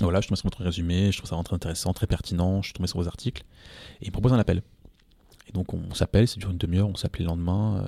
[0.00, 2.68] voilà, je suis tombé sur votre résumé, je trouve ça très intéressant, très pertinent, je
[2.68, 3.44] suis tombé sur vos articles
[4.00, 4.62] et il me propose un appel.
[5.46, 7.86] Et donc on s'appelle, c'est dure une demi-heure, on s'appelle le lendemain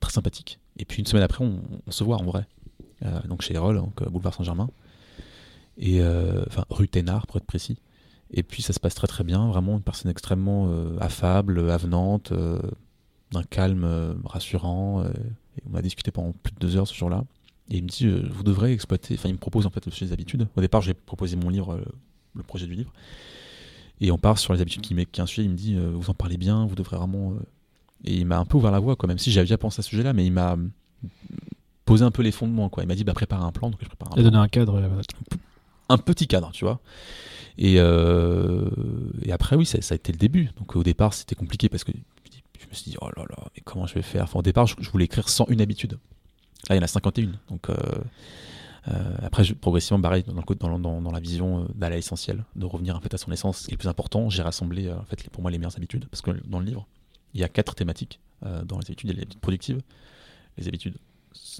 [0.00, 0.58] très sympathique.
[0.78, 2.46] Et puis une semaine après, on, se voit en vrai.
[3.04, 4.70] Euh, donc chez Erol, euh, boulevard Saint-Germain.
[5.76, 7.78] Et euh, enfin, rue Thénard, pour être précis.
[8.30, 12.32] Et puis ça se passe très très bien, vraiment une personne extrêmement affable, avenante,
[13.32, 15.04] d'un calme rassurant.
[15.68, 17.24] on a discuté pendant plus de deux heures ce jour-là.
[17.70, 20.06] Et il me dit, vous devrez exploiter, enfin il me propose en fait le sujet
[20.06, 20.46] des habitudes.
[20.54, 21.80] Au départ, j'ai proposé mon livre,
[22.34, 22.92] le projet du livre.
[24.00, 26.14] Et on part sur les habitudes qui, qui un sujet, il me dit, vous en
[26.14, 27.34] parlez bien, vous devrez vraiment
[28.04, 29.82] et il m'a un peu ouvert la voie, quoi, même si j'avais déjà pensé à
[29.82, 30.56] ce sujet-là, mais il m'a
[31.84, 32.84] posé un peu les fondements, quoi.
[32.84, 34.48] Il m'a dit, bah, prépare un plan, donc je prépare un Il a donné un
[34.48, 34.76] cadre.
[34.76, 35.02] Euh,
[35.88, 36.80] un petit cadre, tu vois.
[37.58, 38.70] Et, euh,
[39.22, 40.50] et après, oui, ça, a été le début.
[40.58, 43.62] Donc au départ, c'était compliqué parce que je me suis dit, oh là là, mais
[43.64, 44.24] comment je vais faire?
[44.24, 45.98] Enfin, Au départ, je, voulais écrire une habitude.
[46.68, 47.32] Là, il y en a 51.
[47.48, 47.74] Donc euh,
[49.22, 53.00] après, je, progressivement, pareil, dans, dans, dans, la vision d'aller à l'essentiel, de revenir en
[53.00, 55.42] fait à son essence, ce qui est le plus important, j'ai rassemblé en fait, pour
[55.42, 56.06] moi les meilleures habitudes.
[56.08, 56.86] Parce que dans le livre,
[57.34, 59.10] il y a quatre thématiques euh, dans les habitudes.
[59.10, 59.80] Il y a les habitudes productives,
[60.56, 60.96] les habitudes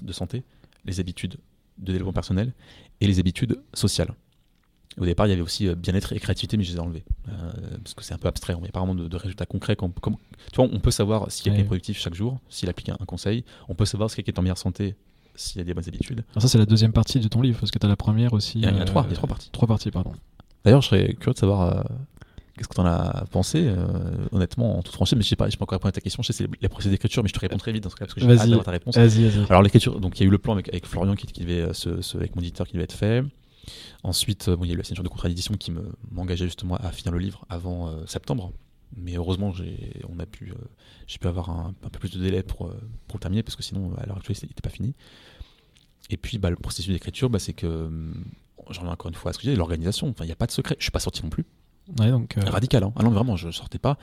[0.01, 0.43] de santé,
[0.85, 1.37] les habitudes
[1.77, 2.53] de développement personnel
[2.99, 4.13] et les habitudes sociales.
[4.97, 7.03] Au départ, il y avait aussi euh, bien-être et créativité, mais je les ai enlevés.
[7.29, 7.51] Euh,
[7.83, 9.75] parce que c'est un peu abstrait, il n'y a pas vraiment de, résultats concrets.
[9.75, 13.05] Comme, tu vois, on peut savoir si quelqu'un est productif chaque jour, s'il applique un,
[13.05, 13.45] conseil.
[13.69, 14.95] On peut savoir si quelqu'un est en meilleure santé,
[15.35, 16.23] s'il y a des bonnes habitudes.
[16.31, 18.33] Alors ça, c'est la deuxième partie de ton livre, parce que tu as la première
[18.33, 18.59] aussi.
[18.59, 19.49] Il y, a, trois, il y a trois parties.
[19.51, 20.11] Trois parties, pardon.
[20.65, 21.85] D'ailleurs, je serais curieux de savoir
[22.61, 25.49] Qu'est-ce que tu en as pensé euh, Honnêtement, en toute franchise, mais je sais pas,
[25.49, 26.21] je peux encore répondre à ta question.
[26.21, 28.05] Je sais c'est les procédés d'écriture, mais je te réponds très vite dans ce cas
[28.05, 28.95] parce que j'ai hâte d'avoir ta réponse.
[28.95, 29.45] Vas-y, vas-y.
[29.49, 32.41] Alors l'écriture, donc il y a eu le plan avec, Florian qui, devait, avec mon
[32.43, 33.23] éditeur qui devait être fait.
[34.03, 35.73] Ensuite, bon, il y a eu la signature de contrat d'édition qui
[36.11, 38.53] m'engageait justement à finir le livre avant septembre.
[38.95, 40.53] Mais heureusement, j'ai, on a pu,
[41.07, 42.69] j'ai pu avoir un, peu plus de délai pour,
[43.07, 44.93] pour le terminer parce que sinon, à l'heure actuelle, il n'était pas fini.
[46.11, 47.89] Et puis, bah, le processus d'écriture, bah, c'est que,
[48.69, 50.09] j'en reviens encore une fois à ce que j'ai l'organisation.
[50.09, 50.75] Enfin, il n'y a pas de secret.
[50.77, 51.45] Je suis pas sorti non plus.
[51.99, 52.93] Ouais, donc, euh, Radical, hein.
[52.95, 53.97] Ah non, vraiment, je sortais pas.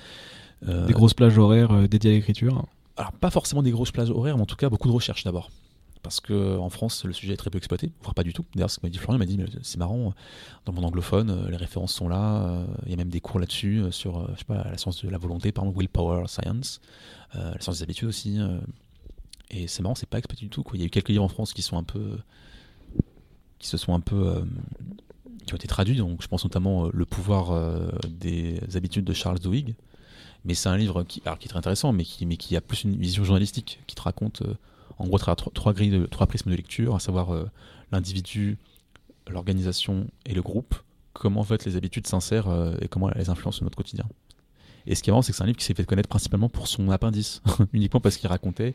[0.67, 4.11] Euh, des grosses plages horaires euh, dédiées à l'écriture Alors, pas forcément des grosses plages
[4.11, 5.51] horaires, mais en tout cas, beaucoup de recherches d'abord.
[6.03, 8.45] Parce qu'en France, le sujet est très peu exploité, voire pas du tout.
[8.55, 10.15] D'ailleurs, ce que m'a dit Florian, il m'a dit, c'est marrant,
[10.65, 14.27] dans mon anglophone, les références sont là, il y a même des cours là-dessus, sur,
[14.33, 16.81] je sais pas, la science de la volonté, par exemple, willpower science,
[17.35, 18.39] la science des habitudes aussi.
[19.51, 20.63] et c'est marrant, c'est pas exploité du tout.
[20.63, 20.77] Quoi.
[20.77, 22.19] Il y a eu quelques livres en France qui sont un peu
[23.59, 24.45] qui se sont un peu
[25.49, 25.97] qui ont été traduits.
[25.97, 29.75] Donc, je pense notamment euh, Le pouvoir euh, des habitudes de Charles Duhigg.
[30.45, 32.85] Mais c'est un livre qui, qui est très intéressant, mais qui, mais qui a plus
[32.85, 34.43] une vision journalistique, qui te raconte
[34.99, 37.31] en gros trois, trois, grilles trois prismes de lecture, à savoir
[37.91, 38.57] l'individu,
[39.29, 40.77] l'organisation et le groupe,
[41.13, 42.49] comment en fait les habitudes s'insèrent
[42.81, 44.07] et comment elles influencent notre quotidien.
[44.87, 46.49] Et ce qui est marrant, c'est que c'est un livre qui s'est fait connaître principalement
[46.49, 47.43] pour son appendice,
[47.73, 48.75] uniquement parce qu'il racontait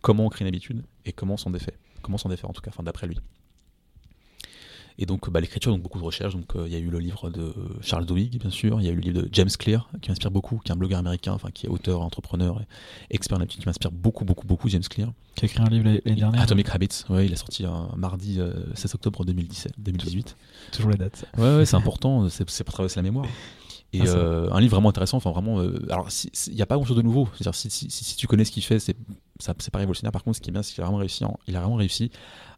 [0.00, 1.74] comment on crée une habitude et comment s'en défait.
[2.00, 3.18] Comment s'en défaire en tout cas, d'après lui.
[4.98, 6.34] Et donc bah, l'écriture, donc beaucoup de recherches.
[6.34, 8.80] Donc euh, il y a eu le livre de Charles Duhigg, bien sûr.
[8.80, 10.76] Il y a eu le livre de James Clear, qui m'inspire beaucoup, qui est un
[10.76, 12.60] blogueur américain, enfin qui est auteur, entrepreneur,
[13.10, 14.68] et expert en qui m'inspire beaucoup, beaucoup, beaucoup.
[14.68, 15.12] James Clear.
[15.34, 16.40] Qui a écrit un livre l'année dernière.
[16.40, 17.04] Atomic Habits.
[17.08, 20.36] Ouais, il a sorti un mardi 16 euh, octobre 2017, 2018.
[20.72, 21.24] Toujours la date.
[21.38, 22.28] Ouais, ouais c'est important.
[22.28, 23.26] C'est pour traverser la mémoire.
[23.94, 25.60] Et ah, euh, un livre vraiment intéressant, enfin vraiment.
[25.90, 26.08] alors,
[26.46, 27.28] il n'y a pas grand chose de nouveau.
[27.34, 28.96] C'est-à-dire, si, si, si, tu connais ce qu'il fait, c'est
[29.70, 30.12] pas révolutionnaire.
[30.12, 32.10] Par contre, ce qui est bien, c'est qu'il a vraiment réussi, il a vraiment réussi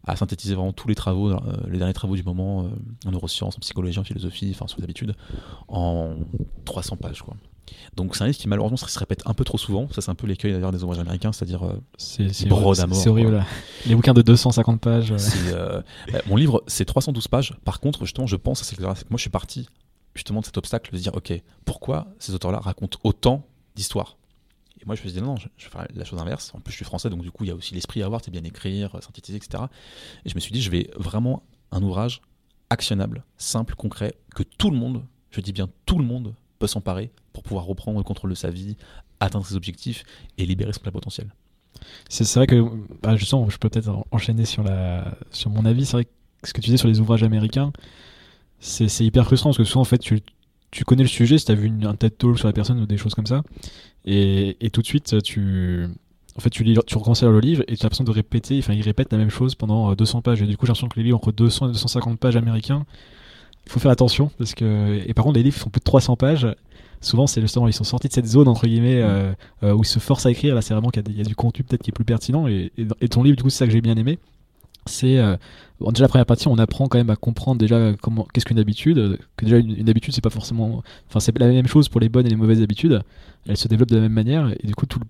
[0.05, 1.37] à synthétiser vraiment tous les travaux, euh,
[1.69, 4.83] les derniers travaux du moment euh, en neurosciences, en psychologie, en philosophie, enfin sur les
[4.83, 5.15] habitudes,
[5.67, 6.15] en
[6.65, 7.21] 300 pages.
[7.21, 7.35] Quoi.
[7.95, 9.87] Donc c'est un livre qui malheureusement se répète un peu trop souvent.
[9.91, 12.31] Ça c'est un peu l'écueil d'ailleurs des ouvrages américains, c'est-à-dire euh, c'est
[12.95, 13.43] C'est horrible.
[13.87, 15.11] Les bouquins de 250 pages.
[15.11, 17.53] Bah, mon livre c'est 312 pages.
[17.63, 19.67] Par contre justement je pense c'est que moi je suis parti
[20.15, 21.33] justement de cet obstacle de dire ok
[21.65, 24.17] pourquoi ces auteurs-là racontent autant d'histoires?
[24.85, 26.51] Moi, je me suis dit, non, je, je vais faire la chose inverse.
[26.53, 28.21] En plus, je suis français, donc du coup, il y a aussi l'esprit à avoir,
[28.23, 29.63] c'est bien écrire, synthétiser, etc.
[30.25, 32.21] Et je me suis dit, je vais vraiment un ouvrage
[32.69, 37.11] actionnable, simple, concret, que tout le monde, je dis bien tout le monde, peut s'emparer
[37.33, 38.77] pour pouvoir reprendre le contrôle de sa vie,
[39.19, 40.03] atteindre ses objectifs
[40.37, 41.33] et libérer son plein potentiel.
[42.07, 42.63] C'est vrai que,
[43.01, 45.85] bah, sens je peux peut-être enchaîner sur, la, sur mon avis.
[45.85, 46.11] C'est vrai que
[46.47, 47.73] ce que tu disais sur les ouvrages américains,
[48.65, 50.21] c'est hyper frustrant parce que souvent, en fait, tu,
[50.71, 52.79] tu connais le sujet si tu as vu une, un TED Talk sur la personne
[52.79, 53.43] ou des choses comme ça.
[54.05, 55.87] Et, tout de suite, tu,
[56.35, 58.11] en fait, tu, lis, tu recommences à lire le livre et tu as l'impression de
[58.11, 60.41] répéter, enfin, il répète la même chose pendant 200 euh, pages.
[60.41, 62.85] Et du coup, j'ai l'impression que les livres entre 200 et 250 pages américains,
[63.65, 66.15] il faut faire attention parce que, et par contre, les livres font plus de 300
[66.17, 66.47] pages.
[67.01, 69.31] Souvent, c'est justement, ils sont sortis de cette zone, entre guillemets, euh,
[69.63, 70.55] euh, où ils se forcent à écrire.
[70.55, 72.47] Là, c'est vraiment qu'il y, a du contenu peut-être qui est plus pertinent.
[72.47, 74.17] Et, et, ton livre, du coup, c'est ça que j'ai bien aimé.
[74.87, 78.59] C'est déjà la première partie, on apprend quand même à comprendre déjà comment qu'est-ce qu'une
[78.59, 79.19] habitude.
[79.35, 82.25] Que déjà une, habitude, c'est pas forcément, enfin c'est la même chose pour les bonnes
[82.25, 83.01] et les mauvaises habitudes.
[83.47, 85.05] Elles se développent de la même manière et du coup tout le,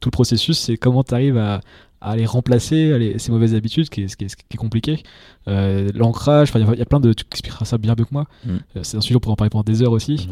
[0.00, 1.60] tout le processus, c'est comment tu arrives à,
[2.00, 5.02] à, les remplacer, ces mauvaises habitudes, qui est, qui est, compliqué.
[5.46, 7.12] Euh, L'ancrage, il y, a plein de.
[7.12, 8.24] Tu expliqueras ça bien mieux que moi.
[8.44, 8.50] Mm.
[8.50, 10.28] Euh, c'est un sujet pour en parler pendant des heures aussi.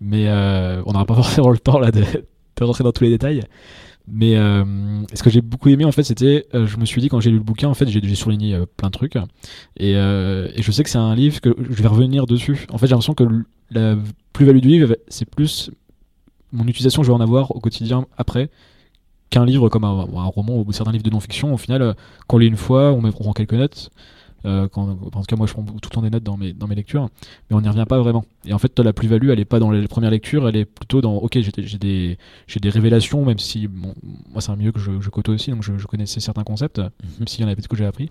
[0.00, 3.10] Mais euh, on n'aura pas forcément le temps là de, de, rentrer dans tous les
[3.10, 3.42] détails.
[4.08, 4.64] Mais euh,
[5.14, 7.30] ce que j'ai beaucoup aimé en fait, c'était, euh, je me suis dit quand j'ai
[7.30, 9.16] lu le bouquin, en fait, j'ai souligné euh, plein de trucs.
[9.76, 12.66] Et, et, je sais que c'est un livre que je vais revenir dessus.
[12.70, 13.24] En fait, j'ai l'impression que
[13.70, 13.96] la
[14.32, 15.70] plus-value du livre, c'est plus
[16.52, 18.50] mon utilisation que je vais en avoir au quotidien après
[19.30, 21.54] qu'un livre comme un, un, roman ou certains livres de non-fiction.
[21.54, 21.94] Au final,
[22.26, 23.90] quand on lit une fois, on, met, on prend quelques notes.
[24.44, 26.52] Euh, quand, en tout cas, moi, je prends tout le temps des notes dans mes,
[26.52, 27.08] dans mes lectures,
[27.48, 28.24] mais on n'y revient pas vraiment.
[28.44, 31.00] Et en fait, la plus-value, elle est pas dans les premières lectures, elle est plutôt
[31.00, 32.18] dans ok, j'ai des,
[32.60, 33.94] des révélations, même si bon,
[34.32, 36.78] moi, c'est un milieu que je, je côtoie aussi, donc je, je connaissais certains concepts,
[36.78, 36.90] mhm.
[37.20, 38.10] même s'il y en avait que j'ai appris.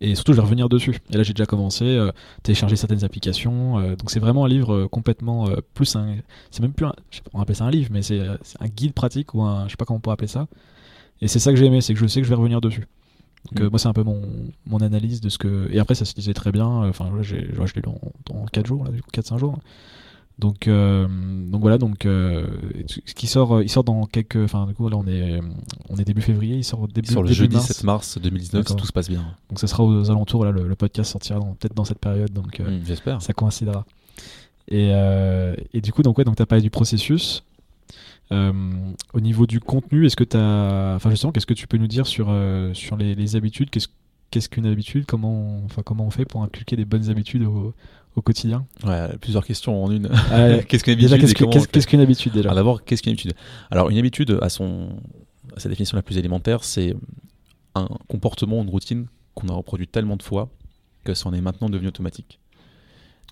[0.00, 0.98] Et surtout, je vais revenir dessus.
[1.10, 2.12] Et là, j'ai déjà commencé, euh,
[2.44, 3.78] télécharger certaines applications.
[3.78, 6.16] Euh, donc, c'est vraiment un livre euh, complètement plus un.
[6.50, 6.94] C'est même plus un.
[7.10, 9.64] Je sais pas, on appelle ça un livre, mais c'est un guide pratique ou un.
[9.66, 10.46] Je sais pas comment on pourrait appeler ça.
[11.20, 12.86] Et c'est ça que j'ai aimé, c'est que je sais que je vais revenir dessus.
[13.52, 13.70] Donc, mm.
[13.70, 14.22] moi, c'est un peu mon,
[14.66, 15.68] mon, analyse de ce que.
[15.72, 16.66] Et après, ça se disait très bien.
[16.66, 19.58] Enfin, je l'ai lu dans, dans 4 jours, là, du coup, 4-5 jours.
[20.38, 21.06] Donc, euh,
[21.50, 22.46] donc voilà, donc euh,
[22.86, 25.40] ce qui sort, il sort dans quelques, enfin du coup là on est,
[25.88, 27.10] on est début février, il sort début.
[27.10, 29.24] Sur le jeudi 7 mars 2019, si tout se passe bien.
[29.48, 32.68] Donc ça sera aux alentours là, le, podcast sortira peut-être dans cette période, donc euh,
[32.68, 33.22] mm, j'espère.
[33.22, 33.86] Ça coïncidera.
[34.68, 34.90] Et,
[35.72, 37.42] et du coup donc ouais, donc t'as parlé du processus.
[38.30, 40.94] Au niveau du contenu, est-ce que tu as.
[40.96, 42.34] Enfin, justement, qu'est-ce que tu peux nous dire sur,
[42.72, 43.70] sur les, les habitudes?
[43.70, 43.88] Qu'est-ce
[44.30, 45.04] qu'est-ce qu'une habitude?
[45.06, 47.74] Comment, enfin, comment on fait pour inculquer des bonnes habitudes au,
[48.16, 48.66] au quotidien?
[48.84, 50.08] Ouais, plusieurs questions en une.
[50.68, 52.54] qu'est-ce qu'une habitude Qu'est-ce qu'une habitude déjà?
[52.54, 53.34] D'abord, qu'est-ce qu'une habitude?
[53.70, 54.90] Alors, une habitude, à, son,
[55.56, 56.94] à sa définition la plus élémentaire, c'est
[57.74, 60.50] un comportement, une routine qu'on a reproduit tellement de fois
[61.04, 62.40] que ça en est maintenant devenu automatique.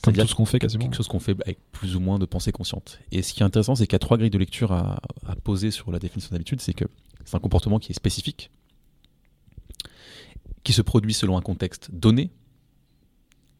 [0.05, 0.85] Comme tout ce qu'on fait quasiment.
[0.85, 2.99] Quelque chose qu'on fait avec plus ou moins de pensée consciente.
[3.11, 5.35] Et ce qui est intéressant, c'est qu'il y a trois grilles de lecture à, à
[5.37, 6.61] poser sur la définition d'habitude.
[6.61, 6.85] C'est que
[7.25, 8.51] c'est un comportement qui est spécifique,
[10.63, 12.31] qui se produit selon un contexte donné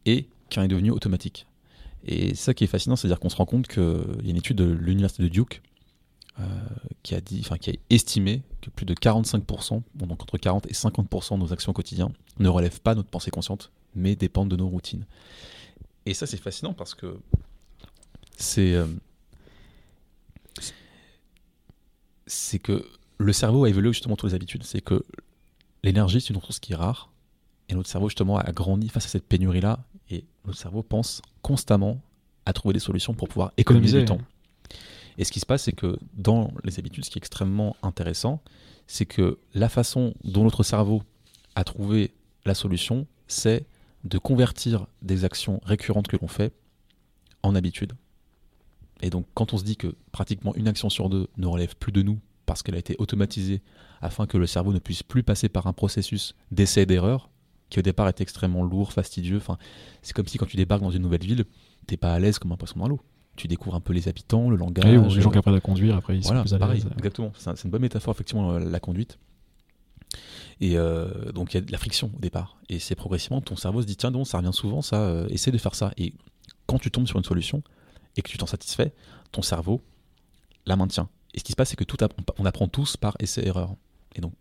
[0.07, 1.47] et qui en est devenu automatique.
[2.05, 3.83] Et ça qui est fascinant, c'est-à-dire qu'on se rend compte qu'il
[4.23, 5.63] y a une étude de l'université de Duke
[6.39, 6.45] euh,
[7.03, 10.73] qui a dit, enfin qui a estimé que plus de 45%, donc entre 40 et
[10.73, 14.69] 50% de nos actions quotidiennes ne relèvent pas notre pensée consciente, mais dépendent de nos
[14.69, 15.07] routines.
[16.07, 17.17] Et ça c'est fascinant parce que
[18.37, 18.87] c'est euh,
[22.27, 22.85] c'est que
[23.19, 24.65] le cerveau a évolué justement toutes les habitudes.
[24.65, 25.05] C'est que
[25.83, 27.11] l'énergie, c'est une ressource qui est rare.
[27.69, 29.79] Et notre cerveau, justement, a grandi face à cette pénurie-là.
[30.11, 32.01] Et notre cerveau pense constamment
[32.47, 34.21] à trouver des solutions pour pouvoir économiser du temps.
[35.17, 38.43] Et ce qui se passe, c'est que dans les habitudes, ce qui est extrêmement intéressant,
[38.87, 41.03] c'est que la façon dont notre cerveau
[41.55, 42.13] a trouvé
[42.45, 43.65] la solution, c'est
[44.05, 46.53] de convertir des actions récurrentes que l'on fait
[47.43, 47.93] en habitudes.
[49.01, 51.93] Et donc, quand on se dit que pratiquement une action sur deux ne relève plus
[51.93, 53.63] de nous parce qu'elle a été automatisée
[54.01, 57.31] afin que le cerveau ne puisse plus passer par un processus d'essai et d'erreur
[57.71, 59.39] qui au départ est extrêmement lourd, fastidieux.
[59.39, 59.59] Enfin,
[60.03, 61.45] c'est comme si quand tu débarques dans une nouvelle ville,
[61.87, 63.01] t'es pas à l'aise comme un poisson dans l'eau.
[63.37, 64.85] Tu découvres un peu les habitants, le langage.
[64.85, 66.87] Oui, les gens qui apprennent à conduire, après ils sont plus à l'aise.
[66.99, 69.19] Exactement, c'est une bonne métaphore effectivement euh, la conduite.
[70.61, 72.59] Et euh, donc il y a de la friction au départ.
[72.69, 75.51] Et c'est progressivement, ton cerveau se dit tiens donc ça revient souvent, ça, euh, essaie
[75.51, 75.93] de faire ça.
[75.97, 76.15] Et
[76.67, 77.63] quand tu tombes sur une solution
[78.17, 78.93] et que tu t'en satisfais,
[79.33, 79.81] ton cerveau
[80.67, 81.09] la maintient.
[81.35, 81.97] Et ce qui se passe, c'est que tout
[82.39, 83.75] on apprend tous par essai-erreur.
[84.15, 84.35] Et donc,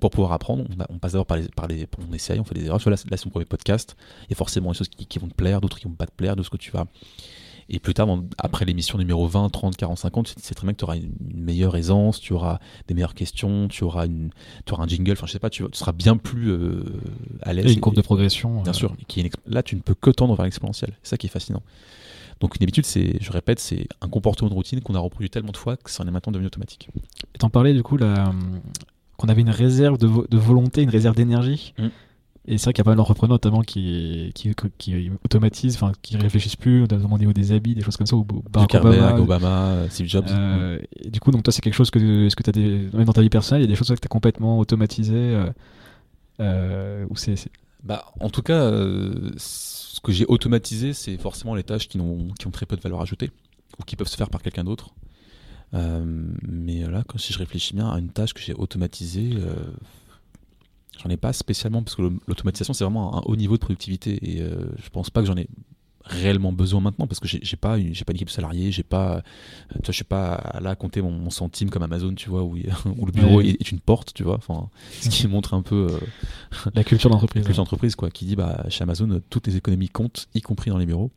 [0.00, 2.66] pour pouvoir apprendre, on, passe d'abord par les, par les, on essaye, on fait des
[2.66, 2.80] erreurs.
[2.84, 3.96] Là, là c'est mon premier podcast.
[4.24, 6.12] Il y a forcément des choses qui, vont te plaire, d'autres qui vont pas te
[6.12, 6.86] plaire, de ce que tu vas.
[7.68, 10.84] Et plus tard, après l'émission numéro 20, 30, 40, 50, c'est très bien que tu
[10.84, 14.30] auras une, meilleure aisance, tu auras des meilleures questions, tu auras, une,
[14.64, 16.84] tu auras un jingle, enfin je sais pas, tu, seras bien plus euh,
[17.42, 17.66] à l'aise.
[17.66, 18.62] Et une courbe de progression.
[18.62, 18.94] Bien euh, sûr.
[19.08, 20.92] Qui là, tu ne peux que tendre vers l'exponentiel.
[21.02, 21.62] C'est ça qui est fascinant.
[22.40, 25.52] Donc une habitude, c'est, je répète, c'est un comportement de routine qu'on a reproduit tellement
[25.52, 26.88] de fois que ça en est maintenant devenu automatique.
[27.34, 31.74] Et t'en parlais du coup qu'on avait une réserve de, volonté, une réserve d'énergie.
[31.78, 31.86] Mm.
[32.48, 35.92] Et c'est vrai qu'il y a pas mal d'entrepreneurs notamment qui, qui, qui, automatisent, enfin
[36.02, 38.16] qui réfléchissent plus, notamment au niveau des habits, des choses comme ça.
[38.16, 40.26] Ou Barack Obama, Obama, Steve Jobs.
[40.28, 42.88] Euh, et du coup, donc toi, c'est quelque chose que, est-ce que tu as des,
[42.92, 45.14] même dans ta vie personnelle, il y a des choses que tu as complètement automatisées
[45.14, 45.50] euh,
[46.40, 47.34] euh, ou c'est,
[47.82, 48.70] Bah, en tout cas,
[49.36, 52.80] ce que j'ai automatisé, c'est forcément les tâches qui ont, qui ont très peu de
[52.80, 53.30] valeur ajoutée
[53.80, 54.90] ou qui peuvent se faire par quelqu'un d'autre.
[55.74, 56.04] Euh,
[56.42, 59.54] mais là, quand, si je réfléchis bien à une tâche que j'ai automatisée, euh,
[61.02, 64.42] j'en ai pas spécialement parce que l'automatisation c'est vraiment un haut niveau de productivité et
[64.42, 65.48] euh, je pense pas que j'en ai
[66.04, 69.22] réellement besoin maintenant parce que j'ai pas une, j'ai pas une équipe salariée j'ai pas
[69.70, 72.56] tu vois je suis pas là à compter mon, centime comme Amazon tu vois où,
[72.98, 74.68] où le bureau est, une porte tu vois enfin
[75.00, 75.88] ce qui montre un peu
[76.74, 79.88] la culture d'entreprise la culture d'entreprise quoi qui dit bah chez Amazon toutes les économies
[79.88, 81.10] comptent y compris dans les bureaux.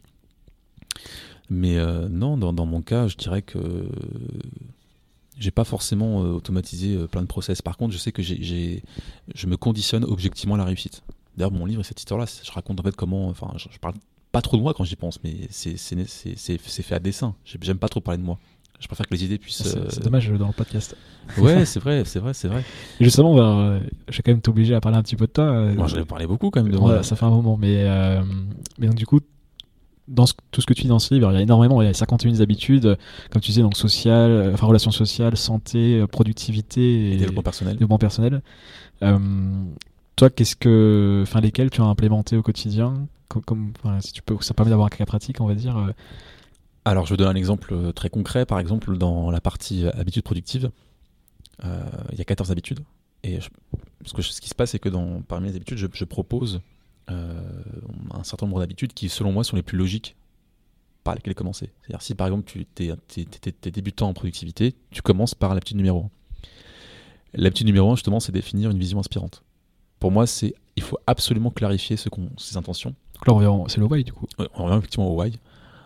[1.49, 3.89] Mais euh, non, dans, mon cas, je dirais que
[5.39, 7.61] j'ai pas forcément euh, automatisé euh, plein de process.
[7.61, 8.83] Par contre, je sais que j'ai,
[9.33, 11.01] je me conditionne objectivement à la réussite.
[11.37, 13.29] D'ailleurs, mon livre et cette histoire-là, je raconte en fait comment.
[13.29, 13.95] Enfin, je, parle
[14.31, 17.33] pas trop de moi quand j'y pense, mais c'est, fait à dessein.
[17.45, 18.37] J'aime pas trop parler de moi.
[18.79, 19.63] Je préfère que les idées puissent.
[19.63, 20.95] C'est, dommage dans le podcast.
[21.37, 22.63] Ouais, c'est vrai, c'est vrai, c'est vrai.
[22.99, 25.71] justement, bah, je vais quand même t'obliger à parler un petit peu de toi.
[25.73, 27.03] Moi, j'avais parlé beaucoup quand même de moi.
[27.03, 27.85] Ça fait un moment, mais,
[28.77, 29.19] mais donc du coup,
[30.09, 31.89] dans tout ce que tu dis dans ce livre, il y a énormément, il y
[31.89, 32.97] a 51 habitudes,
[33.29, 37.73] comme tu disais, donc social, euh, enfin relations sociales, santé, euh, productivité et, développement personnel.
[37.75, 38.41] Développement personnel.
[39.03, 39.17] Euh,
[40.15, 44.53] toi, qu'est-ce que, enfin, lesquels tu as implémenté au quotidien, comme, si tu peux, ça
[44.53, 45.93] permet d'avoir un cas pratique, on va dire.
[46.83, 48.45] Alors, je vais donner un exemple très concret.
[48.45, 50.71] Par exemple, dans la partie habitudes productives,
[51.63, 52.79] il y a 14 habitudes.
[53.23, 53.39] Et
[54.05, 56.55] ce, que, ce qui se passe, c'est que dans, parmi les habitudes, je, je propose
[56.55, 56.59] euh,
[57.09, 60.15] un certain nombre d'habitudes qui, selon moi, sont les plus logiques
[61.03, 61.71] par lesquelles commencer.
[61.81, 66.09] C'est-à-dire, si par exemple tu es, débutant en productivité, tu commences par l'habitude numéro 1.
[67.35, 69.43] L'habitude numéro 1, justement, c'est définir une vision inspirante.
[69.99, 72.95] Pour moi, c'est il faut absolument clarifier ce ses intentions.
[73.25, 74.25] Donc là, c'est le why, du coup.
[74.55, 75.33] on revient effectivement au why.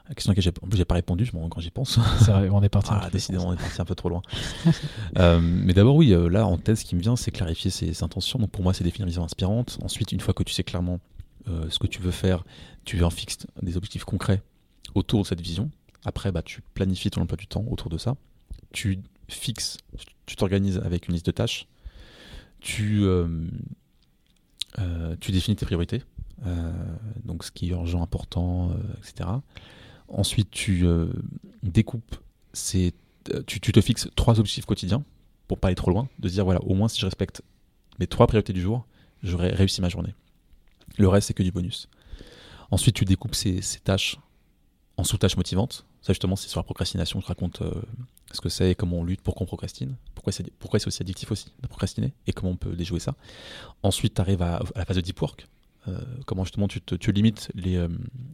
[0.08, 1.98] La question à laquelle j'ai pas répondu, je quand j'y pense.
[2.20, 2.92] C'est vrai, on est parti.
[2.92, 4.22] Ah, décidément, on est parti un peu trop loin.
[5.20, 8.04] Euh, mais d'abord, oui, euh, là, en tête, ce qui me vient, c'est clarifier ses,
[8.04, 8.40] intentions.
[8.40, 9.78] Donc pour moi, c'est définir une vision inspirante.
[9.84, 11.00] Ensuite, une fois que tu sais clairement
[11.48, 12.44] euh, ce que tu veux faire,
[12.86, 14.42] tu en fixes des objectifs concrets
[14.96, 15.70] autour de cette vision.
[16.06, 18.16] Après, bah, tu planifies ton emploi du temps autour de ça.
[18.72, 19.78] Tu fixes,
[20.26, 21.68] tu t'organises avec une liste de tâches.
[22.60, 23.04] Tu,
[25.20, 26.02] tu définis tes priorités,
[27.26, 29.30] donc ce qui est urgent, important, etc.
[30.08, 30.86] Ensuite, tu
[31.62, 32.16] découpes,
[32.54, 32.94] tu,
[33.46, 35.04] tu, te fixes trois objectifs quotidiens
[35.48, 37.42] pour pas aller trop loin, de dire voilà, au moins si je respecte
[38.00, 38.86] mes trois priorités du jour,
[39.24, 40.16] j'aurai réussi ma journée.
[40.98, 41.90] Le reste, c'est que du bonus.
[42.72, 44.18] Ensuite, tu découpes ces, tâches
[44.98, 45.86] en sous-tâches motivantes.
[46.02, 47.22] Ça, justement, c'est sur la procrastination.
[47.22, 47.72] Je raconte euh,
[48.32, 49.96] ce que c'est et comment on lutte pour qu'on procrastine.
[50.16, 53.16] Pourquoi c'est, pourquoi c'est aussi addictif aussi de procrastiner et comment on peut déjouer ça.
[53.84, 55.48] Ensuite, tu arrives à, la phase de deep work.
[55.88, 57.90] Euh, comment justement tu, te, limites les euh,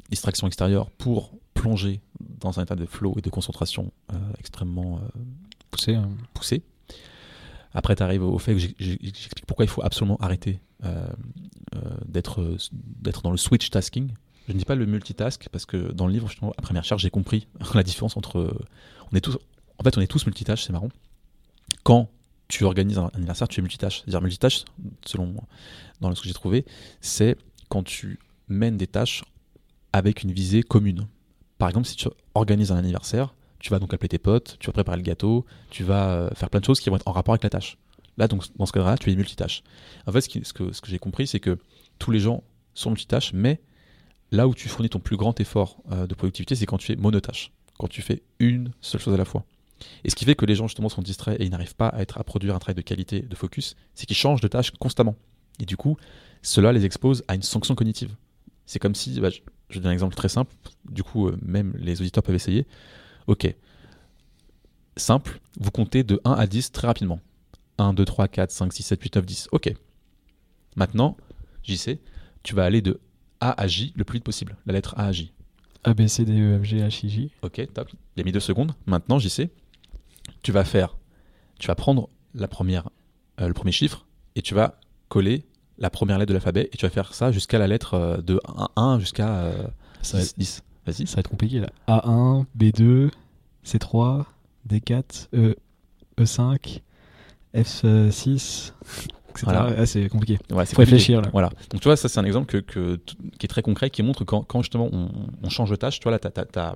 [0.10, 3.92] distractions extérieures pour plonger dans un état de flow et de concentration
[4.38, 5.02] extrêmement
[5.70, 5.96] poussé.
[5.96, 6.10] Hein.
[6.34, 6.64] poussé.
[7.74, 11.08] Après, tu arrives au fait que j'explique pourquoi il faut absolument arrêter euh,
[11.76, 14.12] euh, d'être d'être dans le switch tasking.
[14.48, 17.12] Je ne dis pas le multitask parce que dans le livre, à première charge, j'ai
[17.12, 18.58] compris la différence entre.
[19.12, 19.38] On est tous,
[19.78, 20.90] en fait, on est tous multitâches, c'est marrant.
[21.84, 22.10] Quand
[22.48, 24.00] tu organises un anniversaire, tu es multitâche.
[24.00, 24.66] C'est-à-dire multitâche,
[25.06, 25.36] selon
[26.02, 26.66] dans ce que j'ai trouvé,
[27.00, 27.38] c'est
[27.70, 29.24] quand tu mènes des tâches
[29.94, 31.08] avec une visée commune.
[31.60, 34.74] Par exemple, si tu organises un anniversaire, tu vas donc appeler tes potes, tu vas
[34.74, 37.34] préparer le gâteau, tu vas euh, faire plein de choses qui vont être en rapport
[37.34, 37.78] avec la tâche.
[38.18, 39.64] Là, donc, dans ce cas-là, tu es multitâche.
[40.06, 41.58] En fait, ce, que, j'ai compris, c'est que
[42.00, 43.62] tous les gens sont multitâches, mais
[44.32, 46.96] là où tu fournis ton plus grand effort euh, de productivité, c'est quand tu es
[46.96, 49.46] monotâche, quand tu fais une seule chose à la fois.
[50.04, 52.24] Et ce qui fait que les gens justement sont distraits et ils n'arrivent pas à
[52.26, 55.16] produire un travail de qualité, de focus, c'est qu'ils changent de tâche constamment.
[55.62, 55.96] Et du coup,
[56.42, 58.16] cela les expose à une sanction cognitive.
[58.66, 60.54] C'est comme si, bah, je, je, donne un exemple très simple,
[60.90, 62.68] du coup, euh, même les auditeurs peuvent essayer.
[63.30, 63.56] Ok.
[64.98, 67.20] Simple, vous comptez de 1 à 10 très rapidement.
[67.78, 69.50] 1, 2, 3, 4, 5, 6, 7, 8, 9, 10.
[69.52, 69.72] Ok.
[70.76, 71.16] Maintenant,
[71.64, 72.00] JC,
[72.42, 73.00] tu vas aller de
[73.40, 74.58] A à J le plus vite possible.
[74.66, 75.32] La lettre A à J.
[75.84, 77.32] A, B, C, D, E, F, G, H, I, J.
[77.44, 77.92] Ok, top.
[78.18, 78.74] Il a mis deux secondes.
[78.88, 79.52] Maintenant, JC,
[80.42, 80.98] tu vas faire.
[81.60, 82.90] Tu vas prendre la première,
[83.42, 85.46] euh, le premier chiffre et tu vas coller
[85.78, 88.40] la première lettre de l'alphabet et tu vas faire ça jusqu'à la lettre euh, de
[88.76, 89.68] 1, jusqu'à euh,
[90.36, 90.64] 10.
[90.90, 91.08] Vas-y.
[91.08, 91.70] Ça va être compliqué là.
[91.88, 93.12] A1, B2,
[93.66, 94.26] C3,
[94.68, 95.56] D4, E,
[96.18, 96.82] E5,
[97.56, 98.74] F6,
[99.30, 99.46] etc.
[99.48, 100.40] Ah, c'est compliqué.
[100.52, 101.30] Ouais, Faut réfléchir là.
[101.32, 101.50] Voilà.
[101.70, 102.96] Donc tu vois, ça c'est un exemple que,
[103.38, 106.12] qui est très concret, qui montre quand, quand justement on, change de tâche, tu vois
[106.12, 106.76] là, tu as,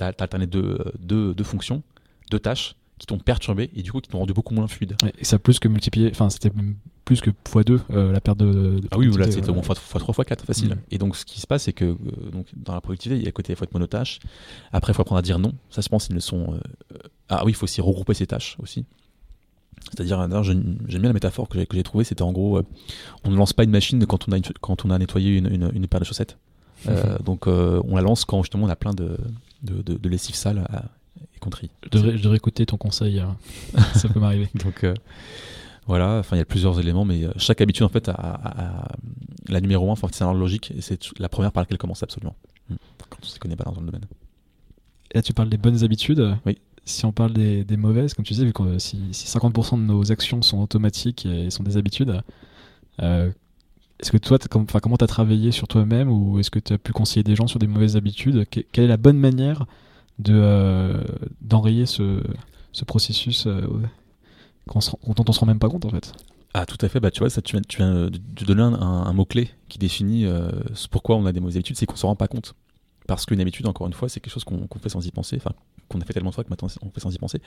[0.00, 1.82] alterné deux, deux, deux fonctions,
[2.30, 4.96] deux tâches qui t'ont perturbé et du coup qui t'ont rendu beaucoup moins fluide.
[5.18, 6.52] et ça plus que multiplier, enfin c'était
[7.04, 10.44] plus que x2 euh, la perte de, Ah oui, là c'était au moins x3, x4
[10.44, 10.74] facile.
[10.76, 10.78] Mm.
[10.92, 11.96] Et donc ce qui se passe c'est que euh,
[12.32, 14.20] donc, dans la productivité, il y a côté il faut être monotâche.
[14.72, 15.52] Après il faut apprendre à dire non.
[15.68, 16.54] Ça je pense une leçon
[16.92, 16.98] euh,
[17.28, 18.84] Ah oui, il faut aussi regrouper ses tâches aussi.
[19.90, 22.62] C'est-à-dire, j'aime bien la métaphore que j'ai trouvée, c'était en gros,
[23.24, 25.88] on ne lance pas une machine quand on a, quand on a nettoyé une, une,
[25.88, 26.38] paire de chaussettes.
[27.24, 29.18] donc on la lance quand justement on a plein de,
[29.64, 30.84] de, de, lessive sale à,
[31.92, 33.36] je devrais, écouter ton conseil, hein.
[33.94, 34.48] ça peut m'arriver.
[34.64, 34.94] Donc euh,
[35.86, 38.88] voilà, enfin il y a plusieurs éléments, mais euh, chaque habitude en fait a,
[39.48, 42.36] la numéro 1, c'est un logique, et c'est la première par laquelle commence absolument.
[42.68, 42.76] Hmm.
[43.08, 44.06] Quand on ne se connaît pas dans le domaine.
[45.10, 46.36] Et là tu parles des bonnes habitudes.
[46.46, 46.58] Oui.
[46.84, 50.42] Si on parle des, mauvaises, comme tu disais, vu que si, 50% de nos actions
[50.42, 52.20] sont automatiques et sont des habitudes,
[53.00, 53.30] euh,
[54.00, 56.92] est-ce que toi, comment tu as travaillé sur toi-même ou est-ce que tu as pu
[56.92, 58.46] conseiller des gens sur des mauvaises habitudes?
[58.50, 59.66] Quelle est la bonne manière
[60.18, 61.02] de euh,
[61.40, 62.22] d'enrayer ce,
[62.72, 63.62] ce processus euh,
[64.66, 66.12] dont on se rend même pas compte en fait.
[66.54, 69.12] Ah tout à fait, bah tu vois, ça tu viens, tu viens de donner un,
[69.14, 70.50] mot-clé qui définit euh,
[70.90, 72.54] pourquoi on a des mauvaises habitudes, c'est qu'on se rend pas compte.
[73.08, 75.52] Parce qu'une habitude, encore une fois, c'est quelque chose qu'on fait sans y penser, enfin
[75.88, 77.40] qu'on a fait tellement de fois que maintenant on fait sans y penser.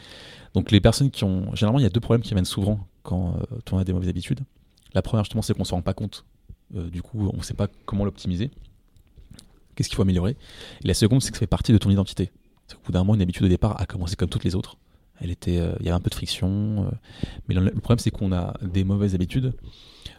[0.53, 1.53] Donc les personnes qui ont...
[1.55, 3.37] Généralement, il y a deux problèmes qui viennent souvent quand
[3.71, 4.41] on a des mauvaises habitudes.
[4.93, 6.25] La première, justement, c'est qu'on se rend pas compte.
[6.71, 8.51] du coup, on ne sait pas comment l'optimiser.
[9.75, 10.35] Qu'est-ce qu'il faut améliorer?
[10.83, 12.31] Et la seconde, c'est que ça fait partie de ton identité.
[12.73, 14.77] Au bout d'un moment, une habitude de départ a commencé comme toutes les autres.
[15.19, 16.95] Elle était, euh, il y avait un peu de friction, euh,
[17.47, 19.53] mais le, problème c'est qu'on a des mauvaises habitudes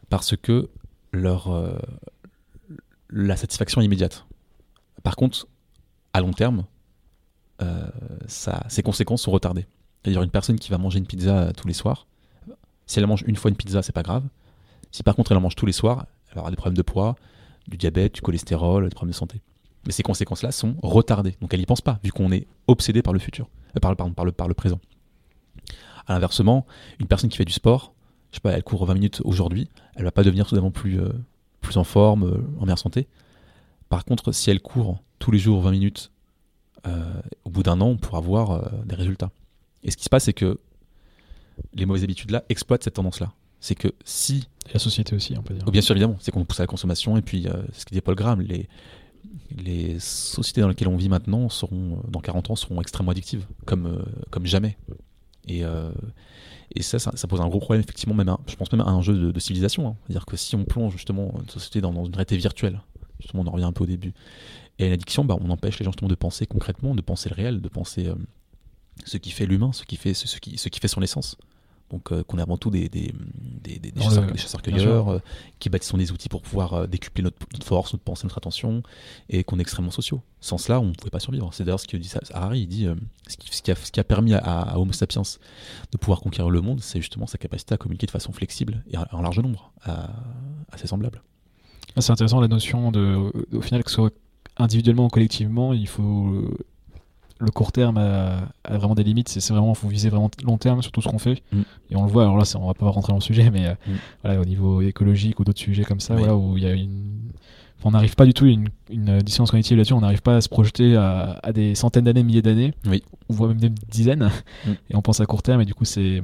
[0.08, 0.70] parce que
[1.12, 1.78] leur euh,
[3.10, 4.26] la satisfaction est immédiate.
[5.02, 5.46] Par contre,
[6.12, 6.64] à long terme,
[8.26, 9.66] ça, ses conséquences sont retardées.
[10.02, 12.06] C'est-à-dire une personne qui va manger une pizza tous les soirs,
[12.86, 14.24] si elle mange une fois une pizza, c'est pas grave.
[14.90, 17.16] Si par contre elle en mange tous les soirs, elle aura des problèmes de poids,
[17.68, 19.40] du diabète, du cholestérol, des problèmes de santé
[19.86, 21.36] mais ces conséquences-là sont retardées.
[21.40, 24.24] Donc elle n'y pense pas, vu qu'on est obsédé par le futur, euh, par, par,
[24.24, 24.80] le, par le présent.
[26.06, 26.66] À l'inversement,
[27.00, 27.94] une personne qui fait du sport,
[28.30, 31.12] je sais pas, elle court 20 minutes aujourd'hui, elle va pas devenir soudainement plus, euh,
[31.60, 33.06] plus en forme, euh, en meilleure santé.
[33.88, 36.10] Par contre, si elle court tous les jours 20 minutes,
[37.44, 39.32] au bout d'un an, on pourra voir des résultats.
[39.82, 40.60] Et ce qui se passe, c'est que
[41.74, 43.32] les mauvaises habitudes-là exploitent cette tendance-là.
[43.58, 44.46] C'est que si.
[44.68, 45.64] Et la société aussi, on peut dire.
[45.66, 48.00] Oh, bien sûr, évidemment, c'est qu'on pousse à la consommation, et puis ce que dit
[48.00, 48.68] Paul Graham, les,
[49.56, 53.86] les sociétés dans lesquelles on vit maintenant seront, dans 40 ans seront extrêmement addictives, comme,
[53.86, 54.76] euh, jamais.
[55.48, 55.62] Et,
[56.74, 58.16] et ça, ça, pose un gros problème, effectivement,
[58.48, 59.88] je pense même à un jeu de, civilisation.
[59.88, 59.96] Hein.
[60.04, 62.80] C'est-à-dire que si on plonge justement une société dans, une réalité virtuelle,
[63.20, 64.12] justement, on en revient un peu au début,
[64.78, 67.60] et l'addiction, bah, on empêche les gens justement de penser concrètement, de penser le réel,
[67.60, 68.10] de penser
[69.04, 71.36] ce qui fait l'humain, ce ce qui fait son essence.
[71.90, 73.14] Donc euh, qu'on est avant tout des, des,
[73.62, 73.92] des, des
[74.36, 75.18] chasseurs-cueilleurs euh,
[75.60, 78.82] qui bâtissent des outils pour pouvoir euh, décupler notre, force, notre pensée, notre attention,
[79.28, 80.20] et qu'on est extrêmement sociaux.
[80.40, 81.48] Sans cela, on ne pouvait pas survivre.
[81.52, 82.88] C'est d'ailleurs ce que dit Harari, il dit
[83.28, 85.22] ce, qui, ce, qui a, ce, qui, a, permis à, Homo sapiens
[85.92, 88.96] de pouvoir conquérir le monde, c'est justement sa capacité à communiquer de façon flexible et
[88.96, 90.10] en large nombre, à,
[90.72, 91.22] à ses semblables.
[91.94, 94.12] Ah, c'est intéressant la notion de, au final, que ce soit
[94.56, 96.50] individuellement ou collectivement, il faut
[97.38, 99.28] le court terme a, vraiment des limites.
[99.28, 101.42] C'est vraiment, faut viser vraiment long terme sur tout ce qu'on fait.
[101.52, 101.60] Mm.
[101.90, 102.22] Et on le voit.
[102.22, 103.92] Alors là, on va pas rentrer dans le sujet, mais euh, mm.
[104.22, 107.30] voilà, au niveau écologique ou d'autres sujets comme ça, voilà, où il y a une,
[107.84, 109.92] on n'arrive pas du tout à une, une dissonance cognitive là-dessus.
[109.92, 112.74] On n'arrive pas à se projeter à, des centaines d'années, milliers d'années.
[112.86, 113.02] Oui.
[113.28, 114.30] On voit même des dizaines.
[114.66, 114.70] Mm.
[114.90, 115.60] Et on pense à court terme.
[115.60, 116.22] Et du coup, c'est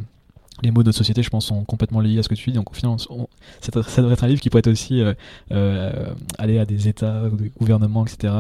[0.63, 2.57] les mots de notre société, je pense, sont complètement liés à ce que tu dis.
[2.57, 3.71] Donc, au final, ça,
[4.01, 5.13] devrait être un livre qui pourrait être aussi euh,
[5.51, 6.07] euh,
[6.39, 8.33] aller à des États, des gouvernements, etc.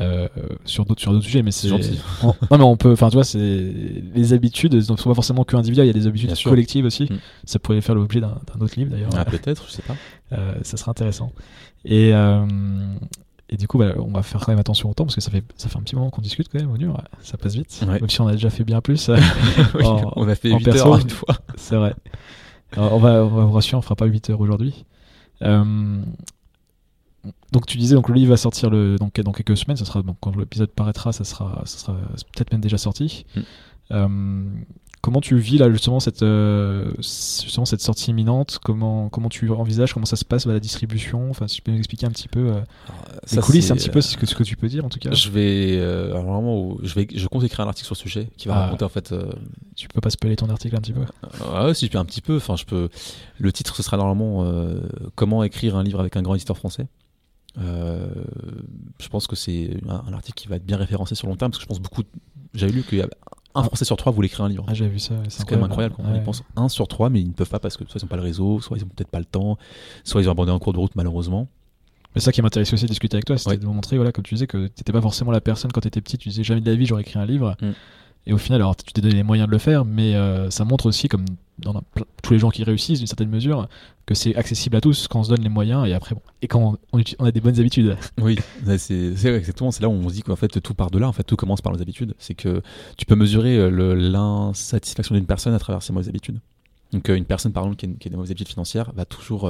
[0.00, 0.28] Euh,
[0.64, 1.42] sur d'autres sur d'autres sujets.
[1.42, 2.00] Mais c'est gentil.
[2.22, 2.92] non, mais on peut.
[2.92, 4.74] Enfin, tu vois, c'est les habitudes.
[4.86, 5.86] Donc, sont pas forcément que individuelles.
[5.86, 7.04] Il y a des habitudes collectives aussi.
[7.04, 7.18] Mm.
[7.44, 9.10] Ça pourrait faire l'objet d'un autre livre d'ailleurs.
[9.16, 9.96] Ah, peut-être, je sais pas.
[10.62, 11.32] ça serait intéressant.
[11.84, 12.12] Et
[13.48, 15.30] et du coup, bah, on va faire quand même attention au temps parce que ça
[15.30, 17.00] fait, ça fait un petit moment qu'on discute quand même au dur.
[17.20, 17.84] Ça passe vite.
[17.86, 19.08] Même si on a déjà fait bien plus.
[20.16, 21.36] on a fait 8 heures une fois.
[21.56, 21.94] C'est vrai.
[22.76, 24.84] on, va, on va vous rassurer, on fera pas 8 heures aujourd'hui.
[25.42, 26.02] Euh,
[27.52, 29.76] donc tu disais donc le livre va sortir le, donc, dans quelques semaines.
[29.76, 31.94] Ça sera donc quand l'épisode paraîtra, ça sera, ça sera
[32.34, 33.26] peut-être même déjà sorti.
[33.36, 33.40] Mm.
[33.92, 34.48] Euh,
[35.02, 38.58] Comment tu vis là justement cette, euh, justement, cette sortie imminente?
[38.64, 39.94] Comment, comment tu envisages?
[39.94, 41.30] Comment ça se passe la distribution?
[41.30, 42.60] Enfin, si tu peux nous expliquer un petit peu euh,
[43.30, 45.12] les coulisses, un petit peu ce que, ce que tu peux dire en tout cas.
[45.12, 48.56] Je vais, alors, je vais, je compte écrire un article sur ce sujet qui va
[48.56, 48.64] ah.
[48.64, 49.14] raconter en fait.
[49.76, 51.04] Tu peux pas spoiler ton article un petit peu?
[51.54, 52.38] Ouais, si je peux un petit peu.
[52.38, 52.88] Enfin, je peux.
[53.38, 54.44] Le titre ce sera normalement
[55.14, 56.88] comment écrire un livre avec un grand éditeur français.
[57.56, 61.52] je pense que c'est un, un, article qui va être bien référencé sur long terme
[61.52, 62.02] parce que je pense beaucoup.
[62.54, 63.08] J'avais lu qu'il y a
[63.56, 64.64] un Français sur trois voulait écrire un livre.
[64.68, 65.14] Ah, j'ai vu ça.
[65.28, 66.42] C'est quand même incroyable quand on y pense.
[66.56, 68.22] Un sur trois, mais ils ne peuvent pas parce que soit ils n'ont pas le
[68.22, 69.58] réseau, soit ils n'ont peut-être pas le temps,
[70.04, 71.48] soit ils ont abandonné en cours de route malheureusement.
[72.14, 74.34] Mais ça qui m'intéresse aussi de discuter avec toi, c'était de montrer, voilà, comme tu
[74.34, 76.62] disais, que tu n'étais pas forcément la personne quand tu étais petit, tu disais jamais
[76.62, 77.56] de la vie j'aurais écrit un livre.
[77.60, 77.72] Mm.
[78.26, 80.64] Et au final, alors tu t'es donné les moyens de le faire, mais euh, ça
[80.64, 81.24] montre aussi, comme
[81.58, 81.80] dans
[82.22, 83.68] tous les gens qui réussissent d'une certaine mesure,
[84.04, 86.48] que c'est accessible à tous quand on se donne les moyens et après, bon, et
[86.48, 87.96] quand on, a des bonnes habitudes.
[88.20, 88.36] Oui,
[88.78, 91.12] c'est exactement, c'est là où on se dit qu'en fait tout part de là, en
[91.12, 92.14] fait tout commence par les habitudes.
[92.18, 92.62] C'est que
[92.96, 96.40] tu peux mesurer euh, l'insatisfaction d'une personne à travers ses mauvaises habitudes.
[96.92, 99.48] Donc euh, une personne par exemple qui a, des mauvaises habitudes financières va toujours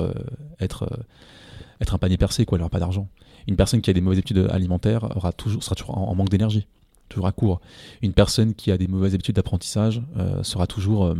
[0.61, 0.86] être,
[1.81, 3.09] être un panier percé, quoi, elle n'aura pas d'argent.
[3.48, 6.66] Une personne qui a des mauvaises habitudes alimentaires aura toujours, sera toujours en manque d'énergie
[7.08, 7.60] toujours à court.
[8.02, 11.14] Une personne qui a des mauvaises habitudes d'apprentissage euh, sera toujours euh,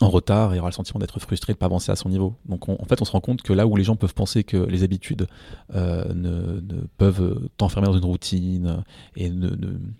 [0.00, 2.34] en retard et aura le sentiment d'être frustré de ne pas avancer à son niveau.
[2.46, 4.56] Donc en fait, on se rend compte que là où les gens peuvent penser que
[4.56, 5.26] les habitudes
[5.74, 6.60] euh, ne,
[6.98, 8.82] peuvent t'enfermer dans une routine
[9.16, 9.50] et ne,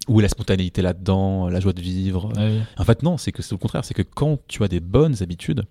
[0.09, 2.32] où est la spontanéité là-dedans, la joie de vivre.
[2.76, 5.22] En fait, non, c'est que c'est au contraire, c'est que quand tu as des bonnes
[5.22, 5.64] habitudes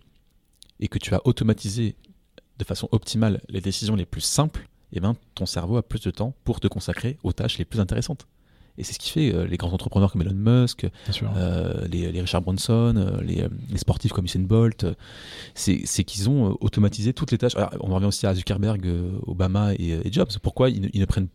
[0.80, 1.96] et que tu as automatisé
[2.58, 6.12] de façon optimale les décisions les plus simples, eh ben, ton cerveau a plus de
[6.12, 8.28] temps pour te consacrer aux tâches les plus intéressantes.
[8.78, 10.88] Et c'est ce qui fait euh, les grands entrepreneurs comme Elon Musk,
[11.36, 14.86] euh, les, Richard Branson, euh, les, sportifs comme Usain Bolt,
[15.54, 17.56] c'est qu'ils ont automatisé toutes les tâches.
[17.82, 18.88] on revient aussi à Zuckerberg,
[19.28, 20.32] Obama et, Jobs.
[20.42, 21.28] Pourquoi ils ne, prennent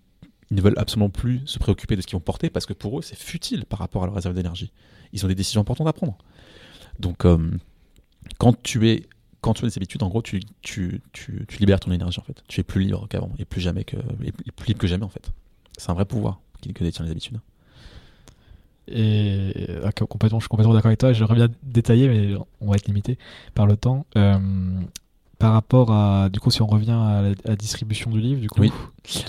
[0.50, 2.50] ils ne veulent absolument plus se préoccuper de ce qu'ils vont porter?
[2.50, 4.72] Parce que pour eux c'est futile par rapport à leur réserve d'énergie.
[5.12, 6.16] Ils ont des décisions importantes à prendre.
[6.98, 7.26] Donc
[8.38, 9.02] quand tu es
[9.42, 12.24] quand tu as des habitudes, en gros, tu, tu, tu, tu, libères ton énergie en
[12.24, 12.42] fait.
[12.48, 15.08] Tu es plus libre qu'avant et plus jamais que et plus libre que jamais en
[15.08, 15.30] fait.
[15.76, 17.40] C'est un vrai pouvoir qui, que détient les habitudes.
[18.88, 21.12] Et ah, complètement, je suis complètement d'accord avec toi.
[21.12, 23.18] J'aimerais bien détailler, mais on va être limité
[23.55, 24.06] par le temps.
[24.16, 24.38] Euh,
[25.38, 28.60] par rapport à, du coup, si on revient à la, distribution du livre, du coup,
[28.60, 28.72] oui.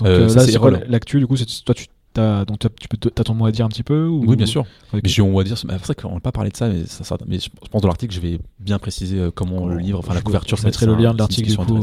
[0.02, 1.86] euh, euh là, c'est l'actu, du coup, c'est toi, tu
[2.16, 4.24] As, donc tu peux as ton mot à dire un petit peu ou...
[4.26, 4.64] Oui, bien sûr.
[4.92, 5.56] Mais j'ai mon mot à dire.
[5.56, 8.14] C'est vrai qu'on n'a pas parlé de ça, mais, ça, mais je pense dans l'article,
[8.14, 10.56] je vais bien préciser euh, comment le livre, enfin la couverture.
[10.56, 11.80] Je mettrai le lien de l'article du coup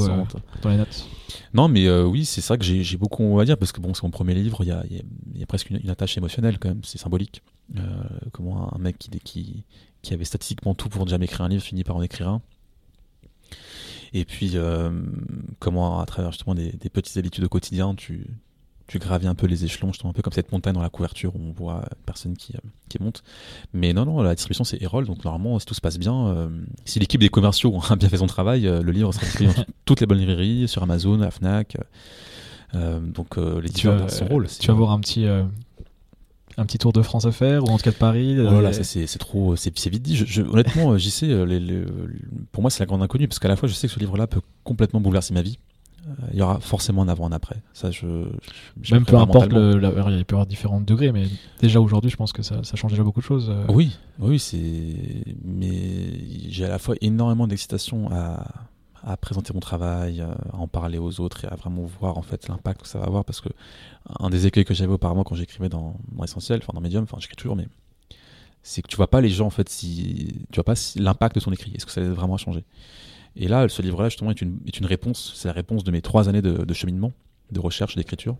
[0.61, 1.06] dans les notes.
[1.53, 4.03] Non, mais euh, oui, c'est ça que j'ai beaucoup à dire parce que bon, c'est
[4.03, 4.84] mon premier livre, il y a,
[5.34, 7.41] y a, presque une, attache émotionnelle quand même, c'est symbolique.
[7.77, 7.81] Euh,
[8.31, 9.64] comment un mec qui, qui,
[10.02, 12.41] qui, avait statistiquement tout pour ne jamais écrire un livre finit par en écrire un.
[14.14, 14.91] Et puis, euh,
[15.60, 18.27] comment à travers justement des, des, petites habitudes au quotidien, tu,
[18.88, 21.36] tu gravis un peu les échelons, je un peu comme cette montagne dans la couverture
[21.36, 23.24] où on voit une personne qui, euh, qui monte.
[23.74, 26.49] Mais non, non, la distribution c'est Erol, donc normalement si tout se passe bien, euh,
[26.86, 29.66] si l'équipe des commerciaux a bien fait son travail, euh, le livre sera distribué dans
[29.86, 31.78] toutes les bonnes librairies, sur Amazon, à Fnac.
[32.74, 34.48] donc les tu vas, son rôle.
[34.48, 35.26] Tu vas voir un petit
[36.57, 38.84] un petit tour de France à faire ou en tout cas de Paris Voilà, oh
[38.84, 40.16] c'est trop, c'est vite dit.
[40.16, 41.86] Je, honnêtement, j'y sais, les,
[42.52, 44.28] pour moi, c'est la grande inconnue parce qu'à la fois, je sais que ce livre-là
[44.28, 45.57] peut complètement bouleverser ma vie.
[46.32, 47.61] Il y aura forcément un avant, un après.
[47.73, 48.06] Ça, je,
[48.91, 49.73] Même peu importe, le,
[50.11, 51.26] il peut y avoir différents degrés, mais
[51.60, 53.52] déjà aujourd'hui, je pense que ça, ça change déjà beaucoup de choses.
[53.69, 55.26] Oui, oui, c'est.
[55.44, 58.45] Mais j'ai à la fois énormément d'excitation à
[59.06, 62.23] à présenter mon travail, euh, à en parler aux autres et à vraiment voir en
[62.23, 63.49] fait l'impact que ça va avoir parce que
[64.19, 67.18] un des écueils que j'avais auparavant quand j'écrivais dans, dans Essentiel, enfin dans Medium, enfin
[67.19, 67.68] j'écris toujours, mais
[68.64, 71.40] c'est que tu vois pas les gens en fait si tu vois pas l'impact de
[71.40, 72.65] son écrit, est-ce que ça va vraiment changer?
[73.36, 76.02] Et là, ce livre-là justement est une, est une réponse, c'est la réponse de mes
[76.02, 77.12] trois années de, cheminement,
[77.52, 78.38] de recherche, d'écriture,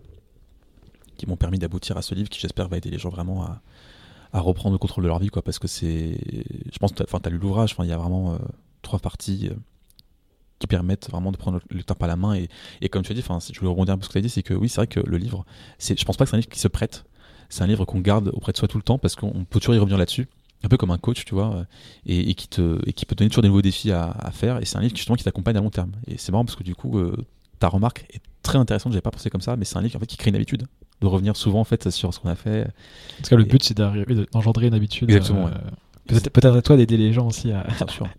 [1.16, 3.62] qui m'ont permis d'aboutir à ce livre qui j'espère va aider les gens vraiment à,
[4.32, 6.18] à reprendre le contrôle de leur vie quoi parce que c'est
[6.70, 8.38] je pense enfin tu as lu l'ouvrage il y a vraiment euh,
[8.82, 9.54] trois parties euh,
[10.58, 12.34] qui permettent vraiment de prendre le temps par la main.
[12.34, 12.48] Et,
[12.80, 14.22] et comme tu as dit, enfin, je voulais rebondir un peu ce que tu as
[14.22, 15.44] dit, c'est que oui, c'est vrai que le livre,
[15.78, 17.04] je pense pas que c'est un livre qui se prête.
[17.48, 19.74] C'est un livre qu'on garde auprès de soi tout le temps parce qu'on peut toujours
[19.74, 20.28] y revenir là-dessus.
[20.64, 21.64] Un peu comme un coach, tu vois,
[22.06, 24.60] et, et, qui, te, et qui peut donner toujours des nouveaux défis à, à faire.
[24.60, 25.92] Et c'est un livre justement qui t'accompagne à long terme.
[26.08, 27.14] Et c'est marrant parce que du coup, euh,
[27.58, 28.92] ta remarque est très intéressante.
[28.92, 30.66] J'avais pas pensé comme ça, mais c'est un livre en fait, qui crée une habitude
[31.00, 32.62] de revenir souvent en fait sur ce qu'on a fait.
[32.62, 35.10] En tout cas, le but, c'est d'engendrer une habitude.
[35.10, 35.48] Exactement.
[35.48, 35.50] Euh,
[36.06, 37.66] Peut-être à toi d'aider les gens aussi à,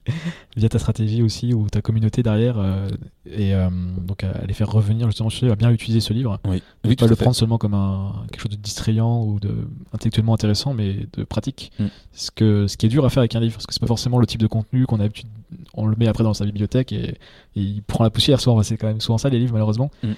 [0.58, 2.90] via ta stratégie aussi ou ta communauté derrière euh,
[3.26, 3.70] et euh,
[4.02, 6.40] donc à les faire revenir justement chez à bien utiliser ce livre.
[6.46, 6.62] Oui.
[6.86, 10.74] oui pas le prendre seulement comme un, quelque chose de distrayant ou de intellectuellement intéressant,
[10.74, 11.72] mais de pratique.
[11.80, 11.86] Mm.
[12.12, 13.88] Ce que ce qui est dur à faire avec un livre, parce que c'est pas
[13.88, 15.28] forcément le type de contenu qu'on a l'habitude,
[15.74, 17.18] on le met après dans sa bibliothèque et,
[17.56, 18.40] il prend la poussière.
[18.40, 19.92] Souvent, c'est quand même souvent ça les livres malheureusement.
[20.04, 20.12] Mm.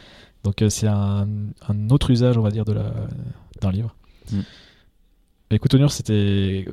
[0.44, 1.28] Donc euh, c'est un,
[1.68, 3.96] un, autre usage, on va dire, d'un livre.
[4.32, 4.40] Mm.
[5.52, 6.68] Écoute, Onur, c'était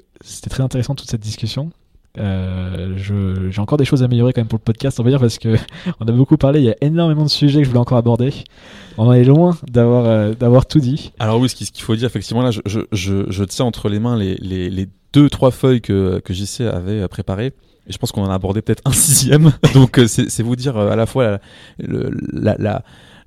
[0.50, 1.70] très intéressant toute cette discussion.
[2.18, 2.94] Euh,
[3.50, 5.38] j'ai encore des choses à améliorer quand même pour le podcast, on va dire, parce
[5.38, 5.56] que
[6.00, 8.34] on a beaucoup parlé, il y a énormément de sujets que je voulais encore aborder.
[8.98, 11.12] On est loin d'avoir euh, d'avoir tout dit.
[11.18, 14.68] Alors oui, ce qu'il faut dire, effectivement, là, je, tiens entre les mains les, les,
[14.68, 17.54] les, deux, trois feuilles que, que JC avait euh, préparées.
[17.86, 19.52] Et je pense qu'on en a abordé peut-être un sixième.
[19.72, 21.38] Donc c'est vous dire à la fois
[21.78, 22.48] à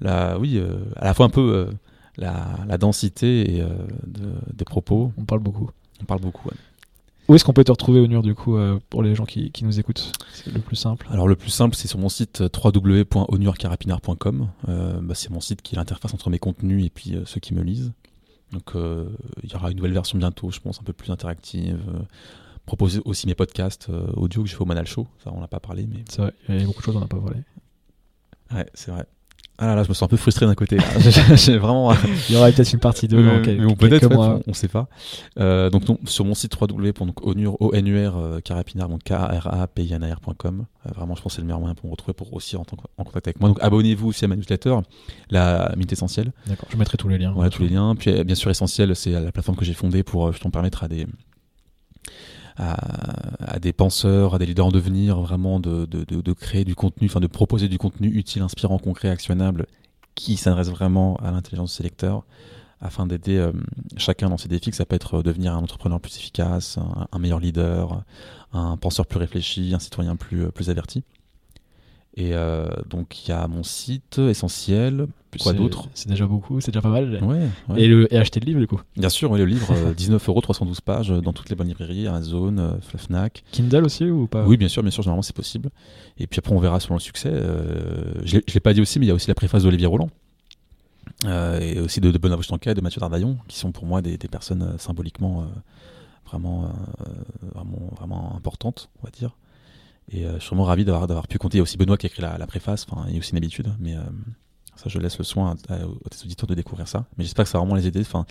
[0.06, 1.68] la fois un peu
[2.20, 3.70] la, densité et, euh,
[4.54, 5.12] des propos.
[5.18, 5.70] On parle beaucoup.
[6.02, 6.50] On parle beaucoup,
[7.28, 9.80] Où est-ce qu'on peut te retrouver, Onur, du coup, euh, pour les gens qui, nous
[9.80, 10.14] écoutent?
[10.34, 11.08] C'est le plus simple.
[11.12, 14.50] Alors, le plus simple, c'est sur mon site euh, www.onurcarapinard.com.
[14.68, 17.62] Bah, c'est mon site qui est l'interface entre mes contenus et puis ceux qui me
[17.62, 17.92] lisent.
[18.52, 21.80] Donc, il y aura une nouvelle version bientôt, je pense, un peu plus interactive.
[22.66, 25.08] proposer aussi mes podcasts audio que je fais au Manal Show.
[25.24, 26.04] Ça, on n'a pas parlé, mais.
[26.10, 27.42] C'est vrai, il y a beaucoup de choses, on n'a pas parlé.
[28.52, 29.06] Ouais, c'est vrai.
[29.62, 30.78] Ah là là, je me sens un peu frustré d'un côté.
[31.36, 31.94] J'ai vraiment.
[32.30, 34.88] Il y aura peut-être une partie 2 euh, mais peut-être, on, ne sait pas.
[35.38, 38.40] Euh, donc, sur mon site www.onur, euh,
[38.88, 41.42] donc k r a p i n a rcom euh, vraiment, je pense que c'est
[41.42, 42.62] le meilleur moyen pour me retrouver pour aussi en,
[42.98, 43.50] en contact avec moi.
[43.50, 44.78] Donc, abonnez-vous aussi à ma newsletter,
[45.30, 46.32] la Minute Essentielle.
[46.48, 47.34] D'accord, je mettrai tous les liens.
[47.36, 47.96] Voilà, tous les liens.
[47.96, 51.06] Puis, bien sûr, Essentiel, c'est la plateforme que j'ai fondée pour justement permettre à des
[52.60, 57.08] à, des penseurs, à des leaders en devenir, vraiment de, de, de, créer du contenu,
[57.08, 59.66] enfin de proposer du contenu utile, inspirant, concret, actionnable,
[60.16, 62.26] qui s'adresse vraiment à l'intelligence des lecteurs,
[62.82, 63.52] afin d'aider euh,
[63.98, 66.78] chacun dans ses défis, que ça peut être devenir un entrepreneur plus efficace,
[67.12, 68.04] un, meilleur leader,
[68.52, 71.04] un penseur plus réfléchi, un citoyen plus, plus averti.
[72.20, 75.08] Et euh, donc il y a mon site essentiel.
[75.40, 77.24] Quoi d'autre C'est déjà beaucoup, c'est déjà pas mal.
[77.24, 77.48] Ouais,
[77.78, 80.42] Et, le, et, acheter le livre du coup Bien sûr, le livre, 19 euh, euros,
[80.42, 83.44] 312 pages dans toutes les bonnes librairies, Amazon, euh, Fnac.
[83.52, 84.44] Kindle aussi ou pas?
[84.46, 85.70] Oui, bien sûr, bien sûr, généralement c'est possible.
[86.18, 87.32] Et puis après on verra selon le succès.
[88.24, 90.10] je ne l'ai pas dit aussi, mais il y a aussi la préface d'Olivier Roland.
[91.26, 94.18] et aussi de, de Benoît Tanquet et de Mathieu Dardaillon, qui sont pour moi des,
[94.18, 95.48] des personnes symboliquement
[96.26, 96.74] vraiment,
[97.56, 99.38] vraiment, vraiment importantes, on va dire.
[100.12, 101.58] Et euh, je suis vraiment ravi d'avoir pu compter.
[101.58, 103.32] Il y a aussi Benoît qui a écrit la, préface, enfin, il y a aussi
[103.32, 104.02] une habitude, mais euh,
[104.76, 107.06] ça, je laisse le soin aux auditeurs de découvrir ça.
[107.18, 108.02] Mais j'espère que ça va vraiment les aider.
[108.02, 108.26] Enfin.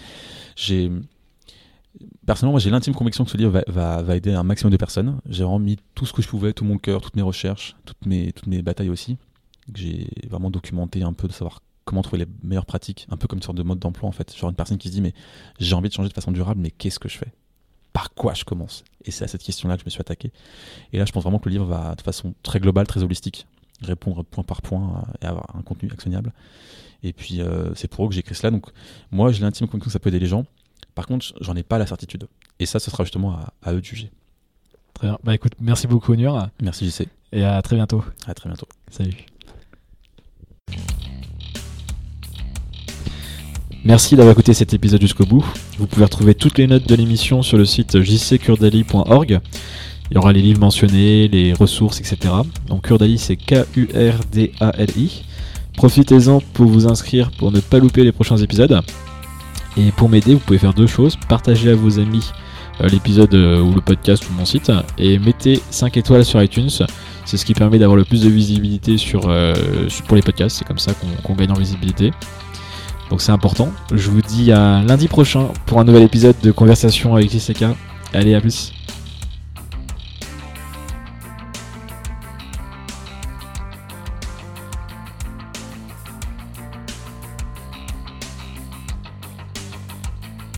[2.26, 5.20] Personnellement, moi, j'ai l'intime conviction que ce livre va, va, aider un maximum de personnes.
[5.28, 8.06] J'ai vraiment mis tout ce que je pouvais, tout mon cœur, toutes mes recherches, toutes
[8.06, 9.16] mes, toutes mes batailles aussi.
[9.74, 13.38] J'ai vraiment documenté un peu de savoir comment trouver les meilleures pratiques, un peu comme
[13.38, 14.36] une sorte de mode d'emploi en fait.
[14.36, 15.14] Genre une personne qui se dit mais
[15.58, 17.32] j'ai envie de changer de façon durable, mais qu'est-ce que je fais?
[17.98, 20.30] Par quoi je commence Et c'est à cette question-là que je me suis attaqué.
[20.92, 23.48] Et là, je pense vraiment que le livre va de façon très globale, très holistique,
[23.82, 26.32] répondre point par point et avoir un contenu actionnable.
[27.02, 28.52] Et puis, euh, c'est pour eux que j'ai écrit cela.
[28.52, 28.66] Donc,
[29.10, 30.44] moi, j'ai l'intime conviction que ça peut aider les gens.
[30.94, 32.28] Par contre, j'en ai pas la certitude.
[32.60, 34.12] Et ça, ce sera justement à, eux de juger.
[34.94, 35.18] Très bien.
[35.24, 36.48] Bah écoute, merci beaucoup, Onur.
[36.62, 37.08] Merci, JC.
[37.32, 38.04] Et à très bientôt.
[38.28, 38.68] À très bientôt.
[38.92, 39.26] Salut.
[43.88, 45.42] Merci d'avoir écouté cet épisode jusqu'au bout.
[45.78, 49.40] Vous pouvez retrouver toutes les notes de l'émission sur le site jccurdali.org.
[50.10, 52.34] Il y aura les livres mentionnés, les ressources, etc.
[52.66, 55.24] Donc Kurdali, c'est K-U-R-D-A-L-I.
[55.74, 58.78] Profitez-en pour vous inscrire pour ne pas louper les prochains épisodes.
[59.78, 61.16] Et pour m'aider, vous pouvez faire deux choses.
[61.26, 62.30] Partagez à vos amis
[62.82, 66.68] euh, l'épisode euh, ou le podcast ou mon site et mettez 5 étoiles sur iTunes.
[67.24, 69.54] C'est ce qui permet d'avoir le plus de visibilité euh,
[70.06, 70.58] pour les podcasts.
[70.58, 70.92] C'est comme ça
[71.22, 72.12] qu'on gagne en visibilité.
[73.10, 73.72] Donc c'est important.
[73.92, 77.64] Je vous dis à lundi prochain pour un nouvel épisode de Conversation avec JCK.
[78.12, 78.72] Allez, à plus.